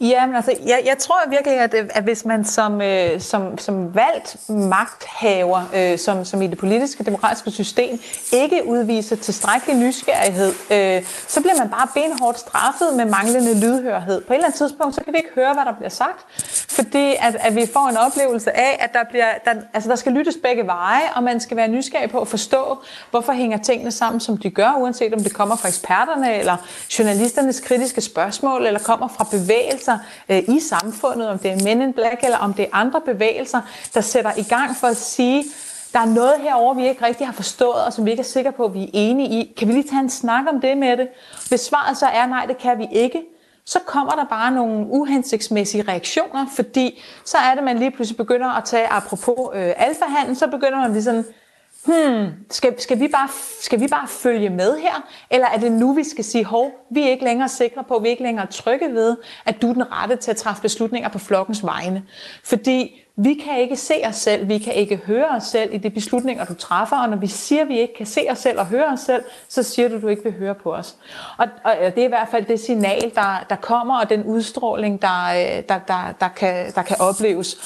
Ja, 0.00 0.26
men 0.26 0.36
altså, 0.36 0.54
jeg, 0.66 0.82
jeg 0.86 0.98
tror 0.98 1.30
virkelig, 1.30 1.58
at, 1.58 1.74
at 1.74 2.04
hvis 2.04 2.24
man 2.24 2.44
som, 2.44 2.82
øh, 2.82 3.20
som, 3.20 3.58
som 3.58 3.94
valgt 3.94 4.36
magthaver, 4.48 5.62
øh, 5.74 5.98
som, 5.98 6.24
som 6.24 6.42
i 6.42 6.46
det 6.46 6.58
politiske 6.58 7.04
demokratiske 7.04 7.50
system, 7.50 7.98
ikke 8.32 8.62
udviser 8.66 9.16
tilstrækkelig 9.16 9.76
nysgerrighed, 9.76 10.52
øh, 10.70 11.02
så 11.28 11.40
bliver 11.40 11.58
man 11.58 11.70
bare 11.70 11.88
benhårdt 11.94 12.38
straffet 12.38 12.96
med 12.96 13.04
manglende 13.04 13.60
lydhørhed. 13.60 14.20
På 14.20 14.32
et 14.32 14.36
eller 14.36 14.46
andet 14.46 14.58
tidspunkt, 14.58 14.94
så 14.94 15.00
kan 15.04 15.12
vi 15.12 15.18
ikke 15.18 15.30
høre, 15.34 15.54
hvad 15.54 15.64
der 15.64 15.72
bliver 15.72 15.90
sagt, 15.90 16.26
fordi 16.68 17.14
at, 17.20 17.36
at 17.40 17.56
vi 17.56 17.66
får 17.72 17.88
en 17.88 17.96
oplevelse 17.96 18.56
af, 18.56 18.76
at 18.80 18.92
der, 18.92 19.04
bliver, 19.10 19.32
der, 19.44 19.52
altså 19.74 19.90
der 19.90 19.96
skal 19.96 20.12
lyttes 20.12 20.36
begge 20.42 20.66
veje, 20.66 21.02
og 21.14 21.22
man 21.22 21.40
skal 21.40 21.56
være 21.56 21.68
nysgerrig 21.68 22.10
på 22.10 22.20
at 22.20 22.28
forstå, 22.28 22.78
hvorfor 23.10 23.32
hænger 23.32 23.58
tingene 23.58 23.90
sammen, 23.90 24.20
som 24.20 24.36
de 24.36 24.50
gør, 24.50 24.76
uanset 24.78 25.14
om 25.14 25.20
det 25.20 25.34
kommer 25.34 25.56
fra 25.56 25.68
eksperterne, 25.68 26.34
eller 26.38 26.56
journalisternes 26.98 27.60
kritiske 27.60 28.00
spørgsmål, 28.00 28.66
eller 28.66 28.80
kommer 28.80 29.08
fra 29.08 29.26
bevægelsen 29.30 29.85
bevægelser 29.86 29.98
øh, 30.28 30.56
i 30.56 30.60
samfundet, 30.60 31.28
om 31.28 31.38
det 31.38 31.50
er 31.50 31.64
Men 31.64 31.82
in 31.82 31.92
Black 31.92 32.24
eller 32.24 32.38
om 32.38 32.54
det 32.54 32.62
er 32.64 32.68
andre 32.72 33.00
bevægelser, 33.00 33.60
der 33.94 34.00
sætter 34.00 34.30
i 34.36 34.42
gang 34.42 34.76
for 34.76 34.86
at 34.86 34.96
sige, 34.96 35.44
der 35.92 35.98
er 36.00 36.06
noget 36.06 36.34
herover 36.40 36.74
vi 36.74 36.88
ikke 36.88 37.06
rigtig 37.06 37.26
har 37.26 37.34
forstået, 37.34 37.84
og 37.84 37.92
som 37.92 38.04
vi 38.04 38.10
ikke 38.10 38.20
er 38.20 38.24
sikre 38.24 38.52
på, 38.52 38.64
at 38.64 38.74
vi 38.74 38.82
er 38.82 38.90
enige 38.92 39.28
i. 39.28 39.54
Kan 39.58 39.68
vi 39.68 39.72
lige 39.72 39.88
tage 39.88 40.00
en 40.00 40.10
snak 40.10 40.44
om 40.52 40.60
det 40.60 40.78
med 40.78 40.96
det? 40.96 41.08
Hvis 41.48 41.60
svaret 41.60 41.96
så 41.96 42.06
er 42.06 42.26
nej, 42.26 42.46
det 42.46 42.58
kan 42.58 42.78
vi 42.78 42.86
ikke, 42.92 43.22
så 43.64 43.78
kommer 43.86 44.12
der 44.12 44.24
bare 44.24 44.52
nogle 44.52 44.86
uhensigtsmæssige 44.88 45.84
reaktioner, 45.88 46.46
fordi 46.56 47.02
så 47.24 47.36
er 47.38 47.54
det, 47.54 47.64
man 47.64 47.78
lige 47.78 47.90
pludselig 47.90 48.16
begynder 48.16 48.48
at 48.58 48.64
tage, 48.64 48.86
apropos 48.86 49.38
øh, 49.54 49.72
alfahandel, 49.76 50.36
så 50.36 50.46
begynder 50.46 50.78
man 50.78 50.92
lige 50.92 51.02
sådan, 51.02 51.24
hmm, 51.86 52.32
skal, 52.50 52.80
skal, 52.80 53.00
vi 53.00 53.08
bare, 53.08 53.28
skal 53.60 53.80
vi 53.80 53.88
bare 53.88 54.08
følge 54.08 54.50
med 54.50 54.78
her? 54.78 55.08
Eller 55.30 55.46
er 55.46 55.58
det 55.58 55.72
nu, 55.72 55.92
vi 55.92 56.04
skal 56.04 56.24
sige, 56.24 56.44
hov, 56.44 56.70
vi 56.90 57.02
er 57.02 57.08
ikke 57.08 57.24
længere 57.24 57.48
sikre 57.48 57.84
på, 57.88 57.98
vi 57.98 58.06
er 58.06 58.10
ikke 58.10 58.22
længere 58.22 58.46
trygge 58.46 58.92
ved, 58.92 59.16
at 59.44 59.62
du 59.62 59.68
er 59.68 59.72
den 59.72 59.92
rette 59.92 60.16
til 60.16 60.30
at 60.30 60.36
træffe 60.36 60.62
beslutninger 60.62 61.08
på 61.08 61.18
flokkens 61.18 61.64
vegne? 61.64 62.02
Fordi 62.44 63.05
vi 63.18 63.34
kan 63.34 63.60
ikke 63.60 63.76
se 63.76 63.94
os 64.04 64.16
selv, 64.16 64.48
vi 64.48 64.58
kan 64.58 64.74
ikke 64.74 64.96
høre 64.96 65.28
os 65.28 65.42
selv 65.42 65.74
i 65.74 65.78
de 65.78 65.90
beslutninger, 65.90 66.44
du 66.44 66.54
træffer, 66.54 66.96
og 66.96 67.08
når 67.08 67.16
vi 67.16 67.26
siger, 67.26 67.62
at 67.62 67.68
vi 67.68 67.80
ikke 67.80 67.94
kan 67.94 68.06
se 68.06 68.20
os 68.30 68.38
selv 68.38 68.58
og 68.58 68.66
høre 68.66 68.86
os 68.86 69.00
selv, 69.00 69.24
så 69.48 69.62
siger 69.62 69.88
du, 69.88 69.96
at 69.96 70.02
du 70.02 70.08
ikke 70.08 70.22
vil 70.22 70.32
høre 70.32 70.54
på 70.54 70.74
os. 70.74 70.96
Og, 71.38 71.46
og 71.64 71.72
det 71.80 71.98
er 71.98 72.04
i 72.04 72.08
hvert 72.08 72.28
fald 72.30 72.44
det 72.44 72.60
signal, 72.60 73.12
der, 73.14 73.46
der 73.50 73.56
kommer, 73.56 74.00
og 74.00 74.10
den 74.10 74.24
udstråling, 74.24 75.02
der, 75.02 75.24
øh, 75.26 75.62
der, 75.68 75.78
der, 75.78 76.14
der, 76.20 76.28
kan, 76.28 76.72
der 76.74 76.82
kan 76.82 76.96
opleves. 77.00 77.56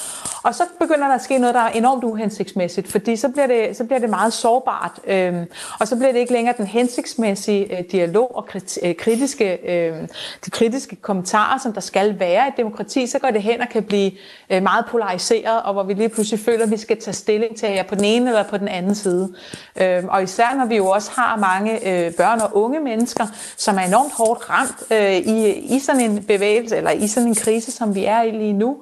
Og 0.43 0.55
så 0.55 0.63
begynder 0.79 1.07
der 1.07 1.15
at 1.15 1.23
ske 1.23 1.37
noget, 1.37 1.55
der 1.55 1.61
er 1.61 1.69
enormt 1.69 2.03
uhensigtsmæssigt, 2.03 2.87
fordi 2.87 3.15
så 3.15 3.29
bliver 3.29 3.47
det, 3.47 3.77
så 3.77 3.83
bliver 3.83 3.99
det 3.99 4.09
meget 4.09 4.33
sårbart, 4.33 4.99
øhm, 5.07 5.45
og 5.79 5.87
så 5.87 5.95
bliver 5.95 6.11
det 6.11 6.19
ikke 6.19 6.33
længere 6.33 6.55
den 6.57 6.67
hensigtsmæssige 6.67 7.77
øh, 7.77 7.83
dialog 7.91 8.35
og 8.35 8.47
øh, 8.83 8.95
kritiske, 8.95 9.57
øh, 9.71 10.07
de 10.45 10.51
kritiske 10.51 10.95
kommentarer, 10.95 11.59
som 11.59 11.73
der 11.73 11.81
skal 11.81 12.19
være 12.19 12.45
i 12.45 12.47
et 12.47 12.57
demokrati, 12.57 13.07
så 13.07 13.19
går 13.19 13.31
det 13.31 13.43
hen 13.43 13.61
og 13.61 13.69
kan 13.69 13.83
blive 13.83 14.11
øh, 14.49 14.63
meget 14.63 14.85
polariseret 14.85 15.40
polariseret, 15.41 15.63
og 15.63 15.73
hvor 15.73 15.83
vi 15.83 15.93
lige 15.93 16.09
pludselig 16.09 16.39
føler, 16.39 16.63
at 16.63 16.71
vi 16.71 16.77
skal 16.77 17.01
tage 17.01 17.13
stilling 17.13 17.57
til, 17.57 17.65
at 17.65 17.71
jeg 17.71 17.79
er 17.79 17.87
på 17.87 17.95
den 17.95 18.03
ene 18.03 18.29
eller 18.29 18.43
på 18.43 18.57
den 18.57 18.67
anden 18.67 18.95
side. 18.95 19.33
Øh, 19.81 20.03
og 20.07 20.23
især 20.23 20.55
når 20.57 20.65
vi 20.65 20.77
jo 20.77 20.87
også 20.87 21.11
har 21.15 21.37
mange 21.37 21.87
øh, 21.87 22.13
børn 22.13 22.41
og 22.41 22.57
unge 22.57 22.79
mennesker, 22.79 23.27
som 23.57 23.77
er 23.77 23.81
enormt 23.81 24.13
hårdt 24.13 24.49
ramt 24.49 24.83
øh, 24.91 25.15
i, 25.17 25.49
i 25.75 25.79
sådan 25.79 26.01
en 26.01 26.23
bevægelse, 26.23 26.77
eller 26.77 26.91
i 26.91 27.07
sådan 27.07 27.29
en 27.29 27.35
krise, 27.35 27.71
som 27.71 27.95
vi 27.95 28.05
er 28.05 28.21
i 28.21 28.31
lige 28.31 28.53
nu, 28.53 28.77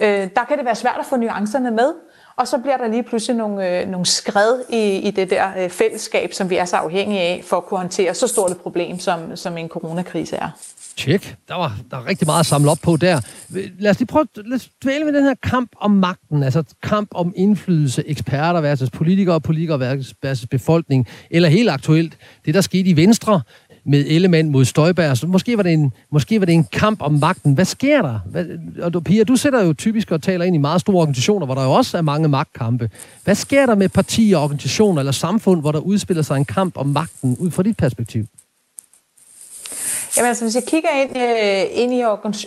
øh, 0.00 0.28
der 0.36 0.44
kan 0.48 0.56
det 0.56 0.64
være 0.64 0.74
svært 0.74 0.96
at 0.98 1.06
få 1.06 1.16
nuancerne 1.16 1.70
med. 1.70 1.92
og 2.36 2.48
så 2.48 2.58
bliver 2.58 2.76
der 2.76 2.88
lige 2.88 3.02
pludselig 3.02 3.36
nogle, 3.36 3.80
øh, 3.80 3.88
nogle 3.88 4.06
skred 4.06 4.60
i, 4.68 4.96
i 4.96 5.10
det 5.10 5.30
der 5.30 5.46
øh, 5.58 5.70
fællesskab, 5.70 6.32
som 6.32 6.50
vi 6.50 6.56
er 6.56 6.64
så 6.64 6.76
afhængige 6.76 7.20
af 7.20 7.42
for 7.44 7.56
at 7.56 7.64
kunne 7.64 7.78
håndtere 7.78 8.14
så 8.14 8.26
stort 8.26 8.50
et 8.50 8.60
problem, 8.60 8.98
som, 8.98 9.36
som 9.36 9.58
en 9.58 9.68
coronakrise 9.68 10.36
er. 10.36 10.50
Tjek. 10.96 11.36
Der 11.48 11.54
var, 11.54 11.78
der 11.90 11.96
var 11.96 12.06
rigtig 12.06 12.26
meget 12.26 12.40
at 12.40 12.46
samle 12.46 12.70
op 12.70 12.78
på 12.82 12.96
der. 12.96 13.20
Lad 13.78 13.90
os 13.90 13.98
lige 13.98 14.06
prøve 14.06 14.26
at 14.36 14.68
dvæle 14.84 15.04
med 15.04 15.12
den 15.12 15.24
her 15.24 15.34
kamp 15.42 15.70
om 15.80 15.90
magten, 15.90 16.42
altså 16.42 16.62
kamp 16.82 17.08
om 17.14 17.32
indflydelse, 17.36 18.02
eksperter 18.06 18.60
versus 18.60 18.90
politikere, 18.90 19.40
politikere 19.40 19.80
versus, 19.80 20.14
versus 20.22 20.46
befolkning, 20.46 21.06
eller 21.30 21.48
helt 21.48 21.70
aktuelt, 21.70 22.16
det 22.46 22.54
der 22.54 22.60
skete 22.60 22.90
i 22.90 22.96
Venstre 22.96 23.40
med 23.86 24.04
Ellemann 24.08 24.50
mod 24.50 24.64
Støjberg. 24.64 25.16
Så 25.16 25.26
måske 25.26 25.56
var, 25.56 25.62
det 25.62 25.72
en, 25.72 25.92
måske 26.12 26.40
var 26.40 26.46
det 26.46 26.52
en 26.54 26.64
kamp 26.64 27.02
om 27.02 27.12
magten. 27.12 27.54
Hvad 27.54 27.64
sker 27.64 28.02
der? 28.02 28.18
Hvad, 28.26 28.46
og 28.82 28.94
du, 28.94 29.00
Pia, 29.00 29.24
du 29.24 29.36
sætter 29.36 29.64
jo 29.64 29.72
typisk 29.72 30.10
og 30.10 30.22
taler 30.22 30.44
ind 30.44 30.56
i 30.56 30.58
meget 30.58 30.80
store 30.80 30.96
organisationer, 30.96 31.46
hvor 31.46 31.54
der 31.54 31.64
jo 31.64 31.72
også 31.72 31.98
er 31.98 32.02
mange 32.02 32.28
magtkampe. 32.28 32.90
Hvad 33.24 33.34
sker 33.34 33.66
der 33.66 33.74
med 33.74 33.88
partier, 33.88 34.38
organisationer 34.38 34.98
eller 34.98 35.12
samfund, 35.12 35.60
hvor 35.60 35.72
der 35.72 35.78
udspiller 35.78 36.22
sig 36.22 36.36
en 36.36 36.44
kamp 36.44 36.76
om 36.76 36.86
magten 36.86 37.36
ud 37.36 37.50
fra 37.50 37.62
dit 37.62 37.76
perspektiv? 37.76 38.26
Jamen 40.16 40.28
altså, 40.28 40.44
hvis 40.44 40.54
jeg 40.54 40.64
kigger 40.64 40.90
ind, 40.90 41.18
øh, 41.18 41.82
ind 41.82 41.94
i 41.94 42.02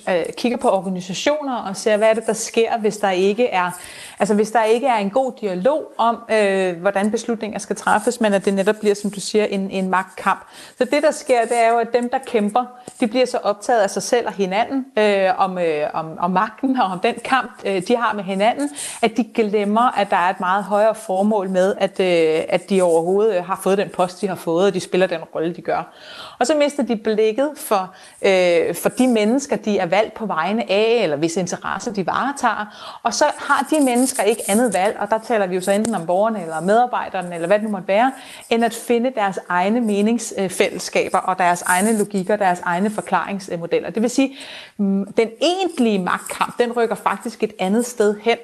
øh, 0.10 0.26
kigger 0.38 0.58
på 0.58 0.70
organisationer 0.70 1.56
og 1.56 1.78
ser, 1.78 1.98
hvad 1.98 2.10
er 2.10 2.14
det, 2.14 2.26
der 2.28 2.34
sker, 2.34 2.78
hvis 2.78 2.98
der 2.98 3.12
ikke 3.12 3.48
er, 3.48 3.72
altså 4.20 4.34
hvis 4.36 4.52
der 4.52 4.64
ikke 4.64 4.88
er 4.88 4.98
en 4.98 5.10
god 5.10 5.32
dialog 5.42 5.92
om, 5.98 6.18
øh, 6.32 6.78
hvordan 6.82 7.12
beslutninger 7.12 7.60
skal 7.60 7.76
træffes, 7.76 8.22
men 8.22 8.34
at 8.34 8.46
det 8.46 8.54
netop 8.54 8.76
bliver, 8.76 8.96
som 8.96 9.12
du 9.12 9.20
siger, 9.20 9.46
en, 9.46 9.72
en 9.72 9.90
magtkamp. 9.90 10.46
Så 10.78 10.86
det, 10.86 11.04
der 11.04 11.12
sker, 11.12 11.42
det 11.42 11.64
er 11.64 11.70
jo, 11.70 11.78
at 11.78 11.88
dem, 11.94 12.10
der 12.10 12.18
kæmper, 12.28 12.66
de 13.00 13.08
bliver 13.08 13.26
så 13.26 13.38
optaget 13.38 13.80
af 13.80 13.90
sig 13.90 14.04
selv 14.04 14.28
og 14.28 14.34
hinanden, 14.34 14.86
øh, 14.98 15.30
om, 15.38 15.58
øh, 15.58 15.90
om, 15.94 16.18
om 16.20 16.32
magten 16.32 16.80
og 16.80 16.86
om 16.86 17.00
den 17.00 17.16
kamp, 17.24 17.52
øh, 17.66 17.82
de 17.88 17.98
har 17.98 18.14
med 18.14 18.24
hinanden, 18.24 18.70
at 19.02 19.18
de 19.18 19.24
glemmer, 19.24 20.00
at 20.00 20.10
der 20.10 20.18
er 20.18 20.30
et 20.30 20.40
meget 20.40 20.64
højere 20.64 20.96
formål 20.96 21.50
med, 21.50 21.76
at, 21.78 22.00
øh, 22.00 22.44
at 22.50 22.70
de 22.70 22.82
overhovedet 22.82 23.38
øh, 23.38 23.46
har 23.46 23.60
fået 23.64 23.78
den 23.78 23.90
post, 23.90 24.22
de 24.22 24.28
har 24.28 24.36
fået, 24.36 24.68
og 24.68 24.74
de 24.74 24.80
spiller 24.80 25.08
den 25.08 25.22
rolle, 25.36 25.56
de 25.56 25.62
gør. 25.62 25.94
Og 26.40 26.48
så 26.48 26.56
mister 26.56 26.84
de 26.84 26.96
blikket 26.96 27.50
for, 27.58 27.94
øh, 28.22 28.76
for 28.76 28.90
de 28.90 29.08
mennesker, 29.08 29.56
de 29.56 29.80
er 29.80 29.86
valgt 29.86 30.14
på 30.14 30.26
vegne 30.26 30.72
af, 30.72 31.00
eller 31.04 31.16
hvis 31.16 31.38
interesse 31.38 31.92
de 31.92 32.06
varetager. 32.06 33.00
Og 33.04 33.14
så 33.14 33.26
har 33.38 33.68
de 33.72 33.84
mennesker 33.84 34.07
ikke 34.28 34.42
andet 34.48 34.74
valg, 34.74 34.98
og 35.00 35.10
der 35.10 35.18
taler 35.18 35.48
vi 35.48 35.56
jo 35.56 35.62
så 35.62 35.72
enten 35.72 35.96
om 35.96 36.06
borgerne, 36.06 36.42
eller 36.42 36.62
medarbejderne, 36.62 37.36
eller 37.36 37.48
hvad 37.48 37.60
det 37.60 37.66
nu 37.66 37.72
måtte 37.72 37.88
være, 37.88 38.12
end 38.50 38.66
at 38.66 38.74
finde 38.74 39.12
deres 39.16 39.40
egne 39.50 39.82
meningsfællesskaber, 39.82 41.18
og 41.18 41.40
deres 41.40 41.62
egne 41.62 41.98
logikker, 41.98 42.36
deres 42.36 42.60
egne 42.60 42.90
forklaringsmodeller. 42.90 43.90
Det 43.90 44.02
vil 44.02 44.10
sige, 44.10 44.36
mm, 44.78 45.14
den 45.14 45.30
egentlige 45.42 46.00
magtkamp, 46.00 46.60
den 46.60 46.72
rykker 46.72 46.96
faktisk 46.96 47.44
et 47.44 47.54
andet 47.60 47.86
sted 47.86 48.16
hen. 48.22 48.38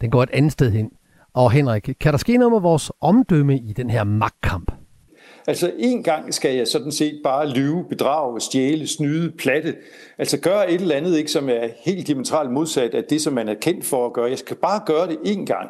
Den 0.00 0.10
går 0.10 0.22
et 0.22 0.30
andet 0.32 0.52
sted 0.52 0.70
hen. 0.70 0.90
Og 1.34 1.50
Henrik, 1.50 1.90
kan 2.00 2.12
der 2.12 2.18
ske 2.18 2.36
noget 2.36 2.52
med 2.52 2.60
vores 2.60 2.92
omdømme 3.00 3.58
i 3.58 3.72
den 3.72 3.90
her 3.90 4.04
magtkamp? 4.04 4.77
Altså 5.48 5.72
en 5.78 6.02
gang 6.02 6.34
skal 6.34 6.56
jeg 6.56 6.68
sådan 6.68 6.92
set 6.92 7.20
bare 7.24 7.48
lyve, 7.48 7.84
bedrage, 7.88 8.40
stjæle, 8.40 8.86
snyde, 8.86 9.30
platte. 9.30 9.74
Altså 10.18 10.38
gøre 10.38 10.72
et 10.72 10.80
eller 10.80 10.94
andet, 10.94 11.18
ikke, 11.18 11.30
som 11.30 11.48
er 11.48 11.68
helt 11.84 12.06
diametralt 12.06 12.50
modsat 12.50 12.94
af 12.94 13.04
det, 13.04 13.20
som 13.20 13.32
man 13.32 13.48
er 13.48 13.54
kendt 13.54 13.84
for 13.84 14.06
at 14.06 14.12
gøre. 14.12 14.30
Jeg 14.30 14.38
skal 14.38 14.56
bare 14.56 14.80
gøre 14.86 15.08
det 15.08 15.18
en 15.24 15.46
gang. 15.46 15.68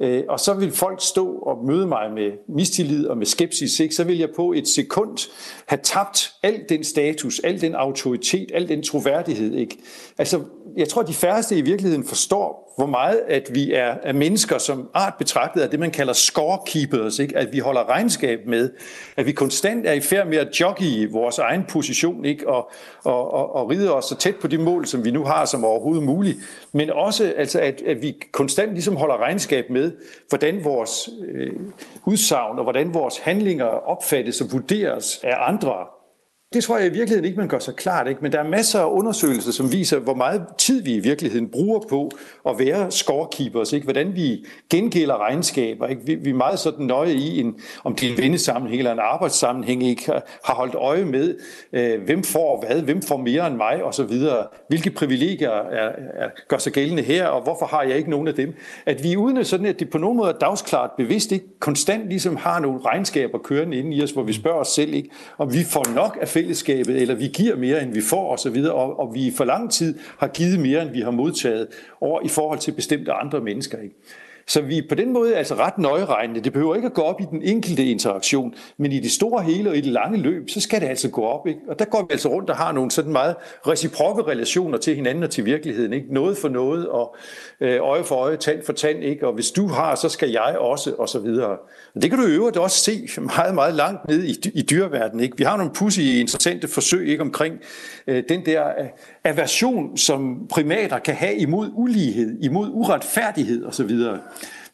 Øh, 0.00 0.22
og 0.28 0.40
så 0.40 0.54
vil 0.54 0.72
folk 0.72 0.98
stå 1.02 1.32
og 1.38 1.64
møde 1.64 1.86
mig 1.86 2.12
med 2.14 2.32
mistillid 2.48 3.06
og 3.06 3.18
med 3.18 3.26
skepsis. 3.26 3.80
Ikke? 3.80 3.94
Så 3.94 4.04
vil 4.04 4.18
jeg 4.18 4.28
på 4.36 4.52
et 4.52 4.68
sekund 4.68 5.30
have 5.66 5.80
tabt 5.82 6.32
al 6.42 6.64
den 6.68 6.84
status, 6.84 7.40
al 7.40 7.60
den 7.60 7.74
autoritet, 7.74 8.50
al 8.54 8.68
den 8.68 8.82
troværdighed. 8.82 9.54
Ikke? 9.54 9.76
Altså, 10.18 10.40
jeg 10.76 10.88
tror, 10.88 11.02
at 11.02 11.08
de 11.08 11.14
færreste 11.14 11.58
i 11.58 11.60
virkeligheden 11.60 12.04
forstår, 12.04 12.66
hvor 12.76 12.86
meget 12.86 13.20
at 13.28 13.50
vi 13.54 13.72
er, 13.72 13.94
er 14.02 14.12
mennesker 14.12 14.58
som 14.58 14.88
art 14.94 15.14
betragtet 15.18 15.60
af 15.60 15.70
det, 15.70 15.80
man 15.80 15.90
kalder 15.90 16.12
scorekeepers. 16.12 17.18
Ikke? 17.18 17.36
At 17.36 17.52
vi 17.52 17.58
holder 17.58 17.88
regnskab 17.88 18.40
med, 18.46 18.70
at 19.16 19.26
vi 19.26 19.32
konstant 19.32 19.86
er 19.86 19.92
i 19.92 20.00
færd 20.00 20.26
med 20.26 20.38
at 20.38 20.60
jogge 20.60 20.84
i 20.84 21.06
vores 21.06 21.38
egen 21.38 21.64
position 21.64 22.24
ikke? 22.24 22.48
Og, 22.48 22.70
og, 23.04 23.34
og, 23.34 23.54
og 23.54 23.70
ride 23.70 23.94
os 23.94 24.04
så 24.04 24.16
tæt 24.16 24.36
på 24.36 24.46
de 24.46 24.58
mål, 24.58 24.86
som 24.86 25.04
vi 25.04 25.10
nu 25.10 25.24
har 25.24 25.44
som 25.44 25.64
overhovedet 25.64 26.02
muligt. 26.04 26.38
Men 26.72 26.90
også, 26.90 27.34
altså, 27.36 27.60
at, 27.60 27.82
at 27.86 28.02
vi 28.02 28.16
konstant 28.32 28.72
ligesom 28.72 28.96
holder 28.96 29.16
regnskab 29.16 29.70
med, 29.70 29.92
hvordan 30.28 30.64
vores 30.64 31.08
øh, 31.28 31.52
udsagn 32.06 32.58
og 32.58 32.62
hvordan 32.62 32.94
vores 32.94 33.18
handlinger 33.18 33.64
opfattes 33.64 34.40
og 34.40 34.52
vurderes 34.52 35.20
af 35.22 35.36
andre. 35.48 35.95
Det 36.56 36.64
tror 36.64 36.78
jeg 36.78 36.86
i 36.86 36.90
virkeligheden 36.90 37.24
ikke, 37.24 37.38
man 37.38 37.48
gør 37.48 37.58
så 37.58 37.72
klart. 37.72 38.08
Ikke? 38.08 38.20
Men 38.22 38.32
der 38.32 38.38
er 38.38 38.48
masser 38.48 38.80
af 38.80 38.90
undersøgelser, 38.90 39.52
som 39.52 39.72
viser, 39.72 39.98
hvor 39.98 40.14
meget 40.14 40.42
tid 40.58 40.82
vi 40.82 40.94
i 40.94 40.98
virkeligheden 40.98 41.48
bruger 41.48 41.80
på 41.88 42.10
at 42.48 42.58
være 42.58 42.90
scorekeepers. 42.90 43.72
Ikke? 43.72 43.84
Hvordan 43.84 44.14
vi 44.14 44.44
gengælder 44.70 45.18
regnskaber. 45.18 45.86
Ikke? 45.86 46.02
Vi, 46.04 46.14
vi 46.14 46.30
er 46.30 46.34
meget 46.34 46.58
sådan 46.58 46.86
nøje 46.86 47.12
i, 47.12 47.40
en, 47.40 47.54
om 47.84 47.94
det 47.94 48.08
er 48.08 48.12
en 48.12 48.18
vennesammenhæng 48.18 48.78
eller 48.78 48.92
en 48.92 48.98
arbejdssammenhæng, 48.98 49.82
ikke? 49.82 50.12
har 50.44 50.54
holdt 50.54 50.74
øje 50.74 51.04
med, 51.04 51.34
øh, 51.72 52.04
hvem 52.04 52.22
får 52.22 52.64
hvad, 52.66 52.82
hvem 52.82 53.02
får 53.02 53.16
mere 53.16 53.46
end 53.46 53.56
mig 53.56 53.84
osv. 53.84 54.20
Hvilke 54.68 54.90
privilegier 54.90 55.50
er, 55.50 55.88
er, 56.14 56.28
gør 56.48 56.58
sig 56.58 56.72
gældende 56.72 57.02
her, 57.02 57.26
og 57.26 57.42
hvorfor 57.42 57.66
har 57.66 57.82
jeg 57.82 57.96
ikke 57.96 58.10
nogen 58.10 58.28
af 58.28 58.34
dem? 58.34 58.54
At 58.86 59.02
vi 59.02 59.16
uden 59.16 59.44
sådan, 59.44 59.66
at 59.66 59.80
det 59.80 59.90
på 59.90 59.98
nogen 59.98 60.16
måde 60.16 60.30
er 60.30 60.38
dagsklart 60.38 60.90
bevidst, 60.96 61.32
ikke 61.32 61.58
konstant 61.60 62.08
ligesom 62.08 62.36
har 62.36 62.60
nogle 62.60 62.80
regnskaber 62.84 63.38
kørende 63.38 63.76
inde 63.76 63.96
i 63.96 64.02
os, 64.02 64.10
hvor 64.10 64.22
vi 64.22 64.32
spørger 64.32 64.58
os 64.58 64.68
selv, 64.68 64.94
ikke, 64.94 65.10
om 65.38 65.52
vi 65.52 65.64
får 65.64 65.94
nok 65.94 66.18
af 66.20 66.28
fællesskabet, 66.46 67.02
eller 67.02 67.14
vi 67.14 67.26
giver 67.26 67.56
mere, 67.56 67.82
end 67.82 67.92
vi 67.92 68.00
får 68.00 68.32
osv., 68.32 68.64
og, 68.70 69.00
og 69.00 69.14
vi 69.14 69.32
for 69.36 69.44
lang 69.44 69.70
tid 69.70 69.98
har 70.18 70.28
givet 70.28 70.60
mere, 70.60 70.82
end 70.82 70.90
vi 70.90 71.00
har 71.00 71.10
modtaget 71.10 71.66
over 72.00 72.20
i 72.24 72.28
forhold 72.28 72.58
til 72.58 72.72
bestemte 72.72 73.12
andre 73.12 73.40
mennesker. 73.40 73.78
Ikke? 73.78 73.94
Så 74.48 74.60
vi 74.60 74.82
på 74.88 74.94
den 74.94 75.12
måde 75.12 75.36
altså 75.36 75.54
ret 75.54 75.78
nøjeregnende. 75.78 76.40
Det 76.40 76.52
behøver 76.52 76.74
ikke 76.74 76.86
at 76.86 76.94
gå 76.94 77.02
op 77.02 77.20
i 77.20 77.24
den 77.30 77.42
enkelte 77.42 77.84
interaktion, 77.84 78.54
men 78.76 78.92
i 78.92 79.00
det 79.00 79.10
store 79.10 79.42
hele 79.42 79.70
og 79.70 79.76
i 79.76 79.80
det 79.80 79.92
lange 79.92 80.18
løb, 80.18 80.50
så 80.50 80.60
skal 80.60 80.80
det 80.80 80.86
altså 80.86 81.10
gå 81.10 81.22
op. 81.22 81.46
Ikke? 81.46 81.60
Og 81.68 81.78
der 81.78 81.84
går 81.84 82.00
vi 82.00 82.06
altså 82.10 82.28
rundt 82.28 82.50
og 82.50 82.56
har 82.56 82.72
nogle 82.72 82.90
sådan 82.90 83.12
meget 83.12 83.36
reciprokke 83.66 84.22
relationer 84.22 84.78
til 84.78 84.96
hinanden 84.96 85.24
og 85.24 85.30
til 85.30 85.44
virkeligheden. 85.44 85.92
Ikke? 85.92 86.14
Noget 86.14 86.38
for 86.38 86.48
noget, 86.48 86.88
og 86.88 87.16
øh, 87.60 87.78
øje 87.80 88.04
for 88.04 88.14
øje, 88.14 88.36
tand 88.36 88.62
for 88.66 88.72
tand. 88.72 89.04
Ikke? 89.04 89.26
Og 89.26 89.32
hvis 89.32 89.50
du 89.50 89.66
har, 89.66 89.94
så 89.94 90.08
skal 90.08 90.30
jeg 90.30 90.56
også, 90.58 90.94
og 90.98 91.08
så 91.08 91.18
videre. 91.18 91.58
Og 91.94 92.02
det 92.02 92.10
kan 92.10 92.18
du 92.18 92.26
i 92.26 92.34
øvrigt 92.34 92.56
også 92.56 92.78
se 92.78 93.08
meget, 93.36 93.54
meget 93.54 93.74
langt 93.74 94.08
ned 94.08 94.24
i, 94.24 94.50
i 94.54 94.62
dyreverdenen. 94.62 95.24
Ikke? 95.24 95.38
Vi 95.38 95.44
har 95.44 95.56
nogle 95.56 95.72
pussy 95.72 96.00
interessante 96.00 96.68
forsøg 96.68 97.08
ikke, 97.08 97.22
omkring 97.22 97.54
øh, 98.06 98.22
den 98.28 98.46
der 98.46 98.68
øh, 98.68 98.86
aversion, 99.26 99.96
som 99.96 100.46
primater 100.50 100.98
kan 100.98 101.14
have 101.14 101.36
imod 101.36 101.70
ulighed, 101.74 102.38
imod 102.42 102.70
uretfærdighed 102.72 103.64
osv. 103.64 103.90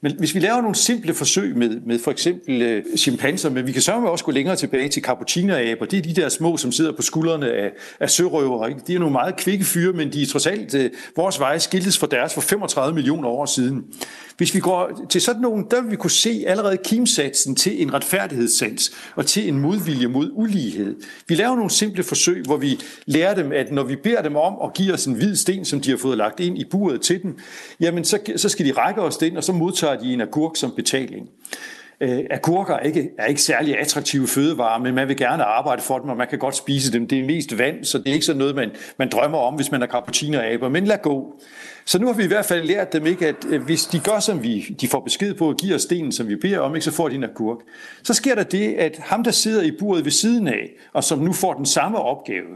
Men 0.05 0.13
hvis 0.19 0.35
vi 0.35 0.41
laver 0.41 0.61
nogle 0.61 0.75
simple 0.75 1.15
forsøg 1.15 1.57
med, 1.57 1.81
med 1.87 1.99
for 1.99 2.11
eksempel 2.11 2.63
øh, 2.63 2.85
chimpanser, 2.97 3.51
men 3.51 3.67
vi 3.67 3.73
kan 3.73 3.83
sørge 3.83 4.11
også 4.11 4.25
gå 4.25 4.33
længere 4.33 4.57
tilbage 4.57 4.89
til 4.89 5.03
cappuccinoaber, 5.03 5.87
det 5.87 5.99
er 5.99 6.03
de 6.03 6.21
der 6.21 6.29
små, 6.29 6.57
som 6.57 6.73
sidder 6.73 6.93
på 6.93 7.03
skuldrene 7.03 7.53
af, 7.53 7.73
af 8.01 8.11
sørøver. 8.11 8.67
Ikke? 8.67 8.81
De 8.87 8.95
er 8.95 8.99
nogle 8.99 9.13
meget 9.13 9.37
kvikke 9.37 9.65
fyre, 9.65 9.93
men 9.93 10.13
de 10.13 10.23
er 10.23 10.27
trods 10.27 10.47
alt 10.47 10.75
øh, 10.75 10.91
vores 11.17 11.41
veje 11.41 11.61
skiltes 11.61 11.99
fra 11.99 12.07
deres 12.07 12.35
for 12.35 12.41
35 12.41 12.95
millioner 12.95 13.29
år 13.29 13.47
siden. 13.47 13.85
Hvis 14.37 14.55
vi 14.55 14.61
går 14.61 15.07
til 15.09 15.21
sådan 15.21 15.43
nogen, 15.43 15.67
der 15.71 15.83
vil 15.83 15.91
vi 15.91 15.97
kunne 15.97 16.11
se 16.11 16.45
allerede 16.47 16.77
kimsatsen 16.85 17.57
til 17.57 17.83
en 17.83 17.95
retfærdighedssans 17.95 18.93
og 19.17 19.27
til 19.27 19.49
en 19.49 19.59
modvilje 19.59 20.07
mod 20.07 20.31
ulighed. 20.33 20.97
Vi 21.29 21.35
laver 21.35 21.57
nogle 21.57 21.71
simple 21.71 22.03
forsøg, 22.03 22.45
hvor 22.45 22.57
vi 22.57 22.81
lærer 23.07 23.35
dem, 23.35 23.53
at 23.53 23.73
når 23.73 23.83
vi 23.83 23.97
beder 23.97 24.23
dem 24.23 24.37
om 24.37 24.55
at 24.65 24.75
give 24.75 24.93
os 24.93 25.07
en 25.07 25.15
hvid 25.15 25.37
sten, 25.37 25.65
som 25.65 25.81
de 25.81 25.91
har 25.91 25.97
fået 25.97 26.19
lagt 26.19 26.41
ind 26.41 26.59
i 26.59 26.65
buret 26.71 27.01
til 27.01 27.23
dem, 27.23 27.39
jamen 27.81 28.05
så, 28.05 28.19
så 28.37 28.49
skal 28.49 28.67
de 28.67 28.73
række 28.73 29.01
os 29.01 29.17
den, 29.17 29.37
og 29.37 29.45
så 29.45 29.53
modtager 29.53 29.92
de 29.97 30.13
en 30.13 30.21
agurk 30.21 30.57
som 30.57 30.73
betaling. 30.77 31.29
Øh, 32.03 32.25
agurker 32.31 32.75
er 32.75 32.81
ikke, 32.81 33.11
er 33.19 33.27
ikke 33.27 33.43
særlig 33.43 33.79
attraktive 33.79 34.29
fødevarer, 34.29 34.79
men 34.79 34.95
man 34.95 35.09
vil 35.09 35.17
gerne 35.17 35.45
arbejde 35.45 35.83
for 35.83 35.99
dem, 35.99 36.11
og 36.11 36.17
man 36.17 36.29
kan 36.29 36.39
godt 36.39 36.57
spise 36.57 36.93
dem. 36.93 37.09
Det 37.09 37.19
er 37.19 37.25
mest 37.25 37.59
vand, 37.59 37.85
så 37.85 37.99
det 37.99 38.09
er 38.09 38.13
ikke 38.13 38.27
sådan 38.27 38.39
noget, 38.39 38.55
man, 38.55 38.71
man 38.99 39.09
drømmer 39.09 39.39
om, 39.39 39.55
hvis 39.55 39.71
man 39.71 39.83
er 39.83 39.87
cappuccinoaber, 39.87 40.69
men 40.69 40.85
lad 40.85 40.99
gå. 41.03 41.41
Så 41.85 41.99
nu 41.99 42.07
har 42.07 42.15
vi 42.15 42.25
i 42.25 42.27
hvert 42.27 42.45
fald 42.45 42.67
lært 42.67 42.93
dem, 42.93 43.07
ikke, 43.07 43.29
at 43.29 43.37
øh, 43.49 43.63
hvis 43.63 43.85
de 43.85 43.99
gør, 43.99 44.21
som 44.21 44.43
vi, 44.43 44.61
de 44.81 44.89
får 44.89 45.01
besked 45.01 45.35
på 45.35 45.51
at 45.51 45.57
give 45.57 45.75
os 45.75 45.83
stenen, 45.83 46.13
som 46.13 46.29
vi 46.29 46.37
beder 46.37 46.59
om, 46.59 46.75
ikke, 46.75 46.85
så 46.85 46.93
får 46.93 47.09
de 47.09 47.15
en 47.15 47.25
agurk. 47.25 47.59
Så 48.03 48.15
sker 48.15 48.35
der 48.35 48.43
det, 48.43 48.75
at 48.75 48.99
ham, 48.99 49.25
der 49.25 49.31
sidder 49.31 49.63
i 49.63 49.71
buret 49.79 50.05
ved 50.05 50.13
siden 50.13 50.49
af, 50.49 50.71
og 50.93 51.05
som 51.05 51.19
nu 51.19 51.33
får 51.33 51.53
den 51.53 51.67
samme 51.67 51.99
opgave, 51.99 52.49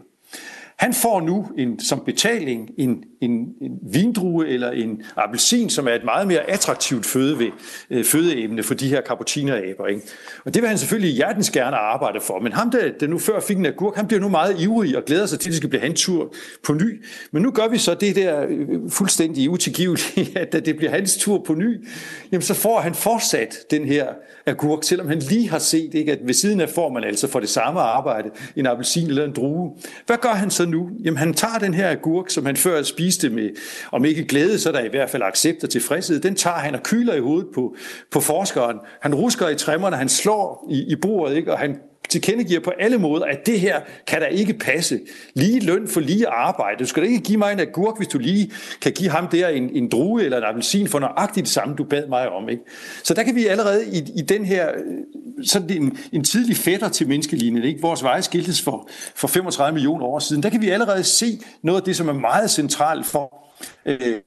han 0.79 0.95
får 0.95 1.21
nu 1.21 1.47
en, 1.59 1.81
som 1.81 2.03
betaling 2.07 2.71
en, 2.79 3.05
en, 3.21 3.31
en 3.61 3.79
vindrue 3.93 4.49
eller 4.49 4.71
en 4.71 5.03
appelsin, 5.17 5.71
som 5.71 5.89
er 5.89 5.93
et 5.93 6.05
meget 6.05 6.27
mere 6.27 6.51
attraktivt 6.51 7.07
føde, 7.07 7.51
øh, 7.91 8.05
fødeemne 8.05 8.63
for 8.63 8.75
de 8.75 8.89
her 8.89 9.03
cappuccinoaber. 9.09 9.87
Ikke? 9.87 10.03
Og 10.45 10.55
det 10.55 10.63
vil 10.63 10.69
han 10.69 10.79
selvfølgelig 10.79 11.15
hjertens 11.15 11.51
gerne 11.51 11.77
arbejde 11.77 12.21
for. 12.21 12.41
Men 12.41 12.53
ham, 12.53 12.71
der, 12.71 12.93
der 13.01 13.07
nu 13.07 13.19
før 13.19 13.41
fik 13.41 13.57
en 13.57 13.67
agurk, 13.67 13.97
han 13.97 14.07
bliver 14.07 14.21
nu 14.21 14.29
meget 14.29 14.61
ivrig 14.61 14.97
og 14.97 15.05
glæder 15.05 15.27
sig 15.27 15.41
til, 15.41 15.49
at 15.49 15.51
det 15.51 15.57
skal 15.57 15.69
blive 15.69 15.83
hans 15.83 16.03
tur 16.03 16.35
på 16.65 16.73
ny. 16.73 17.05
Men 17.31 17.43
nu 17.43 17.51
gør 17.51 17.69
vi 17.69 17.79
så 17.79 17.95
det 17.95 18.17
der 18.17 18.47
øh, 18.49 18.91
fuldstændig 18.91 19.51
utilgivelige, 19.51 20.39
at 20.41 20.53
da 20.53 20.61
det 20.61 20.77
bliver 20.77 20.91
hans 20.91 21.17
tur 21.17 21.43
på 21.47 21.55
ny, 21.55 21.89
jamen 22.33 22.43
så 22.43 22.55
får 22.55 22.81
han 22.81 22.95
fortsat 22.95 23.57
den 23.71 23.85
her 23.85 24.07
agurk, 24.47 24.85
selvom 24.85 25.09
han 25.09 25.19
lige 25.19 25.51
har 25.51 25.59
set, 25.59 25.95
ikke, 25.95 26.13
at 26.13 26.19
ved 26.23 26.35
siden 26.35 26.61
af 26.61 26.69
får 26.69 26.93
man 26.93 27.05
altså 27.05 27.29
for 27.29 27.41
det 27.41 27.49
samme 27.49 27.81
arbejde 27.81 28.31
en 28.57 28.67
appelsin 28.67 29.09
eller 29.09 29.25
en 29.25 29.33
drue. 29.33 29.73
Hvad 30.07 30.17
gør 30.17 30.29
han 30.29 30.51
så 30.51 30.67
nu? 30.67 30.91
Jamen 31.05 31.19
han 31.19 31.35
tager 31.35 31.59
den 31.59 31.75
her 31.75 31.91
agurk, 31.91 32.31
som 32.31 32.47
han 32.47 32.57
før 32.57 32.83
spiste 32.83 33.31
med, 33.31 33.51
om 33.93 34.05
ikke 34.05 34.25
glæde, 34.25 34.59
så 34.59 34.73
der 34.73 34.81
i 34.81 34.89
hvert 34.89 35.11
fald 35.11 35.23
accept 35.23 35.65
og 35.65 35.71
tilfredshed, 35.71 36.21
den 36.21 36.35
tager 36.35 36.57
han 36.57 36.75
og 36.75 36.83
kyler 36.83 37.15
i 37.15 37.21
hovedet 37.21 37.49
på, 37.55 37.77
på 38.11 38.21
forskeren. 38.21 38.77
Han 39.01 39.15
rusker 39.15 39.49
i 39.49 39.55
træmmerne, 39.55 39.97
han 39.97 40.09
slår 40.09 40.67
i, 40.71 40.93
i 40.93 40.97
bordet, 40.97 41.37
ikke? 41.37 41.53
og 41.53 41.59
han 41.59 41.79
tilkendegiver 42.09 42.61
på 42.61 42.73
alle 42.79 42.99
måder, 42.99 43.25
at 43.25 43.47
det 43.47 43.61
her 43.61 43.81
kan 44.07 44.21
da 44.21 44.27
ikke 44.27 44.55
passe. 44.55 45.01
Lige 45.35 45.61
løn 45.61 45.89
for 45.89 46.01
lige 46.01 46.29
arbejde. 46.29 46.79
Du 46.79 46.87
skal 46.87 47.03
da 47.03 47.09
ikke 47.09 47.21
give 47.21 47.39
mig 47.39 47.53
en 47.53 47.61
agurk, 47.61 47.97
hvis 47.97 48.09
du 48.09 48.19
lige 48.19 48.53
kan 48.81 48.93
give 48.93 49.11
ham 49.11 49.29
der 49.29 49.49
en, 49.49 49.71
en 49.71 49.89
drue 49.89 50.25
eller 50.25 50.39
en 50.39 50.45
appelsin 50.45 50.89
for 50.89 50.99
nøjagtigt 50.99 51.45
det 51.45 51.53
samme, 51.53 51.75
du 51.75 51.85
bad 51.85 52.09
mig 52.09 52.29
om. 52.29 52.49
Ikke? 52.49 52.63
Så 53.05 53.15
der 53.15 53.23
kan 53.23 53.35
vi 53.35 53.47
allerede 53.47 53.87
i, 53.87 53.99
i 54.17 54.23
den 54.23 54.45
her, 54.45 54.69
øh, 54.69 55.47
sådan 55.47 55.71
en, 55.71 55.99
en 56.13 56.25
tidlig 56.25 56.57
fætter 56.57 56.89
til 56.89 57.09
menneskelinjen, 57.09 57.65
ikke? 57.65 57.81
vores 57.81 58.03
veje 58.03 58.23
skiltes 58.23 58.63
for, 58.63 58.89
for 59.15 59.29
35 59.29 59.75
millioner 59.75 60.07
år 60.07 60.19
siden, 60.19 60.43
der 60.43 60.51
kan 60.51 60.61
vi 60.61 60.71
allerede 60.71 61.05
se 61.05 61.41
noget 61.63 61.81
af 61.81 61.85
det, 61.85 61.97
som 61.97 62.09
er 62.09 62.13
meget 62.13 62.51
centralt 62.51 63.07
for 63.07 63.47
øh, 63.87 64.21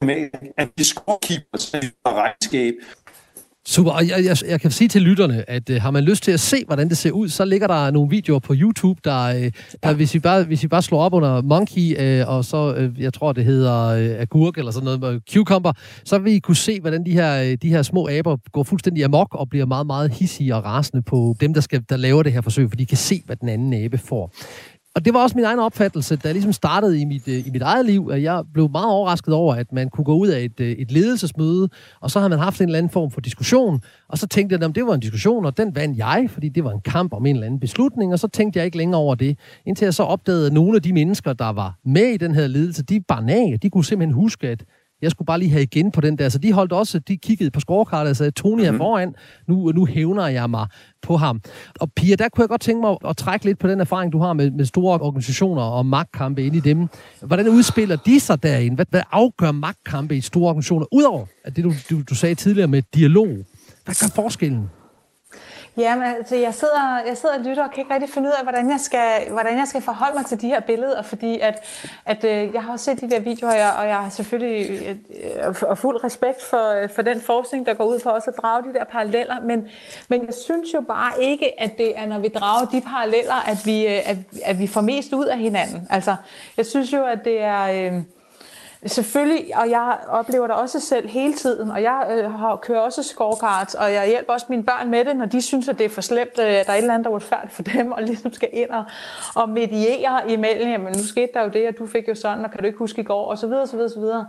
med, 0.00 0.28
at 0.56 0.68
vi 0.76 0.84
skal 0.84 1.02
kigge 1.22 1.44
på 1.52 2.10
regnskab 2.10 2.74
Super, 3.66 3.90
og 3.90 4.08
jeg, 4.08 4.24
jeg, 4.24 4.36
jeg 4.48 4.60
kan 4.60 4.70
sige 4.70 4.88
til 4.88 5.02
lytterne, 5.02 5.50
at 5.50 5.70
uh, 5.70 5.76
har 5.76 5.90
man 5.90 6.04
lyst 6.04 6.22
til 6.22 6.32
at 6.32 6.40
se, 6.40 6.56
hvordan 6.66 6.88
det 6.88 6.96
ser 6.96 7.10
ud, 7.10 7.28
så 7.28 7.44
ligger 7.44 7.66
der 7.66 7.90
nogle 7.90 8.10
videoer 8.10 8.38
på 8.38 8.54
YouTube, 8.56 9.00
der, 9.04 9.36
uh, 9.36 9.46
der 9.82 9.92
hvis, 9.92 10.14
I 10.14 10.18
bare, 10.18 10.44
hvis 10.44 10.64
I 10.64 10.68
bare 10.68 10.82
slår 10.82 11.02
op 11.02 11.14
under 11.14 11.42
Monkey, 11.42 12.22
uh, 12.22 12.28
og 12.28 12.44
så, 12.44 12.74
uh, 12.74 13.02
jeg 13.02 13.12
tror, 13.12 13.32
det 13.32 13.44
hedder 13.44 14.14
uh, 14.14 14.20
agurk 14.20 14.58
eller 14.58 14.72
sådan 14.72 14.84
noget, 14.84 15.14
uh, 15.14 15.20
cucumber, 15.32 15.72
så 16.04 16.18
vil 16.18 16.32
I 16.32 16.38
kunne 16.38 16.56
se, 16.56 16.80
hvordan 16.80 17.06
de 17.06 17.12
her, 17.12 17.42
uh, 17.42 17.52
de 17.62 17.68
her 17.68 17.82
små 17.82 18.08
aber 18.08 18.36
går 18.52 18.62
fuldstændig 18.62 19.04
amok 19.04 19.34
og 19.34 19.48
bliver 19.48 19.66
meget, 19.66 19.86
meget 19.86 20.10
hissige 20.10 20.54
og 20.54 20.64
rasende 20.64 21.02
på 21.02 21.36
dem, 21.40 21.54
der, 21.54 21.60
skal, 21.60 21.82
der 21.88 21.96
laver 21.96 22.22
det 22.22 22.32
her 22.32 22.40
forsøg, 22.40 22.68
for 22.68 22.76
de 22.76 22.86
kan 22.86 22.96
se, 22.96 23.22
hvad 23.26 23.36
den 23.36 23.48
anden 23.48 23.84
abe 23.84 23.98
får. 23.98 24.34
Og 24.96 25.04
det 25.04 25.14
var 25.14 25.22
også 25.22 25.36
min 25.36 25.44
egen 25.44 25.58
opfattelse, 25.58 26.16
da 26.16 26.28
jeg 26.28 26.34
ligesom 26.34 26.52
startede 26.52 27.00
i 27.00 27.04
mit, 27.04 27.28
øh, 27.28 27.46
i 27.46 27.50
mit 27.50 27.62
eget 27.62 27.86
liv, 27.86 28.10
at 28.12 28.22
jeg 28.22 28.42
blev 28.52 28.70
meget 28.70 28.86
overrasket 28.86 29.34
over, 29.34 29.54
at 29.54 29.72
man 29.72 29.90
kunne 29.90 30.04
gå 30.04 30.14
ud 30.14 30.28
af 30.28 30.40
et, 30.40 30.60
øh, 30.60 30.70
et 30.70 30.92
ledelsesmøde, 30.92 31.68
og 32.00 32.10
så 32.10 32.20
har 32.20 32.28
man 32.28 32.38
haft 32.38 32.60
en 32.60 32.68
eller 32.68 32.78
anden 32.78 32.90
form 32.90 33.10
for 33.10 33.20
diskussion, 33.20 33.80
og 34.08 34.18
så 34.18 34.26
tænkte 34.26 34.56
jeg, 34.56 34.62
at 34.62 34.74
det 34.74 34.86
var 34.86 34.94
en 34.94 35.00
diskussion, 35.00 35.44
og 35.44 35.56
den 35.56 35.76
vandt 35.76 35.98
jeg, 35.98 36.26
fordi 36.30 36.48
det 36.48 36.64
var 36.64 36.70
en 36.70 36.80
kamp 36.80 37.12
om 37.12 37.26
en 37.26 37.36
eller 37.36 37.46
anden 37.46 37.60
beslutning, 37.60 38.12
og 38.12 38.18
så 38.18 38.28
tænkte 38.28 38.58
jeg 38.58 38.64
ikke 38.64 38.76
længere 38.76 39.00
over 39.00 39.14
det, 39.14 39.38
indtil 39.66 39.86
jeg 39.86 39.94
så 39.94 40.02
opdagede, 40.02 40.46
at 40.46 40.52
nogle 40.52 40.76
af 40.76 40.82
de 40.82 40.92
mennesker, 40.92 41.32
der 41.32 41.50
var 41.50 41.78
med 41.84 42.06
i 42.06 42.16
den 42.16 42.34
her 42.34 42.46
ledelse, 42.46 42.82
de 42.82 43.00
var 43.08 43.20
de 43.62 43.70
kunne 43.70 43.84
simpelthen 43.84 44.14
huske, 44.14 44.48
at 44.48 44.64
jeg 45.04 45.10
skulle 45.10 45.26
bare 45.26 45.38
lige 45.38 45.50
have 45.50 45.62
igen 45.62 45.90
på 45.90 46.00
den 46.00 46.18
der. 46.18 46.28
Så 46.28 46.38
de 46.38 46.52
holdt 46.52 46.72
også, 46.72 46.98
de 46.98 47.16
kiggede 47.16 47.50
på 47.50 47.60
scorekartet 47.60 48.10
og 48.10 48.16
sagde, 48.16 48.30
Tony 48.30 48.60
er 48.60 48.64
mm-hmm. 48.64 48.78
foran, 48.78 49.14
nu, 49.48 49.72
nu 49.72 49.86
hævner 49.86 50.26
jeg 50.26 50.50
mig 50.50 50.66
på 51.02 51.16
ham. 51.16 51.40
Og 51.80 51.92
Pia, 51.92 52.14
der 52.14 52.28
kunne 52.28 52.42
jeg 52.42 52.48
godt 52.48 52.60
tænke 52.60 52.80
mig 52.80 52.96
at, 53.08 53.16
trække 53.16 53.44
lidt 53.44 53.58
på 53.58 53.68
den 53.68 53.80
erfaring, 53.80 54.12
du 54.12 54.18
har 54.18 54.32
med, 54.32 54.50
med 54.50 54.64
store 54.64 55.00
organisationer 55.00 55.62
og 55.62 55.86
magtkampe 55.86 56.44
ind 56.44 56.56
i 56.56 56.60
dem. 56.60 56.88
Hvordan 57.22 57.48
udspiller 57.48 57.96
de 57.96 58.20
sig 58.20 58.42
derinde? 58.42 58.74
Hvad, 58.74 58.86
hvad 58.90 59.02
afgør 59.12 59.52
magtkampe 59.52 60.16
i 60.16 60.20
store 60.20 60.48
organisationer? 60.48 60.86
Udover 60.92 61.26
at 61.44 61.56
det, 61.56 61.64
du, 61.64 61.72
du, 61.90 62.02
du 62.10 62.14
sagde 62.14 62.34
tidligere 62.34 62.68
med 62.68 62.82
dialog. 62.94 63.28
Hvad 63.84 63.94
gør 64.00 64.22
forskellen? 64.22 64.70
Ja, 65.76 65.96
men 65.96 66.04
altså, 66.04 66.36
jeg, 66.36 66.54
sidder, 66.54 67.00
jeg 67.06 67.16
sidder 67.16 67.34
og 67.34 67.44
lytter 67.44 67.64
og 67.64 67.70
kan 67.70 67.80
ikke 67.80 67.94
rigtig 67.94 68.10
finde 68.10 68.28
ud 68.28 68.32
af, 68.38 68.42
hvordan 68.42 68.70
jeg 68.70 68.80
skal, 68.80 69.30
hvordan 69.30 69.58
jeg 69.58 69.68
skal 69.68 69.82
forholde 69.82 70.16
mig 70.16 70.26
til 70.26 70.40
de 70.40 70.46
her 70.46 70.60
billeder, 70.60 71.02
fordi 71.02 71.40
at, 71.40 71.64
at 72.06 72.24
øh, 72.24 72.54
jeg 72.54 72.62
har 72.62 72.72
også 72.72 72.84
set 72.84 73.00
de 73.00 73.10
der 73.10 73.20
videoer, 73.20 73.70
og 73.70 73.88
jeg 73.88 73.96
har 73.96 74.08
selvfølgelig 74.08 74.70
øh, 74.70 74.96
øh 75.48 75.76
fuld 75.76 76.04
respekt 76.04 76.42
for, 76.42 76.82
øh, 76.82 76.88
for 76.90 77.02
den 77.02 77.20
forskning, 77.20 77.66
der 77.66 77.74
går 77.74 77.84
ud 77.84 78.00
på 78.00 78.10
også 78.10 78.30
at 78.30 78.36
drage 78.42 78.62
de 78.68 78.74
der 78.74 78.84
paralleller, 78.84 79.40
men, 79.40 79.68
men 80.08 80.26
jeg 80.26 80.34
synes 80.34 80.74
jo 80.74 80.80
bare 80.80 81.22
ikke, 81.22 81.60
at 81.60 81.78
det 81.78 81.98
er, 81.98 82.06
når 82.06 82.18
vi 82.18 82.28
drager 82.28 82.66
de 82.66 82.80
paralleller, 82.80 83.48
at 83.48 83.66
vi, 83.66 83.86
øh, 83.86 84.10
at, 84.10 84.16
at 84.44 84.58
vi 84.58 84.66
får 84.66 84.80
mest 84.80 85.12
ud 85.12 85.26
af 85.26 85.38
hinanden. 85.38 85.86
Altså, 85.90 86.16
jeg 86.56 86.66
synes 86.66 86.92
jo, 86.92 87.04
at 87.04 87.24
det 87.24 87.42
er... 87.42 87.92
Øh, 87.92 88.02
Selvfølgelig, 88.86 89.56
og 89.56 89.70
jeg 89.70 89.98
oplever 90.08 90.46
det 90.46 90.56
også 90.56 90.80
selv 90.80 91.08
hele 91.08 91.34
tiden, 91.34 91.70
og 91.70 91.82
jeg 91.82 92.06
øh, 92.10 92.32
har, 92.32 92.56
kører 92.56 92.80
også 92.80 93.02
scorecards, 93.02 93.74
og 93.74 93.92
jeg 93.92 94.06
hjælper 94.06 94.32
også 94.32 94.46
mine 94.48 94.64
børn 94.64 94.90
med 94.90 95.04
det, 95.04 95.16
når 95.16 95.26
de 95.26 95.42
synes, 95.42 95.68
at 95.68 95.78
det 95.78 95.84
er 95.84 95.88
for 95.88 96.00
slemt, 96.00 96.38
øh, 96.38 96.44
der 96.44 96.50
er 96.50 96.72
et 96.72 96.78
eller 96.78 96.94
andet, 96.94 97.04
der 97.04 97.10
er 97.10 97.14
uretfærdigt 97.14 97.52
for 97.52 97.62
dem, 97.62 97.92
og 97.92 98.02
ligesom 98.02 98.32
skal 98.32 98.48
ind 98.52 98.70
og, 98.70 98.84
og 99.34 99.48
mediere 99.48 100.30
imellem, 100.30 100.70
jamen 100.70 100.92
nu 100.96 101.04
skete 101.04 101.30
der 101.34 101.42
jo 101.42 101.48
det, 101.48 101.68
og 101.68 101.78
du 101.78 101.86
fik 101.86 102.08
jo 102.08 102.14
sådan, 102.14 102.44
og 102.44 102.50
kan 102.50 102.60
du 102.60 102.66
ikke 102.66 102.78
huske 102.78 103.00
i 103.00 103.04
går, 103.04 103.24
og 103.26 103.38
så 103.38 103.46
videre, 103.46 103.66
så 103.66 103.76
videre, 103.76 103.90
så 103.90 104.00
videre. 104.00 104.26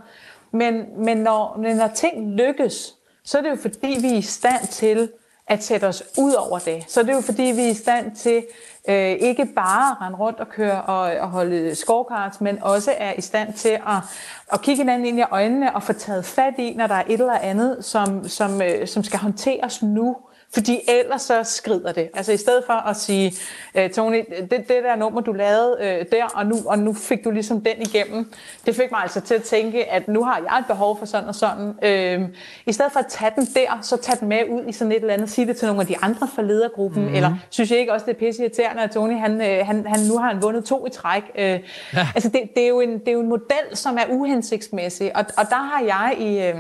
Men, 0.51 0.83
men 0.97 1.17
når, 1.17 1.73
når 1.75 1.87
ting 1.87 2.31
lykkes, 2.31 2.95
så 3.23 3.37
er 3.37 3.41
det 3.41 3.49
jo 3.49 3.55
fordi, 3.55 3.97
vi 4.01 4.07
er 4.07 4.17
i 4.17 4.21
stand 4.21 4.67
til 4.67 5.09
at 5.47 5.63
sætte 5.63 5.85
os 5.85 6.03
ud 6.17 6.33
over 6.33 6.59
det. 6.59 6.83
Så 6.87 7.01
det 7.01 7.09
er 7.09 7.13
jo 7.13 7.21
fordi, 7.21 7.43
vi 7.43 7.61
er 7.61 7.69
i 7.69 7.73
stand 7.73 8.15
til 8.15 8.45
øh, 8.87 9.11
ikke 9.11 9.45
bare 9.45 9.95
rende 10.01 10.17
rundt 10.17 10.39
og 10.39 10.49
køre 10.49 10.81
og, 10.81 11.11
og 11.21 11.29
holde 11.29 11.75
scorecards, 11.75 12.41
men 12.41 12.63
også 12.63 12.93
er 12.97 13.13
i 13.17 13.21
stand 13.21 13.53
til 13.53 13.69
at, 13.69 13.97
at 14.53 14.61
kigge 14.61 14.83
hinanden 14.83 15.07
ind 15.07 15.19
i 15.19 15.23
øjnene 15.31 15.75
og 15.75 15.83
få 15.83 15.93
taget 15.93 16.25
fat 16.25 16.53
i, 16.57 16.73
når 16.73 16.87
der 16.87 16.95
er 16.95 17.03
et 17.07 17.19
eller 17.19 17.37
andet, 17.37 17.85
som, 17.85 18.27
som, 18.27 18.61
øh, 18.61 18.87
som 18.87 19.03
skal 19.03 19.19
håndteres 19.19 19.83
nu. 19.83 20.17
Fordi 20.55 20.79
ellers 20.87 21.21
så 21.21 21.43
skrider 21.43 21.91
det. 21.91 22.09
Altså 22.13 22.31
i 22.31 22.37
stedet 22.37 22.63
for 22.65 22.73
at 22.73 22.95
sige, 22.95 23.33
øh, 23.75 23.89
Tony, 23.89 24.23
det, 24.41 24.51
det 24.51 24.69
der 24.69 24.95
nummer, 24.95 25.21
du 25.21 25.33
lavede 25.33 25.77
øh, 25.81 26.05
der, 26.11 26.25
og 26.33 26.45
nu, 26.45 26.55
og 26.65 26.79
nu 26.79 26.93
fik 26.93 27.23
du 27.23 27.31
ligesom 27.31 27.61
den 27.61 27.81
igennem, 27.81 28.33
det 28.65 28.75
fik 28.75 28.91
mig 28.91 29.01
altså 29.01 29.21
til 29.21 29.33
at 29.33 29.43
tænke, 29.43 29.91
at 29.91 30.07
nu 30.07 30.23
har 30.23 30.41
jeg 30.49 30.59
et 30.59 30.65
behov 30.67 30.99
for 30.99 31.05
sådan 31.05 31.27
og 31.27 31.35
sådan. 31.35 31.73
Øh, 31.81 32.29
I 32.65 32.71
stedet 32.71 32.91
for 32.91 32.99
at 32.99 33.07
tage 33.09 33.31
den 33.35 33.45
der, 33.45 33.79
så 33.81 33.97
tage 33.97 34.17
den 34.19 34.27
med 34.27 34.39
ud 34.49 34.63
i 34.67 34.71
sådan 34.71 34.91
et 34.91 35.01
eller 35.01 35.13
andet, 35.13 35.29
sige 35.29 35.47
det 35.47 35.57
til 35.57 35.67
nogle 35.67 35.81
af 35.81 35.87
de 35.87 35.97
andre 36.01 36.27
fra 36.35 36.41
ledergruppen, 36.41 37.01
mm-hmm. 37.01 37.15
eller 37.15 37.35
synes 37.49 37.71
jeg 37.71 37.79
ikke 37.79 37.93
også, 37.93 38.05
det 38.05 38.13
er 38.13 38.19
pisse 38.19 38.41
irriterende, 38.41 38.83
at 38.83 38.91
Tony, 38.91 39.19
han, 39.19 39.41
han, 39.65 39.85
han, 39.87 39.99
nu 39.99 40.17
har 40.17 40.33
han 40.33 40.41
vundet 40.41 40.65
to 40.65 40.87
i 40.87 40.89
træk. 40.89 41.23
ja. 41.35 41.59
Altså 41.93 42.29
det, 42.29 42.41
det, 42.55 42.63
er 42.63 42.67
jo 42.67 42.79
en, 42.79 42.99
det 42.99 43.07
er 43.07 43.13
jo 43.13 43.21
en 43.21 43.29
model, 43.29 43.65
som 43.73 43.97
er 43.97 44.03
uhensigtsmæssig, 44.09 45.17
og, 45.17 45.25
og 45.37 45.49
der 45.49 45.55
har 45.55 45.83
jeg 45.83 46.15
i 46.19 46.53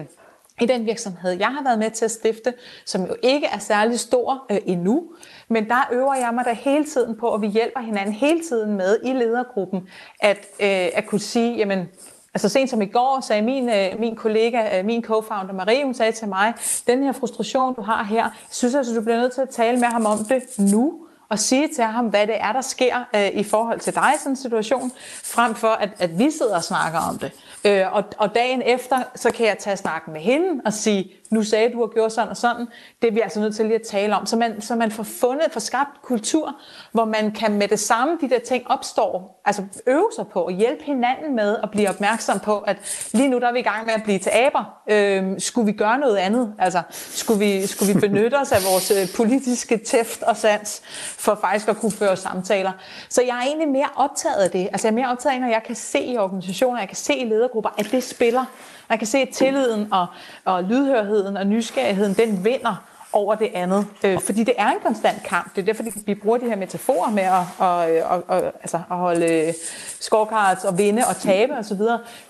i 0.61 0.65
den 0.65 0.85
virksomhed, 0.85 1.31
jeg 1.31 1.47
har 1.47 1.63
været 1.63 1.79
med 1.79 1.91
til 1.91 2.05
at 2.05 2.11
stifte, 2.11 2.53
som 2.85 3.05
jo 3.05 3.15
ikke 3.23 3.47
er 3.47 3.59
særlig 3.59 3.99
stor 3.99 4.45
øh, 4.51 4.57
endnu, 4.65 5.03
men 5.47 5.69
der 5.69 5.89
øver 5.93 6.15
jeg 6.15 6.31
mig 6.33 6.45
da 6.45 6.53
hele 6.53 6.85
tiden 6.85 7.15
på, 7.17 7.27
og 7.27 7.41
vi 7.41 7.47
hjælper 7.47 7.79
hinanden 7.79 8.13
hele 8.13 8.41
tiden 8.41 8.77
med 8.77 8.99
i 9.03 9.13
ledergruppen, 9.13 9.87
at, 10.19 10.37
øh, 10.37 10.89
at 10.93 11.05
kunne 11.07 11.21
sige, 11.21 11.55
jamen, 11.57 11.87
Altså 12.33 12.49
sent 12.49 12.69
som 12.69 12.81
i 12.81 12.85
går 12.85 13.19
sagde 13.27 13.41
min, 13.41 13.69
øh, 13.69 13.99
min 13.99 14.15
kollega, 14.15 14.79
øh, 14.79 14.85
min 14.85 15.05
co-founder 15.05 15.53
Marie, 15.53 15.83
hun 15.83 15.93
sagde 15.93 16.11
til 16.11 16.27
mig, 16.27 16.53
den 16.87 17.03
her 17.03 17.11
frustration, 17.11 17.75
du 17.75 17.81
har 17.81 18.03
her, 18.03 18.15
jeg 18.15 18.31
synes 18.51 18.75
altså, 18.75 18.95
du 18.95 19.01
bliver 19.01 19.17
nødt 19.17 19.33
til 19.33 19.41
at 19.41 19.49
tale 19.49 19.79
med 19.79 19.87
ham 19.87 20.05
om 20.05 20.17
det 20.17 20.43
nu, 20.71 21.05
og 21.29 21.39
sige 21.39 21.67
til 21.67 21.83
ham, 21.83 22.05
hvad 22.05 22.27
det 22.27 22.35
er, 22.39 22.51
der 22.51 22.61
sker 22.61 22.95
øh, 23.15 23.27
i 23.27 23.43
forhold 23.43 23.79
til 23.79 23.95
dig 23.95 24.11
i 24.15 24.19
sådan 24.19 24.31
en 24.31 24.35
situation, 24.35 24.91
frem 25.23 25.55
for 25.55 25.67
at, 25.67 25.89
at 25.99 26.19
vi 26.19 26.31
sidder 26.31 26.55
og 26.55 26.63
snakker 26.63 26.99
om 26.99 27.19
det. 27.19 27.31
Øh, 27.65 27.93
og, 27.93 28.03
og 28.17 28.35
dagen 28.35 28.61
efter, 28.61 29.03
så 29.15 29.31
kan 29.31 29.45
jeg 29.45 29.57
tage 29.57 29.77
snakken 29.77 30.13
med 30.13 30.21
hende 30.21 30.61
og 30.65 30.73
sige, 30.73 31.11
nu 31.31 31.43
sagde 31.43 31.73
du 31.73 31.79
har 31.79 31.87
gjort 31.87 32.13
sådan 32.13 32.29
og 32.29 32.37
sådan. 32.37 32.67
Det 33.01 33.07
er 33.07 33.11
vi 33.11 33.19
altså 33.19 33.39
nødt 33.39 33.55
til 33.55 33.65
lige 33.65 33.75
at 33.75 33.81
tale 33.81 34.15
om. 34.15 34.25
Så 34.25 34.35
man, 34.35 34.61
så 34.61 34.75
man 34.75 34.91
får 34.91 35.03
fundet, 35.03 35.51
får 35.51 35.59
skabt 35.59 36.01
kultur, 36.01 36.55
hvor 36.91 37.05
man 37.05 37.31
kan 37.31 37.53
med 37.53 37.67
det 37.67 37.79
samme, 37.79 38.17
de 38.21 38.29
der 38.29 38.39
ting 38.39 38.67
opstår, 38.67 39.41
altså 39.45 39.63
øve 39.87 40.09
sig 40.15 40.27
på 40.27 40.41
og 40.41 40.51
hjælpe 40.51 40.83
hinanden 40.83 41.35
med 41.35 41.57
at 41.63 41.71
blive 41.71 41.89
opmærksom 41.89 42.39
på, 42.39 42.59
at 42.59 42.77
lige 43.13 43.29
nu 43.29 43.39
der 43.39 43.47
er 43.47 43.53
vi 43.53 43.59
i 43.59 43.63
gang 43.63 43.85
med 43.85 43.93
at 43.93 44.03
blive 44.03 44.19
til 44.19 44.29
aber. 44.29 44.81
Øh, 44.89 45.39
skulle 45.39 45.65
vi 45.65 45.71
gøre 45.71 45.99
noget 45.99 46.17
andet? 46.17 46.53
Altså, 46.59 46.81
skulle 46.91 47.39
vi, 47.39 47.67
skulle 47.67 47.93
vi 47.93 47.99
benytte 48.07 48.35
os 48.35 48.51
af 48.51 48.63
vores 48.63 48.91
øh, 48.91 49.15
politiske 49.15 49.77
tæft 49.77 50.23
og 50.23 50.37
sans 50.37 50.81
for 51.17 51.37
faktisk 51.41 51.67
at 51.67 51.77
kunne 51.77 51.91
føre 51.91 52.17
samtaler? 52.17 52.71
Så 53.09 53.21
jeg 53.21 53.37
er 53.37 53.41
egentlig 53.41 53.67
mere 53.67 53.89
optaget 53.95 54.35
af 54.35 54.51
det. 54.51 54.67
Altså 54.71 54.87
jeg 54.87 54.91
er 54.91 54.95
mere 54.95 55.09
optaget 55.09 55.35
af, 55.35 55.41
når 55.41 55.47
jeg 55.47 55.63
kan 55.65 55.75
se 55.75 55.99
i 55.99 56.17
organisationer, 56.17 56.79
jeg 56.79 56.87
kan 56.87 56.97
se 56.97 57.15
i 57.15 57.25
ledergrupper, 57.25 57.69
at 57.77 57.87
det 57.91 58.03
spiller 58.03 58.45
man 58.89 58.97
kan 58.97 59.07
se, 59.07 59.17
at 59.17 59.29
tilliden 59.29 59.93
og, 59.93 60.07
og 60.45 60.63
lydhørheden 60.63 61.37
og 61.37 61.47
nysgerrigheden, 61.47 62.13
den 62.13 62.45
vinder 62.45 62.83
over 63.13 63.35
det 63.35 63.51
andet. 63.53 63.87
Øh, 64.03 64.19
fordi 64.21 64.43
det 64.43 64.53
er 64.57 64.67
en 64.67 64.79
konstant 64.83 65.23
kamp. 65.23 65.55
Det 65.55 65.61
er 65.61 65.65
derfor, 65.65 65.83
vi 66.05 66.15
bruger 66.15 66.37
de 66.37 66.45
her 66.45 66.55
metaforer 66.55 67.09
med 67.09 67.23
at, 67.23 67.43
og, 67.57 68.11
og, 68.11 68.23
og, 68.27 68.43
altså 68.45 68.77
at 68.91 68.97
holde 68.97 69.53
scorecards 69.99 70.65
og 70.65 70.77
vinde 70.77 71.03
og 71.09 71.15
tabe 71.15 71.53
osv. 71.53 71.79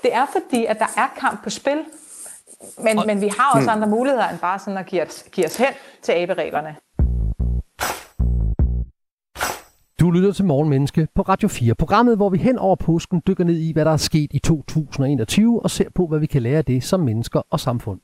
Det 0.03 0.13
er 0.13 0.25
fordi, 0.31 0.65
at 0.65 0.79
der 0.79 0.87
er 0.97 1.07
kamp 1.19 1.43
på 1.43 1.49
spil. 1.49 1.83
Men, 2.77 3.01
men 3.05 3.21
vi 3.21 3.27
har 3.27 3.51
også 3.55 3.71
andre 3.71 3.87
muligheder 3.87 4.29
end 4.29 4.39
bare 4.39 4.59
sådan 4.59 4.77
at 4.77 4.85
give 4.85 5.01
os, 5.01 5.23
give 5.31 5.45
os 5.45 5.57
hen 5.57 5.73
til 6.01 6.11
abereglerne. 6.11 6.75
Du 10.05 10.11
lytter 10.11 10.31
til 10.31 10.45
Morgenmenneske 10.45 11.07
på 11.15 11.21
Radio 11.21 11.47
4, 11.47 11.75
programmet, 11.75 12.15
hvor 12.15 12.29
vi 12.29 12.37
hen 12.37 12.57
over 12.57 12.75
påsken 12.75 13.21
dykker 13.27 13.43
ned 13.43 13.57
i, 13.57 13.71
hvad 13.73 13.85
der 13.85 13.91
er 13.91 13.97
sket 13.97 14.27
i 14.33 14.39
2021 14.39 15.63
og 15.63 15.71
ser 15.71 15.89
på, 15.95 16.07
hvad 16.07 16.19
vi 16.19 16.25
kan 16.25 16.41
lære 16.41 16.57
af 16.57 16.65
det 16.65 16.83
som 16.83 16.99
mennesker 16.99 17.41
og 17.49 17.59
samfund. 17.59 17.99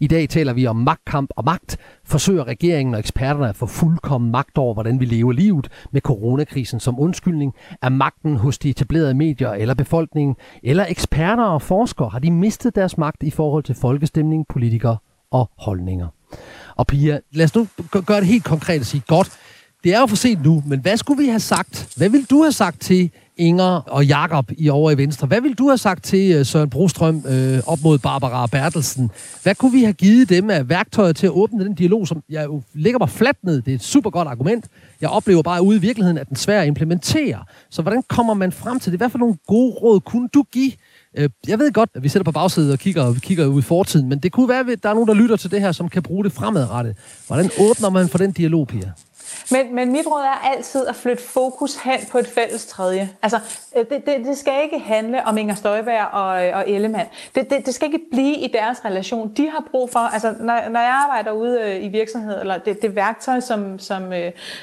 I 0.00 0.06
dag 0.06 0.28
taler 0.28 0.52
vi 0.52 0.66
om 0.66 0.76
magtkamp 0.76 1.30
og 1.36 1.44
magt. 1.44 1.78
Forsøger 2.04 2.44
regeringen 2.44 2.94
og 2.94 3.00
eksperterne 3.00 3.48
at 3.48 3.56
få 3.56 3.66
fuldkommen 3.66 4.30
magt 4.30 4.58
over, 4.58 4.74
hvordan 4.74 5.00
vi 5.00 5.04
lever 5.04 5.32
livet 5.32 5.68
med 5.92 6.00
coronakrisen 6.00 6.80
som 6.80 7.00
undskyldning? 7.00 7.54
Er 7.82 7.88
magten 7.88 8.36
hos 8.36 8.58
de 8.58 8.70
etablerede 8.70 9.14
medier 9.14 9.50
eller 9.50 9.74
befolkningen? 9.74 10.36
Eller 10.62 10.86
eksperter 10.88 11.44
og 11.44 11.62
forskere? 11.62 12.08
Har 12.08 12.18
de 12.18 12.30
mistet 12.30 12.74
deres 12.74 12.98
magt 12.98 13.22
i 13.22 13.30
forhold 13.30 13.62
til 13.62 13.74
folkestemning, 13.74 14.46
politikere 14.48 14.96
og 15.30 15.50
holdninger? 15.58 16.08
Og 16.76 16.86
Pia, 16.86 17.20
lad 17.32 17.44
os 17.44 17.54
nu 17.54 17.66
gøre 18.06 18.20
det 18.20 18.26
helt 18.26 18.44
konkret 18.44 18.80
og 18.80 18.86
sige, 18.86 19.02
godt, 19.06 19.38
det 19.84 19.94
er 19.94 20.00
jo 20.00 20.06
for 20.06 20.16
sent 20.16 20.44
nu, 20.44 20.62
men 20.66 20.80
hvad 20.80 20.96
skulle 20.96 21.22
vi 21.22 21.28
have 21.28 21.40
sagt? 21.40 21.88
Hvad 21.96 22.08
vil 22.08 22.24
du 22.30 22.42
have 22.42 22.52
sagt 22.52 22.80
til 22.80 23.10
Inger 23.36 23.64
og 23.86 24.06
Jakob 24.06 24.50
i 24.58 24.68
over 24.68 24.90
i 24.90 24.96
Venstre? 24.96 25.26
Hvad 25.26 25.40
vil 25.40 25.54
du 25.54 25.68
have 25.68 25.78
sagt 25.78 26.04
til 26.04 26.32
øh, 26.32 26.46
Søren 26.46 26.70
Brostrøm 26.70 27.24
øh, 27.28 27.58
op 27.66 27.78
mod 27.82 27.98
Barbara 27.98 28.46
Bertelsen? 28.46 29.10
Hvad 29.42 29.54
kunne 29.54 29.72
vi 29.72 29.82
have 29.82 29.92
givet 29.92 30.28
dem 30.28 30.50
af 30.50 30.68
værktøjer 30.68 31.12
til 31.12 31.26
at 31.26 31.32
åbne 31.32 31.64
den 31.64 31.74
dialog, 31.74 32.08
som 32.08 32.22
jeg 32.30 32.44
jo 32.44 32.62
ligger 32.74 32.98
mig 32.98 33.08
fladt 33.08 33.36
ned? 33.44 33.62
Det 33.62 33.70
er 33.70 33.74
et 33.74 33.82
super 33.82 34.10
godt 34.10 34.28
argument. 34.28 34.64
Jeg 35.00 35.10
oplever 35.10 35.42
bare 35.42 35.62
ude 35.62 35.76
i 35.76 35.80
virkeligheden, 35.80 36.18
at 36.18 36.28
den 36.28 36.34
er 36.34 36.38
svær 36.38 36.60
at 36.60 36.66
implementere. 36.66 37.44
Så 37.70 37.82
hvordan 37.82 38.02
kommer 38.08 38.34
man 38.34 38.52
frem 38.52 38.80
til 38.80 38.92
det? 38.92 39.00
Hvad 39.00 39.10
for 39.10 39.18
nogle 39.18 39.36
gode 39.46 39.72
råd 39.72 40.00
kunne 40.00 40.28
du 40.34 40.44
give 40.52 40.72
øh, 41.16 41.28
jeg 41.48 41.58
ved 41.58 41.72
godt, 41.72 41.90
at 41.94 42.02
vi 42.02 42.08
sætter 42.08 42.24
på 42.24 42.32
bagsædet 42.32 42.72
og 42.72 42.78
kigger, 42.78 43.02
og 43.02 43.14
vi 43.14 43.20
kigger 43.20 43.46
ud 43.46 43.58
i 43.58 43.62
fortiden, 43.62 44.08
men 44.08 44.18
det 44.18 44.32
kunne 44.32 44.48
være, 44.48 44.72
at 44.72 44.82
der 44.82 44.88
er 44.88 44.94
nogen, 44.94 45.08
der 45.08 45.14
lytter 45.14 45.36
til 45.36 45.50
det 45.50 45.60
her, 45.60 45.72
som 45.72 45.88
kan 45.88 46.02
bruge 46.02 46.24
det 46.24 46.32
fremadrettet. 46.32 46.96
Hvordan 47.26 47.50
åbner 47.60 47.90
man 47.90 48.08
for 48.08 48.18
den 48.18 48.32
dialog, 48.32 48.68
Pia? 48.68 48.92
Men, 49.50 49.74
men 49.74 49.92
mit 49.92 50.06
råd 50.06 50.22
er 50.22 50.48
altid 50.56 50.86
at 50.86 50.96
flytte 50.96 51.22
fokus 51.22 51.76
hen 51.76 52.00
på 52.10 52.18
et 52.18 52.26
fælles 52.26 52.66
tredje. 52.66 53.10
Altså, 53.22 53.38
øh, 53.76 53.84
det, 53.90 54.06
det, 54.06 54.26
det 54.26 54.38
skal 54.38 54.52
ikke 54.64 54.78
handle 54.78 55.26
om 55.26 55.38
Inger 55.38 55.54
Støjberg 55.54 56.06
og, 56.12 56.46
øh, 56.46 56.56
og 56.56 56.70
Ellemann. 56.70 57.08
Det, 57.34 57.50
det, 57.50 57.66
det 57.66 57.74
skal 57.74 57.86
ikke 57.86 58.04
blive 58.12 58.36
i 58.36 58.50
deres 58.52 58.84
relation. 58.84 59.32
De 59.36 59.50
har 59.50 59.64
brug 59.70 59.90
for, 59.90 59.98
altså 59.98 60.34
når, 60.40 60.68
når 60.70 60.80
jeg 60.80 61.04
arbejder 61.08 61.32
ude 61.32 61.60
øh, 61.60 61.84
i 61.84 61.88
virksomhed, 61.88 62.40
eller 62.40 62.58
det, 62.58 62.82
det 62.82 62.96
værktøj, 62.96 63.40
som, 63.40 63.78
som, 63.78 64.12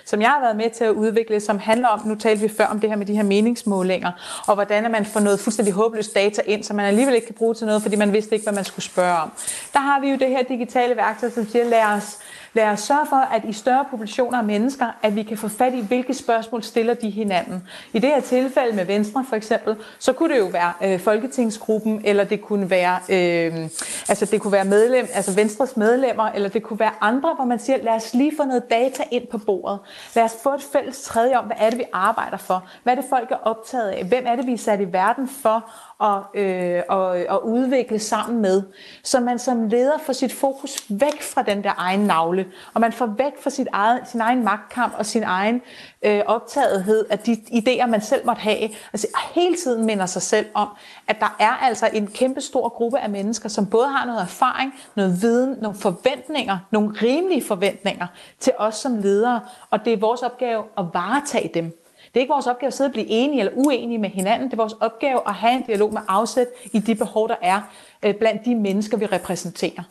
som 0.06 0.22
jeg 0.22 0.30
har 0.30 0.42
været 0.42 0.56
med 0.56 0.70
til 0.70 0.84
at 0.84 0.92
udvikle, 0.92 1.40
som 1.40 1.60
handler 1.60 1.88
om, 1.88 2.02
nu 2.06 2.16
talte 2.16 2.42
vi 2.42 2.48
før 2.48 2.66
om 2.66 2.80
det 2.80 2.90
her 2.90 2.98
med 2.98 3.06
de 3.06 3.16
her 3.16 3.24
meningsmålinger, 3.24 4.12
og 4.48 4.56
hvordan 4.56 4.92
man 4.92 5.06
får 5.06 5.20
noget 5.20 5.40
fuldstændig 5.40 5.74
håbløst 5.74 6.16
data 6.16 6.42
ind, 6.46 6.64
som 6.64 6.76
man 6.76 6.86
alligevel 6.86 7.16
ikke 7.16 7.28
kan 7.28 7.36
bruge 7.36 7.54
til 7.54 7.66
noget, 7.66 7.82
fordi 7.82 7.96
man 7.96 8.14
vidste 8.14 8.36
ikke, 8.36 8.46
hvad 8.46 8.54
man 8.54 8.66
skulle 8.66 8.86
spørge 8.86 9.18
om. 9.18 9.32
Der 9.74 9.80
har 9.80 10.00
vi 10.00 10.10
jo 10.10 10.18
det 10.18 10.30
her 10.30 10.44
digitale 10.44 10.96
værktøj, 10.96 11.30
som 11.30 11.48
siger, 11.48 11.66
lad 11.66 11.84
os 11.84 12.18
Lad 12.58 12.70
os 12.70 12.80
sørge 12.80 13.06
for, 13.10 13.16
at 13.16 13.46
i 13.46 13.54
større 13.54 13.86
populationer 13.92 14.38
af 14.38 14.44
mennesker, 14.44 14.77
at 15.02 15.16
vi 15.16 15.24
kan 15.24 15.38
få 15.38 15.48
fat 15.48 15.74
i, 15.74 15.80
hvilke 15.80 16.14
spørgsmål 16.14 16.64
stiller 16.64 16.94
de 16.94 17.10
hinanden. 17.10 17.68
I 17.94 18.00
det 18.00 18.10
her 18.10 18.22
tilfælde 18.22 18.76
med 18.76 18.86
Venstre 18.86 19.26
for 19.30 19.36
eksempel, 19.36 19.76
så 20.00 20.14
kunne 20.14 20.34
det 20.34 20.40
jo 20.40 20.46
være 20.46 20.74
øh, 20.84 21.00
Folketingsgruppen, 21.00 22.02
eller 22.06 22.24
det 22.24 22.42
kunne 22.42 22.70
være, 22.70 23.00
øh, 23.10 23.70
altså 24.10 24.26
det 24.32 24.42
kunne 24.42 24.52
være 24.52 24.66
medlem, 24.66 25.08
altså 25.14 25.36
Venstres 25.36 25.78
medlemmer, 25.78 26.26
eller 26.26 26.50
det 26.50 26.64
kunne 26.64 26.80
være 26.80 26.94
andre, 27.02 27.34
hvor 27.36 27.46
man 27.46 27.60
siger, 27.60 27.78
lad 27.84 27.94
os 27.94 28.14
lige 28.14 28.34
få 28.38 28.44
noget 28.44 28.64
data 28.70 29.04
ind 29.12 29.28
på 29.28 29.38
bordet. 29.38 29.80
Lad 30.16 30.24
os 30.24 30.36
få 30.44 30.54
et 30.54 30.64
fælles 30.74 31.02
tredje 31.02 31.38
om, 31.38 31.46
hvad 31.46 31.58
er 31.60 31.70
det, 31.70 31.80
vi 31.80 31.86
arbejder 31.94 32.38
for? 32.38 32.68
Hvad 32.84 32.94
er 32.98 33.02
det, 33.02 33.10
folk 33.10 33.32
er 33.32 33.36
optaget 33.36 33.90
af? 33.90 34.06
Hvem 34.06 34.24
er 34.28 34.36
det, 34.36 34.48
vi 34.48 34.54
er 34.54 34.58
sat 34.58 34.82
i 34.82 34.94
verden 34.94 35.30
for 35.30 35.72
og, 36.00 36.24
øh, 36.34 36.82
og, 36.90 37.26
og 37.30 37.48
udvikle 37.48 38.00
sammen 38.00 38.42
med? 38.42 38.64
Så 39.04 39.20
man 39.20 39.40
som 39.40 39.68
leder 39.68 39.98
får 40.06 40.14
sit 40.14 40.34
fokus 40.34 40.86
væk 40.90 41.22
fra 41.22 41.42
den 41.42 41.64
der 41.64 41.74
egen 41.78 42.00
navle, 42.00 42.46
og 42.74 42.82
man 42.82 42.94
får 42.94 43.06
væk 43.06 43.34
fra 43.42 43.50
sit 43.50 43.68
eget, 43.72 44.02
sin 44.12 44.22
egen 44.22 44.44
magtkamp 44.44 44.94
og 44.98 45.06
sin 45.06 45.24
egen 45.24 45.62
øh, 46.02 46.22
optagethed 46.26 47.06
af 47.10 47.20
de 47.20 47.34
idéer, 47.34 47.86
man 47.86 48.02
selv 48.02 48.26
måtte 48.26 48.42
have. 48.42 48.70
Altså 48.94 49.08
hele 49.36 49.56
tiden 49.56 49.86
minder 49.86 50.06
sig 50.06 50.22
selv 50.22 50.46
om, 50.54 50.68
at 51.08 51.16
der 51.20 51.36
er 51.40 51.52
altså 51.52 51.90
en 51.94 52.08
kæmpe 52.08 52.42
stor 52.42 52.70
gruppe 52.70 53.00
af 53.00 53.10
mennesker, 53.10 53.50
som 53.50 53.66
både 53.66 53.88
har 53.88 54.06
noget 54.06 54.22
erfaring, 54.22 54.74
noget 54.96 55.22
viden, 55.22 55.58
nogle 55.62 55.78
forventninger, 55.78 56.58
nogle 56.72 56.90
rimelige 57.02 57.44
forventninger 57.44 58.08
til 58.40 58.54
os 58.58 58.76
som 58.76 58.98
ledere, 58.98 59.42
og 59.70 59.86
det 59.86 59.94
er 59.94 59.98
vores 59.98 60.22
opgave 60.24 60.64
at 60.78 60.86
varetage 60.94 61.52
dem. 61.54 61.87
Det 62.18 62.22
er 62.22 62.24
ikke 62.24 62.34
vores 62.34 62.48
opgave 62.48 62.68
at 62.68 62.74
sidde 62.74 62.88
og 62.88 62.92
blive 62.92 63.08
enige 63.10 63.40
eller 63.40 63.52
uenige 63.56 63.98
med 63.98 64.10
hinanden. 64.10 64.48
Det 64.48 64.54
er 64.54 64.58
vores 64.58 64.74
opgave 64.74 65.28
at 65.28 65.34
have 65.34 65.54
en 65.54 65.62
dialog 65.62 65.94
med 65.94 66.02
afsæt 66.08 66.48
i 66.72 66.80
de 66.80 66.96
behov, 66.96 67.28
der 67.28 67.36
er 67.42 67.62
øh, 68.06 68.16
blandt 68.16 68.46
de 68.46 68.56
mennesker, 68.56 68.98
vi 68.98 69.06
repræsenterer. 69.06 69.84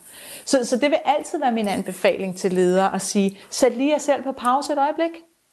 Så, 0.45 0.65
så 0.65 0.77
det 0.77 0.89
vil 0.89 0.99
altid 1.05 1.39
være 1.39 1.51
min 1.51 1.67
anbefaling 1.67 2.37
til 2.37 2.53
ledere 2.53 2.95
at 2.95 3.01
sige, 3.01 3.39
sæt 3.49 3.77
lige 3.77 3.91
jer 3.91 3.97
selv 3.97 4.23
på 4.23 4.31
pause 4.31 4.73
et 4.73 4.79
øjeblik. 4.79 5.09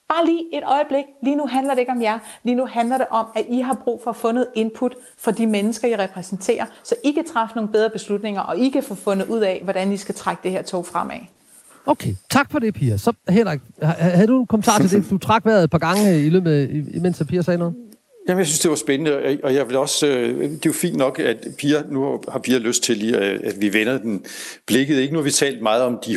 Bare 0.08 0.26
lige 0.26 0.56
et 0.56 0.62
øjeblik. 0.66 1.04
Lige 1.22 1.36
nu 1.36 1.46
handler 1.46 1.74
det 1.74 1.80
ikke 1.80 1.92
om 1.92 2.02
jer. 2.02 2.18
Lige 2.42 2.54
nu 2.54 2.66
handler 2.66 2.98
det 2.98 3.06
om, 3.10 3.26
at 3.34 3.44
I 3.48 3.60
har 3.60 3.74
brug 3.84 4.00
for 4.04 4.10
at 4.10 4.16
få 4.16 4.32
noget 4.32 4.48
input 4.54 4.94
fra 5.18 5.30
de 5.30 5.46
mennesker, 5.46 5.88
I 5.88 5.96
repræsenterer, 5.96 6.66
så 6.82 6.94
I 7.04 7.12
kan 7.12 7.24
træffe 7.24 7.56
nogle 7.56 7.72
bedre 7.72 7.90
beslutninger, 7.90 8.40
og 8.40 8.58
I 8.58 8.68
kan 8.68 8.82
få 8.82 8.94
fundet 8.94 9.28
ud 9.28 9.40
af, 9.40 9.60
hvordan 9.64 9.92
I 9.92 9.96
skal 9.96 10.14
trække 10.14 10.40
det 10.42 10.50
her 10.50 10.62
tog 10.62 10.86
fremad. 10.86 11.20
Okay, 11.86 12.14
tak 12.30 12.50
for 12.50 12.58
det, 12.58 12.74
Pia. 12.74 12.96
Så 12.96 13.12
Henrik, 13.28 13.60
havde 13.82 14.26
du 14.26 14.40
en 14.40 14.46
kommentar 14.46 14.78
til 14.78 14.90
det? 14.90 15.10
Du 15.10 15.18
trak 15.18 15.44
vejret 15.44 15.64
et 15.64 15.70
par 15.70 15.78
gange 15.78 16.26
i 16.26 16.30
løbet, 16.30 16.84
imens 16.94 17.22
Pia 17.28 17.42
sagde 17.42 17.58
noget? 17.58 17.74
Jamen, 18.28 18.38
jeg 18.38 18.46
synes, 18.46 18.60
det 18.60 18.70
var 18.70 18.76
spændende, 18.76 19.38
og 19.42 19.54
jeg 19.54 19.68
vil 19.68 19.76
også, 19.76 20.06
øh, 20.06 20.40
det 20.40 20.54
er 20.54 20.58
jo 20.66 20.72
fint 20.72 20.96
nok, 20.96 21.18
at 21.18 21.46
Pia, 21.58 21.82
nu 21.90 22.20
har 22.28 22.38
Pia 22.38 22.58
lyst 22.58 22.82
til 22.82 22.96
lige, 22.96 23.18
øh, 23.18 23.40
at 23.44 23.60
vi 23.60 23.72
vender 23.72 23.98
den 23.98 24.24
blikket. 24.66 24.98
Ikke? 24.98 25.12
Nu 25.12 25.18
har 25.18 25.24
vi 25.24 25.30
talt 25.30 25.62
meget 25.62 25.82
om 25.82 25.98
de 26.06 26.16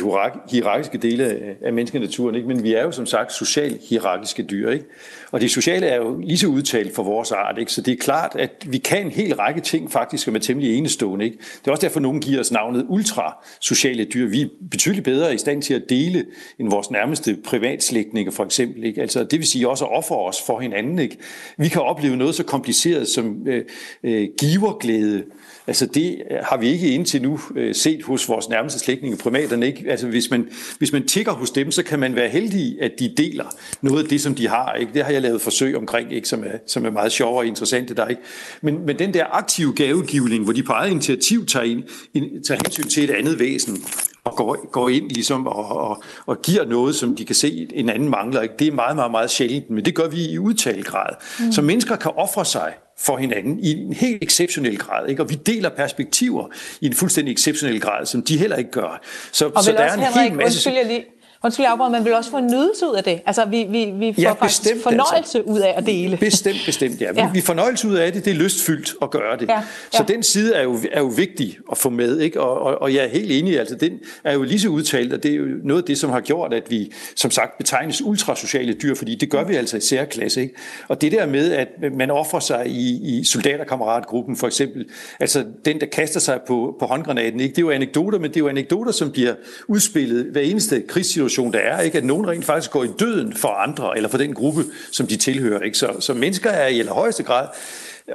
hierarkiske 0.50 0.98
dele 0.98 1.56
af 1.62 1.72
menneskenaturen, 1.72 2.34
ikke? 2.34 2.48
men 2.48 2.62
vi 2.62 2.74
er 2.74 2.82
jo 2.82 2.92
som 2.92 3.06
sagt 3.06 3.32
socialt 3.32 3.80
hierarkiske 3.88 4.42
dyr. 4.42 4.70
Ikke? 4.70 4.84
Og 5.30 5.40
det 5.40 5.50
sociale 5.50 5.86
er 5.86 5.96
jo 5.96 6.18
lige 6.18 6.38
så 6.38 6.46
udtalt 6.46 6.94
for 6.94 7.02
vores 7.02 7.32
art, 7.32 7.58
ikke? 7.58 7.72
så 7.72 7.80
det 7.80 7.92
er 7.92 7.96
klart, 7.96 8.36
at 8.38 8.50
vi 8.66 8.78
kan 8.78 9.06
en 9.06 9.12
hel 9.12 9.34
række 9.34 9.60
ting 9.60 9.92
faktisk, 9.92 10.24
som 10.24 10.34
er 10.34 10.38
temmelig 10.38 10.78
enestående. 10.78 11.24
Ikke? 11.24 11.38
Det 11.38 11.66
er 11.66 11.70
også 11.70 11.82
derfor, 11.82 11.96
at 11.96 12.02
nogen 12.02 12.20
giver 12.20 12.40
os 12.40 12.52
navnet 12.52 12.86
ultrasociale 12.88 14.04
dyr. 14.04 14.28
Vi 14.28 14.42
er 14.42 14.48
betydeligt 14.70 15.04
bedre 15.04 15.34
i 15.34 15.38
stand 15.38 15.62
til 15.62 15.74
at 15.74 15.82
dele 15.88 16.24
end 16.58 16.70
vores 16.70 16.90
nærmeste 16.90 17.36
privatslægtninge 17.44 18.32
for 18.32 18.44
eksempel. 18.44 18.84
Ikke? 18.84 19.00
Altså, 19.00 19.24
det 19.24 19.38
vil 19.38 19.46
sige 19.46 19.68
også 19.68 19.84
at 19.84 19.96
ofre 19.96 20.16
os 20.16 20.42
for 20.46 20.60
hinanden. 20.60 20.98
Ikke? 20.98 21.16
Vi 21.58 21.68
kan 21.68 21.82
opleve 21.98 22.16
noget 22.16 22.34
så 22.34 22.42
kompliceret 22.42 23.08
som 23.08 23.46
øh, 23.46 23.64
øh, 24.04 24.28
giverglæde, 24.40 25.24
Altså 25.68 25.86
det 25.86 26.22
har 26.42 26.56
vi 26.56 26.68
ikke 26.68 26.90
indtil 26.90 27.22
nu 27.22 27.40
øh, 27.56 27.74
set 27.74 28.02
hos 28.02 28.28
vores 28.28 28.48
nærmeste 28.48 28.78
slægtninge, 28.78 29.16
primaterne. 29.16 29.66
Ikke? 29.66 29.90
Altså 29.90 30.06
hvis 30.06 30.30
man, 30.30 30.48
hvis 30.78 30.92
man 30.92 31.06
tigger 31.06 31.32
hos 31.32 31.50
dem, 31.50 31.70
så 31.70 31.82
kan 31.82 31.98
man 31.98 32.14
være 32.14 32.28
heldig, 32.28 32.82
at 32.82 32.92
de 32.98 33.14
deler 33.16 33.44
noget 33.82 34.02
af 34.02 34.08
det, 34.08 34.20
som 34.20 34.34
de 34.34 34.48
har. 34.48 34.72
Ikke? 34.72 34.92
Det 34.94 35.04
har 35.04 35.12
jeg 35.12 35.22
lavet 35.22 35.40
forsøg 35.40 35.76
omkring, 35.76 36.12
ikke? 36.12 36.28
Som, 36.28 36.44
er, 36.44 36.58
som 36.66 36.84
er 36.84 36.90
meget 36.90 37.12
sjovere 37.12 37.38
og 37.38 37.46
interessante 37.46 37.94
der. 37.94 38.06
Ikke? 38.06 38.22
Men, 38.60 38.86
men 38.86 38.98
den 38.98 39.14
der 39.14 39.24
aktive 39.36 39.72
gavegivning, 39.72 40.44
hvor 40.44 40.52
de 40.52 40.62
på 40.62 40.72
eget 40.72 40.90
initiativ 40.90 41.46
tager, 41.46 41.64
ind, 41.64 41.82
in, 42.14 42.44
tager 42.44 42.60
hensyn 42.64 42.88
til 42.88 43.04
et 43.04 43.10
andet 43.10 43.38
væsen, 43.38 43.76
og 44.24 44.36
går, 44.36 44.70
går 44.70 44.88
ind 44.88 45.10
ligesom 45.10 45.46
og, 45.46 45.76
og, 45.76 46.02
og 46.26 46.42
giver 46.42 46.64
noget, 46.64 46.94
som 46.94 47.16
de 47.16 47.24
kan 47.24 47.34
se, 47.34 47.68
en 47.74 47.88
anden 47.88 48.08
mangler. 48.08 48.40
Ikke? 48.40 48.54
Det 48.58 48.66
er 48.66 48.72
meget, 48.72 48.96
meget, 48.96 49.10
meget 49.10 49.30
sjældent, 49.30 49.70
men 49.70 49.84
det 49.84 49.94
gør 49.94 50.08
vi 50.08 50.28
i 50.30 50.38
udtalt 50.38 50.86
grad. 50.86 51.14
Mm. 51.40 51.52
Så 51.52 51.62
mennesker 51.62 51.96
kan 51.96 52.10
ofre 52.16 52.44
sig 52.44 52.74
for 52.98 53.16
hinanden 53.16 53.58
i 53.58 53.72
en 53.72 53.92
helt 53.92 54.22
exceptionel 54.22 54.78
grad. 54.78 55.08
Ikke? 55.08 55.22
Og 55.22 55.30
vi 55.30 55.34
deler 55.34 55.68
perspektiver 55.68 56.46
i 56.80 56.86
en 56.86 56.94
fuldstændig 56.94 57.32
exceptionel 57.32 57.80
grad, 57.80 58.06
som 58.06 58.22
de 58.22 58.38
heller 58.38 58.56
ikke 58.56 58.70
gør. 58.70 59.00
Så, 59.32 59.46
og 59.48 59.64
så 59.64 59.72
der 59.72 59.78
er 59.78 59.94
en 59.94 60.00
Henrik, 60.00 60.28
hel 60.28 60.32
masse... 60.32 60.56
Undskyld, 60.56 60.74
jeg 60.74 60.86
lige, 60.86 61.04
Undskyld, 61.44 61.66
afbryder, 61.68 61.90
man 61.90 62.04
vil 62.04 62.14
også 62.14 62.30
få 62.30 62.36
en 62.36 62.46
nydelse 62.46 62.86
ud 62.86 62.94
af 62.94 63.04
det. 63.04 63.20
Altså, 63.26 63.44
vi, 63.44 63.66
vi, 63.70 63.84
vi 63.84 64.12
får 64.14 64.22
ja, 64.22 64.32
faktisk 64.32 64.62
bestemt, 64.62 64.82
fornøjelse 64.82 65.38
altså. 65.38 65.40
ud 65.40 65.60
af 65.60 65.74
at 65.76 65.86
dele. 65.86 66.16
Bestemt, 66.16 66.58
bestemt, 66.66 67.00
ja. 67.00 67.12
Vi, 67.12 67.20
ja. 67.20 67.30
vi 67.32 67.40
fornøjelse 67.40 67.88
ud 67.88 67.94
af 67.94 68.12
det, 68.12 68.24
det 68.24 68.30
er 68.30 68.34
lystfyldt 68.34 68.94
at 69.02 69.10
gøre 69.10 69.36
det. 69.36 69.48
Ja, 69.48 69.54
ja. 69.54 69.62
Så 69.90 70.04
den 70.08 70.22
side 70.22 70.54
er 70.54 70.62
jo, 70.62 70.78
er 70.92 71.00
jo 71.00 71.06
vigtig 71.06 71.58
at 71.70 71.78
få 71.78 71.90
med, 71.90 72.20
ikke? 72.20 72.40
Og, 72.40 72.60
og, 72.60 72.82
og 72.82 72.94
jeg 72.94 73.04
er 73.04 73.08
helt 73.08 73.32
enig, 73.32 73.58
altså 73.58 73.74
den 73.74 73.98
er 74.24 74.32
jo 74.32 74.42
lige 74.42 74.60
så 74.60 74.68
udtalt, 74.68 75.12
og 75.12 75.22
det 75.22 75.30
er 75.30 75.36
jo 75.36 75.46
noget 75.64 75.82
af 75.82 75.86
det, 75.86 75.98
som 75.98 76.10
har 76.10 76.20
gjort, 76.20 76.54
at 76.54 76.70
vi 76.70 76.92
som 77.16 77.30
sagt 77.30 77.58
betegnes 77.58 78.02
ultrasociale 78.02 78.72
dyr, 78.72 78.94
fordi 78.94 79.14
det 79.14 79.30
gør 79.30 79.44
vi 79.44 79.54
altså 79.54 79.76
i 79.76 79.80
særklasse, 79.80 80.42
ikke? 80.42 80.54
Og 80.88 81.00
det 81.00 81.12
der 81.12 81.26
med, 81.26 81.52
at 81.52 81.68
man 81.92 82.10
offrer 82.10 82.40
sig 82.40 82.66
i, 82.66 83.18
i 83.18 83.24
soldaterkammeratgruppen 83.24 84.36
for 84.36 84.46
eksempel, 84.46 84.84
altså 85.20 85.44
den, 85.64 85.80
der 85.80 85.86
kaster 85.86 86.20
sig 86.20 86.40
på, 86.46 86.76
på 86.80 86.86
håndgranaten, 86.86 87.40
ikke? 87.40 87.52
Det 87.52 87.58
er 87.58 87.66
jo 87.66 87.70
anekdoter, 87.70 88.18
men 88.18 88.30
det 88.30 88.36
er 88.36 88.40
jo 88.40 88.48
anekdoter, 88.48 88.92
som 88.92 89.10
bliver 89.10 89.34
udspillet 89.68 90.24
hver 90.24 90.40
eneste 90.40 90.82
krigssituation 90.88 91.27
situation, 91.28 91.52
der 91.52 91.58
er, 91.58 91.80
ikke? 91.80 91.98
at 91.98 92.04
nogen 92.04 92.28
rent 92.28 92.44
faktisk 92.44 92.70
går 92.70 92.84
i 92.84 92.88
døden 92.98 93.36
for 93.36 93.48
andre, 93.48 93.96
eller 93.96 94.08
for 94.08 94.18
den 94.18 94.34
gruppe, 94.34 94.64
som 94.92 95.06
de 95.06 95.16
tilhører. 95.16 95.60
Ikke? 95.60 95.78
Så, 95.78 95.96
så 96.00 96.14
mennesker 96.14 96.50
er 96.50 96.66
i 96.66 96.78
allerhøjeste 96.78 97.22
grad 97.22 97.46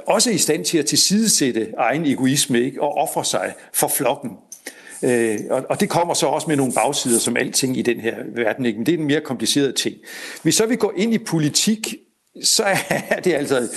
også 0.06 0.30
i 0.30 0.38
stand 0.38 0.64
til 0.64 0.78
at 0.78 0.86
tilsidesætte 0.86 1.68
egen 1.78 2.06
egoisme 2.06 2.60
ikke? 2.60 2.82
og 2.82 2.94
ofre 2.94 3.24
sig 3.24 3.54
for 3.72 3.88
flokken. 3.88 4.30
Øh, 5.02 5.38
og, 5.50 5.64
og 5.68 5.80
det 5.80 5.88
kommer 5.88 6.14
så 6.14 6.26
også 6.26 6.46
med 6.48 6.56
nogle 6.56 6.72
bagsider, 6.72 7.18
som 7.18 7.36
alting 7.36 7.78
i 7.78 7.82
den 7.82 8.00
her 8.00 8.14
verden. 8.34 8.66
Ikke? 8.66 8.78
Men 8.78 8.86
det 8.86 8.94
er 8.94 8.98
en 8.98 9.06
mere 9.06 9.20
kompliceret 9.20 9.74
ting. 9.74 9.96
Hvis 10.42 10.54
så 10.54 10.66
vi 10.66 10.76
går 10.76 10.92
ind 10.96 11.14
i 11.14 11.18
politik, 11.18 11.94
så 12.42 12.62
er 12.62 13.20
det 13.24 13.34
altså, 13.34 13.68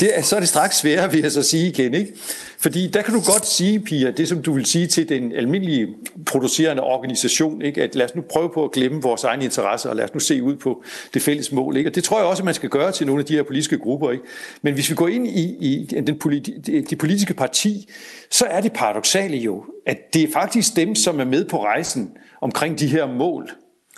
det 0.00 0.18
er, 0.18 0.22
så 0.22 0.36
er 0.36 0.40
det 0.40 0.48
straks 0.48 0.76
sværere, 0.76 1.12
vil 1.12 1.20
jeg 1.20 1.32
så 1.32 1.42
sige 1.42 1.68
igen. 1.68 1.94
Ikke? 1.94 2.12
Fordi 2.58 2.86
der 2.86 3.02
kan 3.02 3.14
du 3.14 3.20
godt 3.20 3.46
sige, 3.46 3.80
Pia, 3.80 4.10
det 4.10 4.28
som 4.28 4.42
du 4.42 4.52
vil 4.52 4.66
sige 4.66 4.86
til 4.86 5.08
den 5.08 5.32
almindelige 5.32 5.88
producerende 6.26 6.82
organisation, 6.82 7.62
ikke? 7.62 7.82
at 7.82 7.94
lad 7.94 8.04
os 8.04 8.14
nu 8.14 8.22
prøve 8.30 8.50
på 8.54 8.64
at 8.64 8.72
glemme 8.72 9.02
vores 9.02 9.24
egne 9.24 9.44
interesser, 9.44 9.90
og 9.90 9.96
lad 9.96 10.04
os 10.04 10.14
nu 10.14 10.20
se 10.20 10.42
ud 10.42 10.56
på 10.56 10.82
det 11.14 11.22
fælles 11.22 11.52
mål. 11.52 11.76
Ikke? 11.76 11.90
Og 11.90 11.94
det 11.94 12.04
tror 12.04 12.18
jeg 12.18 12.26
også, 12.26 12.40
at 12.40 12.44
man 12.44 12.54
skal 12.54 12.68
gøre 12.68 12.92
til 12.92 13.06
nogle 13.06 13.20
af 13.20 13.26
de 13.26 13.34
her 13.34 13.42
politiske 13.42 13.78
grupper. 13.78 14.10
Ikke? 14.10 14.24
Men 14.62 14.74
hvis 14.74 14.90
vi 14.90 14.94
går 14.94 15.08
ind 15.08 15.26
i, 15.26 15.56
i 15.60 15.84
den 15.84 16.18
politi- 16.18 16.60
det 16.90 16.98
politiske 16.98 17.34
parti, 17.34 17.88
så 18.30 18.44
er 18.44 18.60
det 18.60 18.72
paradoxale 18.72 19.36
jo, 19.36 19.64
at 19.86 20.14
det 20.14 20.22
er 20.22 20.32
faktisk 20.32 20.76
dem, 20.76 20.94
som 20.94 21.20
er 21.20 21.24
med 21.24 21.44
på 21.44 21.64
rejsen 21.64 22.10
omkring 22.40 22.78
de 22.78 22.86
her 22.86 23.06
mål, 23.06 23.50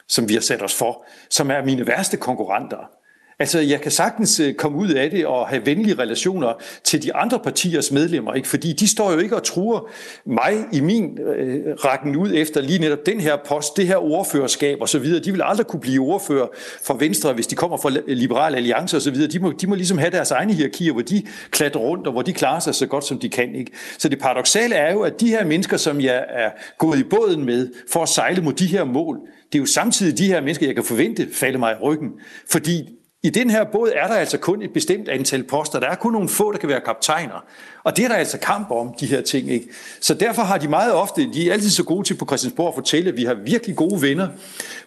som 0.08 0.28
vi 0.28 0.34
har 0.34 0.40
sat 0.40 0.62
os 0.62 0.74
for, 0.74 1.04
som 1.30 1.50
er 1.50 1.64
mine 1.64 1.86
værste 1.86 2.16
konkurrenter. 2.16 2.97
Altså, 3.40 3.60
jeg 3.60 3.80
kan 3.80 3.90
sagtens 3.90 4.40
øh, 4.40 4.54
komme 4.54 4.78
ud 4.78 4.88
af 4.88 5.10
det 5.10 5.26
og 5.26 5.48
have 5.48 5.66
venlige 5.66 5.94
relationer 5.98 6.52
til 6.84 7.02
de 7.02 7.14
andre 7.14 7.38
partiers 7.38 7.92
medlemmer, 7.92 8.34
ikke? 8.34 8.48
fordi 8.48 8.72
de 8.72 8.88
står 8.88 9.12
jo 9.12 9.18
ikke 9.18 9.36
og 9.36 9.42
truer 9.42 9.90
mig 10.26 10.54
i 10.72 10.80
min 10.80 11.18
øh, 11.18 11.74
rækken 11.74 12.16
ud 12.16 12.32
efter 12.34 12.60
lige 12.60 12.78
netop 12.78 13.06
den 13.06 13.20
her 13.20 13.36
post, 13.46 13.76
det 13.76 13.86
her 13.86 13.96
ordførerskab 13.96 14.78
osv. 14.80 15.20
De 15.24 15.32
vil 15.32 15.42
aldrig 15.44 15.66
kunne 15.66 15.80
blive 15.80 16.02
ordfører 16.02 16.46
for 16.82 16.94
Venstre, 16.94 17.32
hvis 17.32 17.46
de 17.46 17.54
kommer 17.54 17.76
fra 17.76 17.90
Liberal 18.06 18.54
Alliance 18.54 18.96
osv. 18.96 19.28
De 19.28 19.38
må, 19.38 19.52
de 19.52 19.66
må 19.66 19.74
ligesom 19.74 19.98
have 19.98 20.10
deres 20.10 20.30
egne 20.30 20.52
hierarkier, 20.52 20.92
hvor 20.92 21.02
de 21.02 21.22
klatrer 21.50 21.80
rundt 21.80 22.06
og 22.06 22.12
hvor 22.12 22.22
de 22.22 22.32
klarer 22.32 22.60
sig 22.60 22.74
så 22.74 22.86
godt, 22.86 23.04
som 23.04 23.18
de 23.18 23.28
kan. 23.28 23.54
Ikke? 23.54 23.72
Så 23.98 24.08
det 24.08 24.18
paradoxale 24.18 24.74
er 24.74 24.92
jo, 24.92 25.00
at 25.00 25.20
de 25.20 25.28
her 25.28 25.44
mennesker, 25.44 25.76
som 25.76 26.00
jeg 26.00 26.24
er 26.28 26.50
gået 26.78 26.98
i 26.98 27.04
båden 27.04 27.44
med 27.44 27.68
for 27.92 28.02
at 28.02 28.08
sejle 28.08 28.42
mod 28.42 28.52
de 28.52 28.66
her 28.66 28.84
mål, 28.84 29.18
det 29.52 29.58
er 29.58 29.62
jo 29.62 29.66
samtidig 29.66 30.18
de 30.18 30.26
her 30.26 30.40
mennesker, 30.40 30.66
jeg 30.66 30.74
kan 30.74 30.84
forvente 30.84 31.28
falde 31.32 31.58
mig 31.58 31.72
i 31.72 31.82
ryggen. 31.82 32.08
Fordi 32.50 32.97
i 33.22 33.30
den 33.30 33.50
her 33.50 33.64
båd 33.64 33.92
er 33.94 34.06
der 34.06 34.14
altså 34.14 34.38
kun 34.38 34.62
et 34.62 34.72
bestemt 34.72 35.08
antal 35.08 35.44
poster. 35.44 35.80
Der 35.80 35.86
er 35.86 35.94
kun 35.94 36.12
nogle 36.12 36.28
få, 36.28 36.52
der 36.52 36.58
kan 36.58 36.68
være 36.68 36.80
kaptajner. 36.80 37.44
Og 37.84 37.96
det 37.96 38.04
er 38.04 38.08
der 38.08 38.14
altså 38.14 38.38
kamp 38.38 38.70
om, 38.70 38.94
de 39.00 39.06
her 39.06 39.20
ting. 39.20 39.50
Ikke? 39.50 39.68
Så 40.00 40.14
derfor 40.14 40.42
har 40.42 40.58
de 40.58 40.68
meget 40.68 40.92
ofte, 40.92 41.32
de 41.32 41.48
er 41.48 41.52
altid 41.52 41.70
så 41.70 41.84
gode 41.84 42.06
til 42.06 42.14
på 42.14 42.26
Christiansborg 42.26 42.68
at 42.68 42.74
fortælle, 42.74 43.08
at 43.08 43.16
vi 43.16 43.24
har 43.24 43.34
virkelig 43.34 43.76
gode 43.76 44.02
venner 44.02 44.28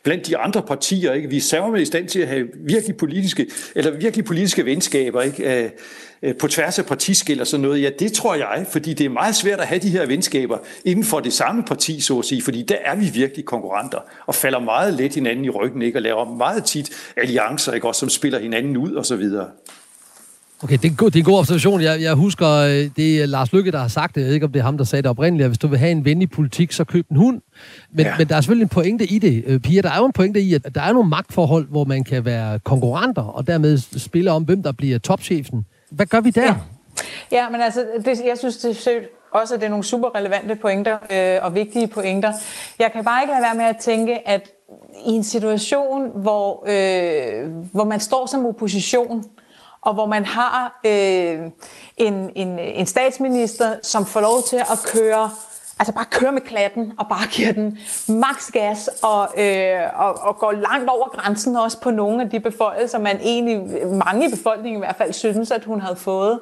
blandt 0.03 0.27
de 0.27 0.37
andre 0.37 0.61
partier. 0.61 1.13
Ikke? 1.13 1.29
Vi 1.29 1.37
er 1.37 1.41
særligt 1.41 1.81
i 1.81 1.85
stand 1.85 2.07
til 2.07 2.19
at 2.19 2.27
have 2.27 2.47
virkelig 2.55 2.97
politiske, 2.97 3.47
eller 3.75 3.91
virkelig 3.91 4.25
politiske 4.25 4.65
venskaber. 4.65 5.21
Ikke? 5.21 5.63
Øh, 5.63 5.69
Øh, 6.23 6.35
på 6.35 6.47
tværs 6.47 6.79
af 6.79 6.85
partiskil 6.85 7.41
og 7.41 7.47
sådan 7.47 7.61
noget, 7.61 7.81
ja, 7.81 7.89
det 7.99 8.13
tror 8.13 8.35
jeg, 8.35 8.65
fordi 8.71 8.93
det 8.93 9.05
er 9.05 9.09
meget 9.09 9.35
svært 9.35 9.59
at 9.59 9.67
have 9.67 9.79
de 9.79 9.89
her 9.89 10.05
venskaber 10.05 10.57
inden 10.85 11.03
for 11.03 11.19
det 11.19 11.33
samme 11.33 11.63
parti, 11.63 11.99
så 11.99 12.19
at 12.19 12.25
sige, 12.25 12.41
fordi 12.41 12.61
der 12.61 12.75
er 12.85 12.95
vi 12.95 13.05
virkelig 13.13 13.45
konkurrenter 13.45 13.99
og 14.27 14.35
falder 14.35 14.59
meget 14.59 14.93
let 14.93 15.15
hinanden 15.15 15.45
i 15.45 15.49
ryggen, 15.49 15.81
ikke, 15.81 15.97
og 15.97 16.01
laver 16.01 16.35
meget 16.35 16.63
tit 16.63 16.89
alliancer, 17.17 17.71
ikke, 17.71 17.87
også, 17.87 17.99
som 17.99 18.09
spiller 18.09 18.39
hinanden 18.39 18.77
ud 18.77 18.93
og 18.93 19.05
så 19.05 19.15
videre. 19.15 19.47
Okay, 20.63 20.77
det 20.77 20.85
er, 20.85 20.89
en 20.89 20.95
god, 20.95 21.11
det 21.11 21.15
er 21.15 21.19
en 21.19 21.25
god 21.25 21.39
observation. 21.39 21.81
Jeg, 21.81 22.01
jeg 22.01 22.13
husker, 22.13 22.47
øh, 22.47 22.89
det 22.95 23.21
er 23.21 23.25
Lars 23.25 23.53
Lykke, 23.53 23.71
der 23.71 23.79
har 23.79 23.87
sagt 23.87 24.15
det. 24.15 24.21
Jeg 24.21 24.27
ved 24.27 24.33
ikke, 24.33 24.45
om 24.45 24.51
det 24.51 24.59
er 24.59 24.63
ham, 24.63 24.77
der 24.77 24.83
sagde 24.83 25.01
det 25.01 25.09
oprindeligt. 25.09 25.49
Hvis 25.49 25.57
du 25.57 25.67
vil 25.67 25.79
have 25.79 25.91
en 25.91 26.05
ven 26.05 26.21
i 26.21 26.27
politik, 26.27 26.71
så 26.71 26.83
køb 26.83 27.09
en 27.09 27.17
hund. 27.17 27.41
Men, 27.93 28.05
ja. 28.05 28.17
men 28.17 28.27
der 28.27 28.35
er 28.35 28.41
selvfølgelig 28.41 28.65
en 28.65 28.69
pointe 28.69 29.05
i 29.05 29.19
det, 29.19 29.43
øh, 29.47 29.59
Pia. 29.59 29.81
Der 29.81 29.91
er 29.91 29.97
jo 29.97 30.05
en 30.05 30.11
pointe 30.11 30.41
i, 30.41 30.53
at 30.53 30.75
der 30.75 30.81
er 30.81 30.93
nogle 30.93 31.09
magtforhold, 31.09 31.67
hvor 31.67 31.83
man 31.83 32.03
kan 32.03 32.25
være 32.25 32.59
konkurrenter, 32.59 33.21
og 33.21 33.47
dermed 33.47 33.77
spille 33.99 34.31
om, 34.31 34.43
hvem 34.43 34.63
der 34.63 34.71
bliver 34.71 34.99
topchefen. 34.99 35.65
Hvad 35.91 36.05
gør 36.05 36.21
vi 36.21 36.29
der? 36.29 36.43
Ja, 36.43 36.55
ja 37.31 37.49
men 37.49 37.61
altså, 37.61 37.85
det, 38.05 38.25
jeg 38.25 38.37
synes 38.37 38.57
det 38.57 38.87
er 38.87 39.01
også, 39.31 39.53
at 39.53 39.59
det 39.59 39.65
er 39.65 39.69
nogle 39.69 39.85
super 39.85 40.15
relevante 40.15 40.55
pointer 40.55 40.97
øh, 41.11 41.45
og 41.45 41.55
vigtige 41.55 41.87
pointer. 41.87 42.33
Jeg 42.79 42.91
kan 42.91 43.03
bare 43.03 43.23
ikke 43.23 43.33
lade 43.33 43.43
være 43.43 43.55
med 43.55 43.65
at 43.65 43.77
tænke, 43.77 44.27
at 44.27 44.51
i 45.05 45.11
en 45.11 45.23
situation, 45.23 46.21
hvor, 46.21 46.63
øh, 46.67 47.51
hvor 47.71 47.83
man 47.83 47.99
står 47.99 48.25
som 48.25 48.45
opposition, 48.45 49.23
og 49.81 49.93
hvor 49.93 50.05
man 50.05 50.25
har 50.25 50.79
øh, 50.85 51.39
en, 51.97 52.31
en, 52.35 52.59
en 52.59 52.85
statsminister, 52.85 53.75
som 53.83 54.05
får 54.05 54.21
lov 54.21 54.43
til 54.43 54.57
at 54.57 54.79
køre 54.93 55.31
altså 55.81 55.93
bare 55.93 56.05
køre 56.05 56.31
med 56.31 56.41
klatten 56.41 56.93
og 56.99 57.07
bare 57.07 57.27
giver 57.31 57.51
den 57.51 57.79
maks 58.07 58.51
gas 58.51 58.89
og, 59.03 59.29
øh, 59.37 59.81
og, 59.95 60.13
og 60.13 60.37
går 60.37 60.51
langt 60.51 60.89
over 60.89 61.09
grænsen 61.09 61.55
også 61.55 61.79
på 61.81 61.91
nogle 61.91 62.23
af 62.23 62.29
de 62.29 62.39
beføjelser, 62.39 62.99
man 62.99 63.19
egentlig, 63.21 63.87
mange 63.87 64.27
i 64.27 64.31
befolkningen 64.31 64.77
i 64.77 64.85
hvert 64.85 64.95
fald, 64.95 65.13
synes, 65.13 65.51
at 65.51 65.65
hun 65.65 65.81
havde 65.81 65.95
fået. 65.95 66.39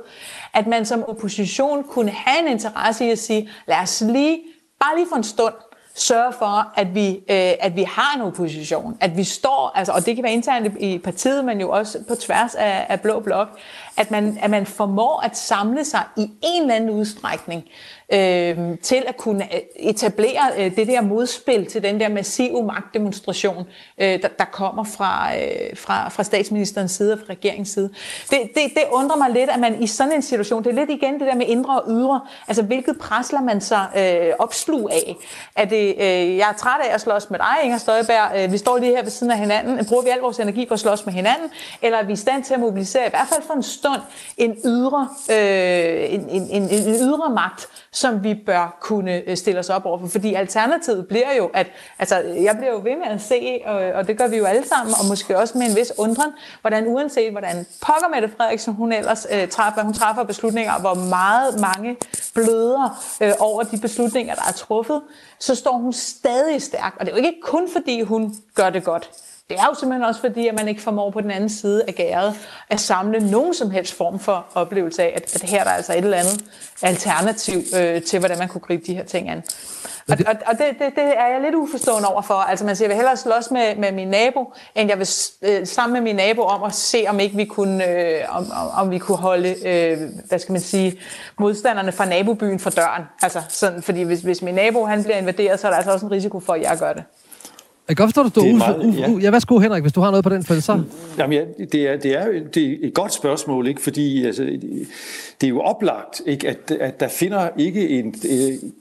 At 0.54 0.68
man 0.68 0.86
som 0.86 1.04
opposition 1.08 1.84
kunne 1.84 2.12
have 2.12 2.48
en 2.48 2.52
interesse 2.52 3.06
i 3.06 3.12
at 3.12 3.20
sige, 3.20 3.50
lad 3.68 3.78
os 3.78 4.02
lige, 4.02 4.40
bare 4.80 4.96
lige 4.96 5.08
for 5.10 5.16
en 5.16 5.24
stund, 5.24 5.54
sørge 5.96 6.34
for, 6.34 6.74
at 6.76 6.96
vi, 6.96 7.10
øh, 7.10 7.54
at 7.60 7.76
vi 7.76 7.84
har 7.84 8.16
en 8.16 8.22
opposition, 8.22 8.98
at 9.02 9.18
vi 9.18 9.24
står, 9.24 9.72
altså, 9.76 9.94
og 9.94 10.06
det 10.06 10.16
kan 10.16 10.24
være 10.24 10.34
internt 10.34 10.78
i 10.80 10.98
partiet, 10.98 11.46
men 11.46 11.62
jo 11.62 11.70
også 11.70 12.04
på 12.08 12.16
tværs 12.16 12.56
af, 12.56 12.86
af 12.90 13.02
blå 13.02 13.20
blok, 13.20 13.60
at 13.98 14.12
man, 14.12 14.38
at 14.42 14.50
man 14.50 14.66
formår 14.66 15.22
at 15.26 15.38
samle 15.38 15.86
sig 15.86 16.04
i 16.18 16.32
en 16.44 16.62
eller 16.62 16.76
anden 16.76 16.90
udstrækning 16.90 17.64
øh, 18.14 18.78
til 18.82 19.04
at 19.08 19.18
kunne 19.18 19.44
øh, 19.44 19.60
etablere 19.76 20.52
øh, 20.58 20.76
det 20.76 20.88
der 20.88 21.02
modspil 21.02 21.66
til 21.66 21.84
den 21.84 22.00
der 22.00 22.10
massive 22.10 22.64
magtdemonstration, 22.64 23.68
øh, 23.98 24.22
der, 24.22 24.28
der 24.40 24.46
kommer 24.52 24.84
fra, 24.84 25.36
øh, 25.36 25.78
fra, 25.78 26.10
fra 26.10 26.24
statsministerens 26.24 26.92
side 26.92 27.14
og 27.14 27.20
fra 27.20 27.26
regeringens 27.30 27.70
side. 27.70 27.90
Det, 28.30 28.40
det, 28.56 28.64
det 28.74 28.84
undrer 28.92 29.18
mig 29.18 29.30
lidt, 29.30 29.50
at 29.50 29.60
man 29.60 29.84
i 29.84 29.88
sådan 29.88 30.14
en 30.14 30.22
situation, 30.22 30.64
det 30.64 30.70
er 30.70 30.76
lidt 30.76 30.90
igen 30.90 31.14
det 31.14 31.22
der 31.22 31.36
med 31.36 31.46
indre 31.48 31.80
og 31.80 31.92
ydre, 31.92 32.22
altså 32.48 32.64
hvilket 32.64 32.98
pres 33.00 33.32
lader 33.32 33.44
man 33.44 33.62
sig 33.62 33.88
øh, 33.98 34.34
opslug 34.40 34.90
af? 34.92 35.16
Er 35.56 35.66
det, 35.66 35.96
øh, 36.00 36.38
jeg 36.38 36.50
er 36.50 36.54
træt 36.58 36.82
af 36.90 36.94
at 36.94 37.02
slås 37.02 37.30
med 37.30 37.40
dig, 37.40 37.64
Inger 37.64 37.78
Støjberg, 37.78 38.44
øh, 38.44 38.52
vi 38.52 38.58
står 38.58 38.78
lige 38.78 38.96
her 38.96 39.04
ved 39.04 39.12
siden 39.12 39.32
af 39.32 39.38
hinanden, 39.38 39.86
bruger 39.86 40.04
vi 40.04 40.10
al 40.10 40.20
vores 40.20 40.40
energi 40.40 40.66
på 40.66 40.74
at 40.74 40.80
slås 40.80 41.06
med 41.06 41.14
hinanden, 41.14 41.50
eller 41.82 41.98
er 41.98 42.04
vi 42.04 42.14
i 42.14 42.16
stand 42.16 42.44
til 42.44 42.54
at 42.54 42.60
mobilisere, 42.60 43.08
i 43.08 43.10
hvert 43.10 43.28
fald 43.34 43.44
for 43.48 43.54
en 43.54 43.64
stund, 43.64 44.02
en 44.38 44.58
ydre, 44.66 45.10
øh, 45.32 46.14
en, 46.14 46.30
en, 46.30 46.48
en, 46.52 46.64
en 46.64 46.96
ydre 46.96 47.30
magt, 47.30 47.68
som 48.00 48.24
vi 48.24 48.34
bør 48.34 48.78
kunne 48.82 49.22
øh, 49.28 49.38
stille 49.38 49.60
os 49.60 49.70
op 49.70 49.86
overfor. 49.86 50.08
Fordi 50.08 50.34
alternativet 50.34 51.08
bliver 51.08 51.34
jo, 51.38 51.50
at 51.54 51.68
altså, 52.00 52.16
jeg 52.20 52.56
bliver 52.58 52.72
jo 52.72 52.78
ved 52.78 52.96
med 52.96 53.08
at 53.08 53.22
se, 53.22 53.62
og, 53.66 53.76
og 53.76 54.08
det 54.08 54.18
gør 54.18 54.28
vi 54.28 54.38
jo 54.38 54.46
alle 54.46 54.68
sammen, 54.68 54.96
og 55.00 55.06
måske 55.06 55.38
også 55.38 55.58
med 55.58 55.68
en 55.70 55.76
vis 55.76 55.92
undren, 55.98 56.32
hvordan 56.62 56.88
uanset 56.88 57.32
hvordan 57.32 57.66
pokker 57.82 58.08
Mette 58.08 58.30
Frederiksen 58.38 58.74
hun 58.74 58.92
ellers 58.92 59.28
øh, 59.32 59.48
træffer, 59.48 59.84
hun 59.84 59.94
træffer 59.94 60.24
beslutninger, 60.24 60.80
hvor 60.80 60.94
meget 60.94 61.60
mange 61.60 61.98
bløder 62.34 63.04
øh, 63.22 63.34
over 63.40 63.64
de 63.64 63.78
beslutninger, 63.78 64.36
der 64.36 64.44
er 64.48 64.52
truffet, 64.52 65.02
så 65.40 65.56
står 65.56 65.78
hun 65.78 65.94
stadig 65.94 66.62
stærk. 66.62 66.96
Og 67.00 67.06
det 67.06 67.12
er 67.12 67.18
jo 67.18 67.24
ikke 67.24 67.42
kun 67.42 67.70
fordi 67.72 68.02
hun 68.02 68.36
gør 68.56 68.70
det 68.70 68.84
godt. 68.84 69.12
Det 69.50 69.58
er 69.60 69.66
jo 69.66 69.74
simpelthen 69.74 70.04
også 70.04 70.22
fordi, 70.22 70.48
at 70.48 70.56
man 70.56 70.68
ikke 70.68 70.82
formår 70.82 71.10
på 71.12 71.22
den 71.22 71.32
anden 71.32 71.50
side 71.50 71.84
af 71.88 71.96
gæret 71.96 72.36
at 72.70 72.80
samle 72.80 73.32
nogen 73.32 73.54
som 73.54 73.72
helst 73.72 73.98
form 73.98 74.20
for 74.20 74.46
oplevelse 74.54 75.04
af, 75.04 75.14
at, 75.16 75.36
at 75.36 75.50
her 75.50 75.64
der 75.64 75.72
er 75.72 75.76
altså 75.76 75.94
et 75.94 75.98
eller 75.98 76.18
andet 76.18 76.46
alternativ 76.82 77.62
øh, 77.80 78.02
til, 78.02 78.20
hvordan 78.20 78.38
man 78.38 78.48
kunne 78.48 78.62
gribe 78.62 78.84
de 78.86 78.96
her 78.96 79.04
ting 79.04 79.30
an. 79.30 79.44
Og, 80.10 80.18
og, 80.28 80.34
og 80.46 80.58
det, 80.58 80.66
det, 80.80 80.96
det 80.96 81.04
er 81.18 81.28
jeg 81.28 81.42
lidt 81.42 81.56
uforstående 81.56 82.08
overfor. 82.08 82.34
Altså 82.34 82.66
man 82.66 82.76
siger, 82.76 82.86
jeg 82.86 82.90
vil 82.90 82.96
hellere 82.96 83.18
slås 83.18 83.52
med, 83.52 83.76
med 83.76 83.92
min 83.92 84.08
nabo, 84.08 84.54
end 84.76 84.90
jeg 84.90 85.00
vil 85.00 85.08
øh, 85.42 85.68
sammen 85.68 85.94
med 85.94 86.02
min 86.02 86.16
nabo 86.16 86.42
om 86.42 86.64
at 86.64 86.74
se, 86.74 87.06
om 87.08 87.20
ikke 87.20 87.36
vi 87.36 87.46
kunne, 87.46 87.88
øh, 87.88 88.38
om, 88.38 88.52
om 88.74 88.92
vi 88.92 88.98
kunne 88.98 89.18
holde, 89.18 89.68
øh, 89.68 89.98
hvad 90.28 90.40
skal 90.40 90.52
man 90.52 90.62
sige, 90.62 91.00
modstanderne 91.40 91.92
fra 91.92 92.06
nabobyen 92.06 92.60
for 92.60 92.70
døren. 92.70 93.04
Altså 93.22 93.42
sådan, 93.50 93.82
fordi 93.82 94.02
hvis, 94.02 94.22
hvis 94.22 94.42
min 94.42 94.56
nabo 94.56 94.86
han 94.86 95.04
bliver 95.04 95.18
invaderet, 95.18 95.60
så 95.60 95.68
er 95.68 95.72
der 95.72 95.78
altså 95.78 95.92
også 95.92 96.06
en 96.06 96.12
risiko 96.12 96.40
for, 96.40 96.54
at 96.54 96.62
jeg 96.62 96.78
gør 96.80 96.94
det. 96.94 97.04
Jeg 97.90 97.98
kan 97.98 98.06
godt 98.06 98.16
forstå, 98.16 98.22
at 98.22 98.36
du 98.36 98.58
står 98.58 98.58
meget, 98.58 98.98
ja. 99.00 99.12
ja, 99.22 99.32
værsgo 99.32 99.60
Henrik, 99.60 99.82
hvis 99.82 99.94
du 99.94 100.02
har 100.02 100.12
noget 100.12 100.24
på 100.24 100.30
den 100.30 100.44
felt, 100.44 100.64
så. 100.64 100.82
Jamen, 101.18 101.40
ja, 101.40 101.66
det, 101.72 101.90
er, 101.90 101.98
det, 101.98 102.18
er, 102.18 102.26
det 102.54 102.72
er 102.72 102.76
et 102.82 102.94
godt 102.94 103.14
spørgsmål, 103.14 103.68
ikke? 103.68 103.82
fordi 103.82 104.26
altså, 104.26 104.44
det 105.42 105.48
er 105.48 105.48
jo 105.48 105.62
oplagt, 105.62 106.22
ikke? 106.26 106.48
At, 106.48 106.72
at 106.72 107.00
der 107.00 107.08
finder 107.08 107.50
ikke 107.58 107.90
en, 107.90 108.16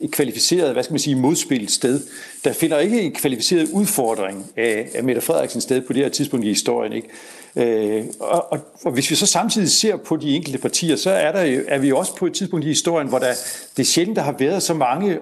et 0.01 0.11
kvalificeret, 0.11 0.73
hvad 0.73 0.83
skal 0.83 0.93
man 0.93 0.99
sige, 0.99 1.17
modspil 1.17 1.69
sted. 1.69 2.01
Der 2.45 2.53
finder 2.53 2.79
ikke 2.79 3.03
en 3.03 3.13
kvalificeret 3.13 3.69
udfordring 3.73 4.47
af, 4.57 4.89
af 4.95 5.05
Mette 5.05 5.21
Frederiksen 5.21 5.61
sted 5.61 5.81
på 5.81 5.93
det 5.93 6.03
her 6.03 6.09
tidspunkt 6.09 6.47
i 6.47 6.49
historien. 6.49 6.93
Ikke? 6.93 7.09
Øh, 7.57 8.05
og, 8.21 8.53
og, 8.53 8.59
og 8.85 8.93
hvis 8.93 9.11
vi 9.11 9.15
så 9.15 9.27
samtidig 9.27 9.71
ser 9.71 9.97
på 9.97 10.17
de 10.17 10.37
enkelte 10.37 10.59
partier, 10.59 10.97
så 10.97 11.11
er, 11.11 11.33
der, 11.33 11.61
er 11.69 11.79
vi 11.79 11.93
også 11.93 12.17
på 12.17 12.27
et 12.27 12.33
tidspunkt 12.33 12.65
i 12.65 12.69
historien, 12.69 13.09
hvor 13.09 13.19
der, 13.19 13.33
det 13.77 13.87
sjældent 13.87 14.17
der 14.17 14.23
har 14.23 14.35
været 14.39 14.63
så 14.63 14.75
mange 14.75 15.19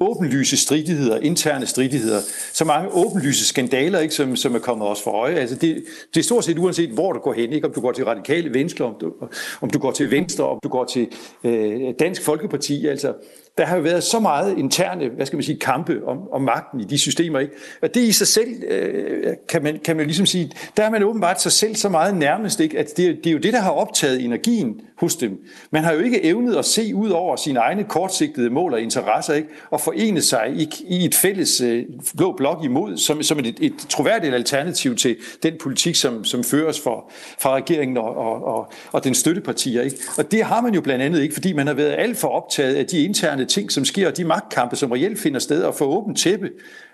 åbenlyse 0.00 0.56
stridigheder, 0.56 1.18
interne 1.18 1.66
stridigheder, 1.66 2.20
så 2.52 2.64
mange 2.64 2.90
åbenlyse 2.92 3.46
skandaler, 3.46 3.98
ikke, 3.98 4.14
som, 4.14 4.36
som 4.36 4.54
er 4.54 4.58
kommet 4.58 4.88
os 4.88 5.02
for 5.02 5.10
øje. 5.10 5.34
Altså 5.34 5.56
det, 5.56 5.84
det 6.14 6.20
er 6.20 6.24
stort 6.24 6.44
set 6.44 6.58
uanset, 6.58 6.90
hvor 6.90 7.12
du 7.12 7.18
går 7.18 7.32
hen, 7.32 7.52
ikke? 7.52 7.66
om 7.66 7.72
du 7.72 7.80
går 7.80 7.92
til 7.92 8.04
radikale 8.04 8.54
venstre, 8.54 8.84
om 8.84 8.94
du, 9.00 9.12
om 9.60 9.70
du 9.70 9.78
går 9.78 9.90
til 9.90 10.10
venstre, 10.10 10.48
om 10.48 10.58
du 10.62 10.68
går 10.68 10.84
til 10.84 11.08
øh, 11.44 11.94
Dansk 11.98 12.22
Folkeparti. 12.22 12.86
Altså, 12.86 13.14
der 13.58 13.66
har 13.66 13.76
jo 13.76 13.82
været 13.82 14.04
så 14.04 14.20
meget 14.20 14.58
interne, 14.58 15.08
hvad 15.08 15.26
skal 15.26 15.36
man 15.36 15.42
sige, 15.42 15.58
kampe 15.58 16.00
om, 16.06 16.18
om 16.32 16.42
magten 16.42 16.80
i 16.80 16.84
de 16.84 16.98
systemer, 16.98 17.38
ikke? 17.38 17.54
Og 17.82 17.94
det 17.94 18.00
i 18.00 18.12
sig 18.12 18.26
selv, 18.26 18.48
øh, 18.68 19.34
kan, 19.48 19.62
man, 19.62 19.78
kan 19.84 19.96
man 19.96 20.06
ligesom 20.06 20.26
sige, 20.26 20.50
der 20.76 20.82
er 20.82 20.90
man 20.90 21.02
åbenbart 21.02 21.42
sig 21.42 21.52
selv 21.52 21.76
så 21.76 21.88
meget 21.88 22.16
nærmest, 22.16 22.60
ikke? 22.60 22.78
At 22.78 22.96
det, 22.96 23.16
det 23.24 23.26
er 23.26 23.32
jo 23.32 23.38
det, 23.38 23.52
der 23.52 23.60
har 23.60 23.70
optaget 23.70 24.24
energien 24.24 24.80
hos 24.98 25.16
dem. 25.16 25.38
Man 25.70 25.84
har 25.84 25.92
jo 25.92 26.00
ikke 26.00 26.24
evnet 26.24 26.56
at 26.56 26.64
se 26.64 26.94
ud 26.94 27.10
over 27.10 27.36
sine 27.36 27.58
egne 27.58 27.84
kortsigtede 27.84 28.50
mål 28.50 28.72
og 28.72 28.80
interesser, 28.80 29.34
ikke? 29.34 29.48
Og 29.70 29.80
forene 29.80 30.22
sig 30.22 30.52
i, 30.54 30.70
i 30.88 31.04
et 31.04 31.14
fælles 31.14 31.60
øh, 31.60 31.84
blå 32.16 32.32
blok 32.36 32.64
imod, 32.64 32.96
som, 32.96 33.22
som 33.22 33.38
et, 33.38 33.56
et 33.60 33.74
troværdigt 33.88 34.34
alternativ 34.34 34.96
til 34.96 35.16
den 35.42 35.54
politik, 35.60 35.94
som, 35.94 36.24
som 36.24 36.44
føres 36.44 36.80
for, 36.80 37.10
fra 37.38 37.54
regeringen 37.54 37.96
og, 37.96 38.16
og, 38.16 38.44
og, 38.44 38.72
og 38.92 39.04
den 39.04 39.14
støttepartier, 39.14 39.82
ikke? 39.82 39.96
Og 40.18 40.30
det 40.30 40.44
har 40.44 40.60
man 40.60 40.74
jo 40.74 40.80
blandt 40.80 41.04
andet 41.04 41.22
ikke, 41.22 41.34
fordi 41.34 41.52
man 41.52 41.66
har 41.66 41.74
været 41.74 41.94
alt 41.98 42.16
for 42.16 42.28
optaget 42.28 42.74
af 42.74 42.86
de 42.86 43.04
interne 43.04 43.44
ting, 43.48 43.72
som 43.72 43.84
sker, 43.84 44.08
og 44.08 44.16
de 44.16 44.24
magtkampe, 44.24 44.76
som 44.76 44.92
reelt 44.92 45.18
finder 45.18 45.40
sted, 45.40 45.62
og 45.62 45.74
få 45.74 45.84
åbent 45.84 46.18
tæppe 46.18 46.50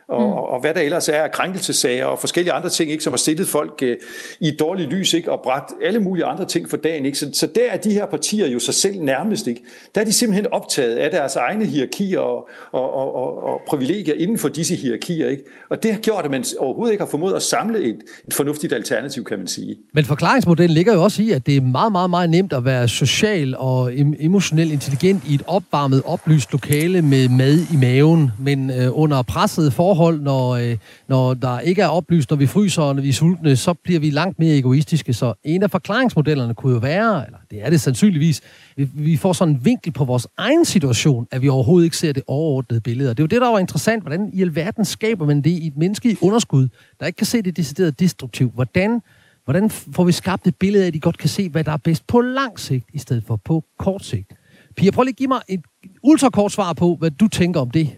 og, 0.08 0.20
mm. 0.20 0.32
og, 0.32 0.48
og 0.48 0.60
hvad 0.60 0.74
der 0.74 0.80
ellers 0.80 1.08
er 1.08 1.22
af 1.22 1.32
krænkelsesager 1.32 2.04
og 2.04 2.18
forskellige 2.18 2.52
andre 2.52 2.68
ting, 2.68 2.90
ikke, 2.90 3.04
som 3.04 3.12
har 3.12 3.18
stillet 3.18 3.48
folk 3.48 3.78
øh, 3.82 3.96
i 4.40 4.48
et 4.48 4.58
dårligt 4.60 4.90
lys, 4.90 5.14
ikke, 5.14 5.32
og 5.32 5.40
bragt 5.44 5.72
alle 5.84 6.00
mulige 6.00 6.24
andre 6.24 6.44
ting 6.44 6.70
for 6.70 6.76
dagen. 6.76 7.06
Ikke. 7.06 7.18
Så, 7.18 7.30
så 7.32 7.46
der 7.46 7.70
er 7.70 7.76
de 7.76 7.92
her 7.92 8.06
partier 8.06 8.46
jo 8.46 8.58
sig 8.58 8.74
selv 8.74 9.00
nærmest. 9.00 9.46
Ikke. 9.46 9.60
Der 9.94 10.00
er 10.00 10.04
de 10.04 10.12
simpelthen 10.12 10.52
optaget 10.52 10.96
af 10.96 11.10
deres 11.10 11.36
egne 11.36 11.66
hierarkier 11.66 12.20
og, 12.20 12.48
og, 12.72 12.94
og, 12.94 13.14
og, 13.14 13.42
og 13.44 13.60
privilegier 13.68 14.14
inden 14.14 14.38
for 14.38 14.48
disse 14.48 14.74
hierarkier. 14.74 15.28
Ikke. 15.28 15.42
Og 15.70 15.82
det 15.82 15.92
har 15.92 16.00
gjort, 16.00 16.24
at 16.24 16.30
man 16.30 16.44
overhovedet 16.58 16.92
ikke 16.92 17.04
har 17.04 17.10
formået 17.10 17.34
at 17.34 17.42
samle 17.42 17.78
et, 17.78 17.96
et 18.28 18.34
fornuftigt 18.34 18.72
alternativ, 18.72 19.24
kan 19.24 19.38
man 19.38 19.46
sige. 19.46 19.76
Men 19.92 20.04
forklaringsmodellen 20.04 20.74
ligger 20.74 20.94
jo 20.94 21.02
også 21.02 21.22
i, 21.22 21.30
at 21.30 21.46
det 21.46 21.56
er 21.56 21.60
meget, 21.60 21.92
meget, 21.92 22.10
meget 22.10 22.30
nemt 22.30 22.52
at 22.52 22.64
være 22.64 22.88
social 22.88 23.56
og 23.58 23.92
emotionelt 24.20 24.72
intelligent 24.72 25.22
i 25.28 25.34
et 25.34 25.42
opvarmet, 25.46 26.02
oplyst 26.04 26.52
lokale 26.52 27.02
med 27.02 27.28
mad 27.28 27.58
i 27.72 27.76
maven, 27.76 28.30
men 28.38 28.70
øh, 28.70 28.98
under 28.98 29.22
presset 29.22 29.72
forhold, 29.96 30.20
når, 30.20 30.50
øh, 30.50 30.76
når 31.08 31.34
der 31.34 31.60
ikke 31.60 31.82
er 31.82 31.86
oplyst, 31.86 32.30
når 32.30 32.36
vi 32.36 32.46
fryser 32.46 32.82
og 32.82 32.94
når 32.94 33.02
vi 33.02 33.08
er 33.08 33.12
sultne, 33.12 33.56
så 33.56 33.74
bliver 33.74 34.00
vi 34.00 34.10
langt 34.10 34.38
mere 34.38 34.56
egoistiske. 34.56 35.12
Så 35.12 35.34
en 35.44 35.62
af 35.62 35.70
forklaringsmodellerne 35.70 36.54
kunne 36.54 36.72
jo 36.72 36.78
være, 36.78 37.26
eller 37.26 37.38
det 37.50 37.64
er 37.64 37.70
det 37.70 37.80
sandsynligvis, 37.80 38.40
vi, 38.76 38.88
vi 38.94 39.16
får 39.16 39.32
sådan 39.32 39.54
en 39.54 39.64
vinkel 39.64 39.92
på 39.92 40.04
vores 40.04 40.26
egen 40.36 40.64
situation, 40.64 41.26
at 41.30 41.42
vi 41.42 41.48
overhovedet 41.48 41.84
ikke 41.84 41.96
ser 41.96 42.12
det 42.12 42.22
overordnede 42.26 42.80
billede. 42.80 43.10
Og 43.10 43.16
det 43.16 43.22
er 43.22 43.24
jo 43.24 43.28
det, 43.28 43.40
der 43.40 43.50
var 43.50 43.58
interessant. 43.58 44.02
Hvordan 44.02 44.30
i 44.32 44.42
alverden 44.42 44.84
skaber 44.84 45.26
man 45.26 45.40
det 45.40 45.50
i 45.50 45.66
et 45.66 45.76
menneske 45.76 46.10
i 46.10 46.16
underskud, 46.20 46.68
der 47.00 47.06
ikke 47.06 47.16
kan 47.16 47.26
se 47.26 47.42
det 47.42 47.56
decideret 47.56 48.00
destruktivt? 48.00 48.54
Hvordan, 48.54 49.00
hvordan 49.44 49.70
får 49.70 50.04
vi 50.04 50.12
skabt 50.12 50.46
et 50.46 50.56
billede 50.56 50.84
af, 50.84 50.88
at 50.88 50.94
de 50.94 51.00
godt 51.00 51.18
kan 51.18 51.28
se, 51.28 51.48
hvad 51.48 51.64
der 51.64 51.72
er 51.72 51.76
bedst 51.76 52.06
på 52.06 52.20
lang 52.20 52.60
sigt, 52.60 52.86
i 52.92 52.98
stedet 52.98 53.24
for 53.26 53.36
på 53.36 53.64
kort 53.78 54.04
sigt? 54.04 54.32
Pia, 54.76 54.90
prøv 54.90 55.02
lige 55.02 55.12
at 55.12 55.16
give 55.16 55.28
mig 55.28 55.40
et 55.48 55.60
ultrakort 56.02 56.52
svar 56.52 56.72
på, 56.72 56.96
hvad 56.98 57.10
du 57.10 57.28
tænker 57.28 57.60
om 57.60 57.70
det. 57.70 57.90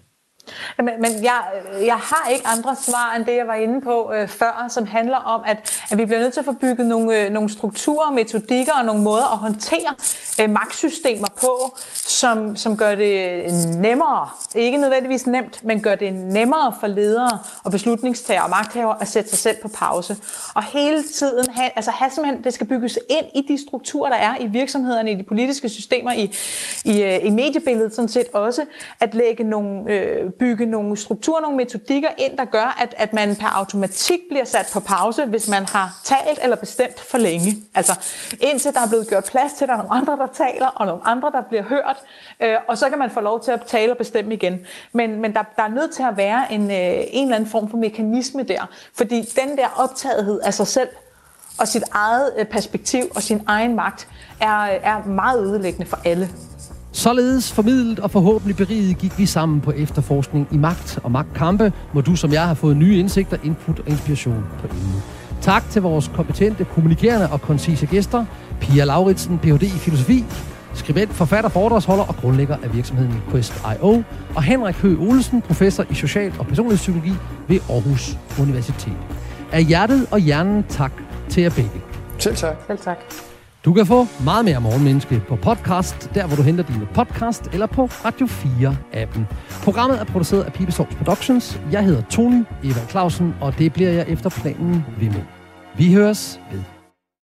Men, 0.79 0.91
men 1.01 1.11
jeg, 1.23 1.41
jeg 1.85 1.97
har 1.97 2.29
ikke 2.33 2.47
andre 2.47 2.77
svar 2.77 3.15
end 3.17 3.25
det, 3.25 3.37
jeg 3.37 3.47
var 3.47 3.55
inde 3.55 3.81
på 3.81 4.13
øh, 4.15 4.29
før, 4.29 4.67
som 4.69 4.87
handler 4.87 5.17
om, 5.17 5.43
at, 5.47 5.83
at 5.91 5.99
vi 5.99 6.05
bliver 6.05 6.21
nødt 6.21 6.33
til 6.33 6.41
at 6.41 6.47
få 6.47 6.53
bygget 6.53 6.87
nogle, 6.87 7.21
øh, 7.21 7.31
nogle 7.31 7.51
strukturer, 7.51 8.11
metodikker 8.11 8.73
og 8.73 8.85
nogle 8.85 9.03
måder 9.03 9.33
at 9.33 9.39
håndtere 9.39 9.95
øh, 10.41 10.51
magtsystemer 10.51 11.29
på, 11.41 11.77
som, 11.95 12.57
som 12.57 12.77
gør 12.77 12.95
det 12.95 13.45
øh, 13.45 13.53
nemmere, 13.81 14.29
ikke 14.55 14.79
nødvendigvis 14.79 15.27
nemt, 15.27 15.65
men 15.65 15.83
gør 15.83 15.95
det 15.95 16.13
nemmere 16.13 16.75
for 16.81 16.87
ledere 16.87 17.39
og 17.65 17.71
beslutningstagere 17.71 18.45
og 18.45 18.51
magthavere 18.51 18.97
at 19.01 19.09
sætte 19.09 19.31
sig 19.31 19.39
selv 19.39 19.57
på 19.63 19.69
pause. 19.69 20.17
Og 20.55 20.65
hele 20.65 21.03
tiden 21.03 21.47
have, 21.51 21.71
altså 21.77 21.91
have 21.91 22.11
simpelthen, 22.11 22.45
det 22.45 22.55
skal 22.55 22.67
bygges 22.67 22.99
ind 23.11 23.27
i 23.35 23.45
de 23.49 23.59
strukturer, 23.69 24.11
der 24.11 24.17
er 24.17 24.35
i 24.41 24.47
virksomhederne, 24.47 25.13
i 25.13 25.15
de 25.15 25.23
politiske 25.23 25.69
systemer, 25.69 26.13
i, 26.13 26.35
i, 26.85 27.03
øh, 27.03 27.27
i 27.27 27.31
mediebilledet 27.31 27.95
sådan 27.95 28.09
set 28.09 28.27
også, 28.33 28.65
at 29.01 29.15
lægge 29.15 29.45
nogle 29.45 29.93
øh, 29.93 30.31
bygge 30.39 30.67
nogle 30.67 30.97
strukturer, 30.97 31.41
nogle 31.41 31.57
metodikker 31.57 32.09
ind, 32.19 32.37
der 32.39 32.45
gør, 32.45 32.77
at, 32.83 32.95
at 32.97 33.13
man 33.13 33.37
per 33.37 33.47
automatik 33.47 34.21
bliver 34.31 34.45
sat 34.45 34.71
på 34.73 34.81
pause, 34.81 35.25
hvis 35.25 35.49
man 35.49 35.67
har 35.67 36.01
talt 36.05 36.39
eller 36.43 36.57
bestemt 36.57 37.01
for 37.01 37.19
længe. 37.19 37.57
Altså 37.75 37.93
indtil 38.41 38.75
der 38.75 38.81
er 38.81 38.89
blevet 38.89 39.09
gjort 39.09 39.25
plads 39.25 39.53
til, 39.53 39.65
at 39.65 39.69
der 39.69 39.75
er 39.75 39.79
nogle 39.79 39.95
andre, 39.95 40.17
der 40.17 40.27
taler, 40.27 40.67
og 40.67 40.87
nogle 40.87 41.07
andre, 41.07 41.31
der 41.31 41.43
bliver 41.49 41.63
hørt, 41.63 41.97
øh, 42.41 42.55
og 42.69 42.79
så 42.79 42.89
kan 42.89 42.99
man 42.99 43.11
få 43.11 43.21
lov 43.21 43.45
til 43.45 43.51
at 43.51 43.63
tale 43.67 43.93
og 43.93 43.99
bestemme 43.99 44.35
igen. 44.35 44.67
Men, 44.93 45.21
men 45.21 45.35
der, 45.35 45.43
der 45.57 45.63
er 45.63 45.69
nødt 45.69 45.95
til 45.95 46.03
at 46.03 46.17
være 46.17 46.53
en, 46.53 46.63
øh, 46.63 47.05
en 47.11 47.25
eller 47.25 47.37
anden 47.37 47.51
form 47.51 47.71
for 47.71 47.77
mekanisme 47.77 48.43
der, 48.43 48.67
fordi 48.95 49.23
den 49.23 49.57
der 49.57 49.69
optagethed 49.77 50.41
af 50.41 50.55
sig 50.55 50.67
selv, 50.67 50.89
og 51.59 51.69
sit 51.69 51.83
eget 51.93 52.33
øh, 52.39 52.47
perspektiv 52.47 53.05
og 53.15 53.23
sin 53.23 53.43
egen 53.47 53.75
magt 53.75 54.09
er, 54.41 54.59
er 54.65 55.05
meget 55.05 55.43
ødelæggende 55.43 55.87
for 55.87 55.99
alle. 56.05 56.29
Således 56.97 57.53
formidlet 57.53 57.99
og 57.99 58.11
forhåbentlig 58.11 58.57
beriget 58.57 58.99
gik 58.99 59.19
vi 59.19 59.27
sammen 59.27 59.61
på 59.61 59.71
efterforskning 59.71 60.49
i 60.53 60.57
magt 60.57 60.99
og 61.03 61.11
magtkampe, 61.11 61.73
hvor 61.93 62.01
du 62.01 62.17
som 62.17 62.33
jeg 62.33 62.47
har 62.47 62.55
fået 62.55 62.77
nye 62.77 62.99
indsigter, 62.99 63.37
input 63.45 63.79
og 63.79 63.89
inspiration 63.89 64.45
på 64.59 64.67
emnet. 64.67 65.03
Tak 65.41 65.71
til 65.71 65.83
vores 65.83 66.11
kompetente, 66.15 66.65
kommunikerende 66.65 67.31
og 67.31 67.41
koncise 67.41 67.87
gæster, 67.87 68.25
Pia 68.61 68.85
Lauritsen, 68.85 69.39
Ph.D. 69.39 69.63
i 69.63 69.69
filosofi, 69.69 70.25
skribent, 70.75 71.13
forfatter, 71.13 71.51
foredragsholder 71.51 72.05
og 72.05 72.17
grundlægger 72.17 72.57
af 72.63 72.75
virksomheden 72.75 73.23
Quest.io, 73.31 74.03
og 74.35 74.43
Henrik 74.43 74.75
Høgh 74.75 75.09
Olsen, 75.09 75.43
professor 75.43 75.85
i 75.91 75.95
social- 75.95 76.33
og 76.39 76.47
personlighedspsykologi 76.47 77.13
ved 77.49 77.59
Aarhus 77.71 78.19
Universitet. 78.41 78.97
Af 79.53 79.65
hjertet 79.65 80.07
og 80.11 80.19
hjernen 80.19 80.65
tak 80.69 80.93
til 81.29 81.43
jer 81.43 81.51
begge. 81.51 81.81
Selv 82.19 82.37
tak. 82.37 82.57
Selv 82.67 82.79
tak. 82.79 82.99
Du 83.67 83.73
kan 83.73 83.87
få 83.87 84.07
meget 84.25 84.45
mere 84.45 84.61
Morgenmenneske 84.61 85.23
på 85.29 85.37
podcast, 85.37 86.11
der 86.15 86.27
hvor 86.27 86.37
du 86.37 86.43
henter 86.43 86.65
dine 86.65 86.89
podcast, 86.95 87.49
eller 87.53 87.67
på 87.67 87.85
Radio 87.85 88.27
4-appen. 88.27 89.21
Programmet 89.65 90.01
er 90.01 90.05
produceret 90.05 90.45
af 90.45 90.53
Pibesovs 90.53 90.95
Productions. 90.95 91.61
Jeg 91.73 91.85
hedder 91.85 92.03
Tony 92.11 92.45
Eva 92.65 92.81
Clausen, 92.91 93.35
og 93.41 93.59
det 93.59 93.73
bliver 93.73 93.91
jeg 93.91 94.05
efter 94.09 94.31
planen 94.31 94.85
ved 95.01 95.09
med. 95.09 95.23
Vi 95.77 95.93
høres 95.93 96.41
ved. 96.53 96.76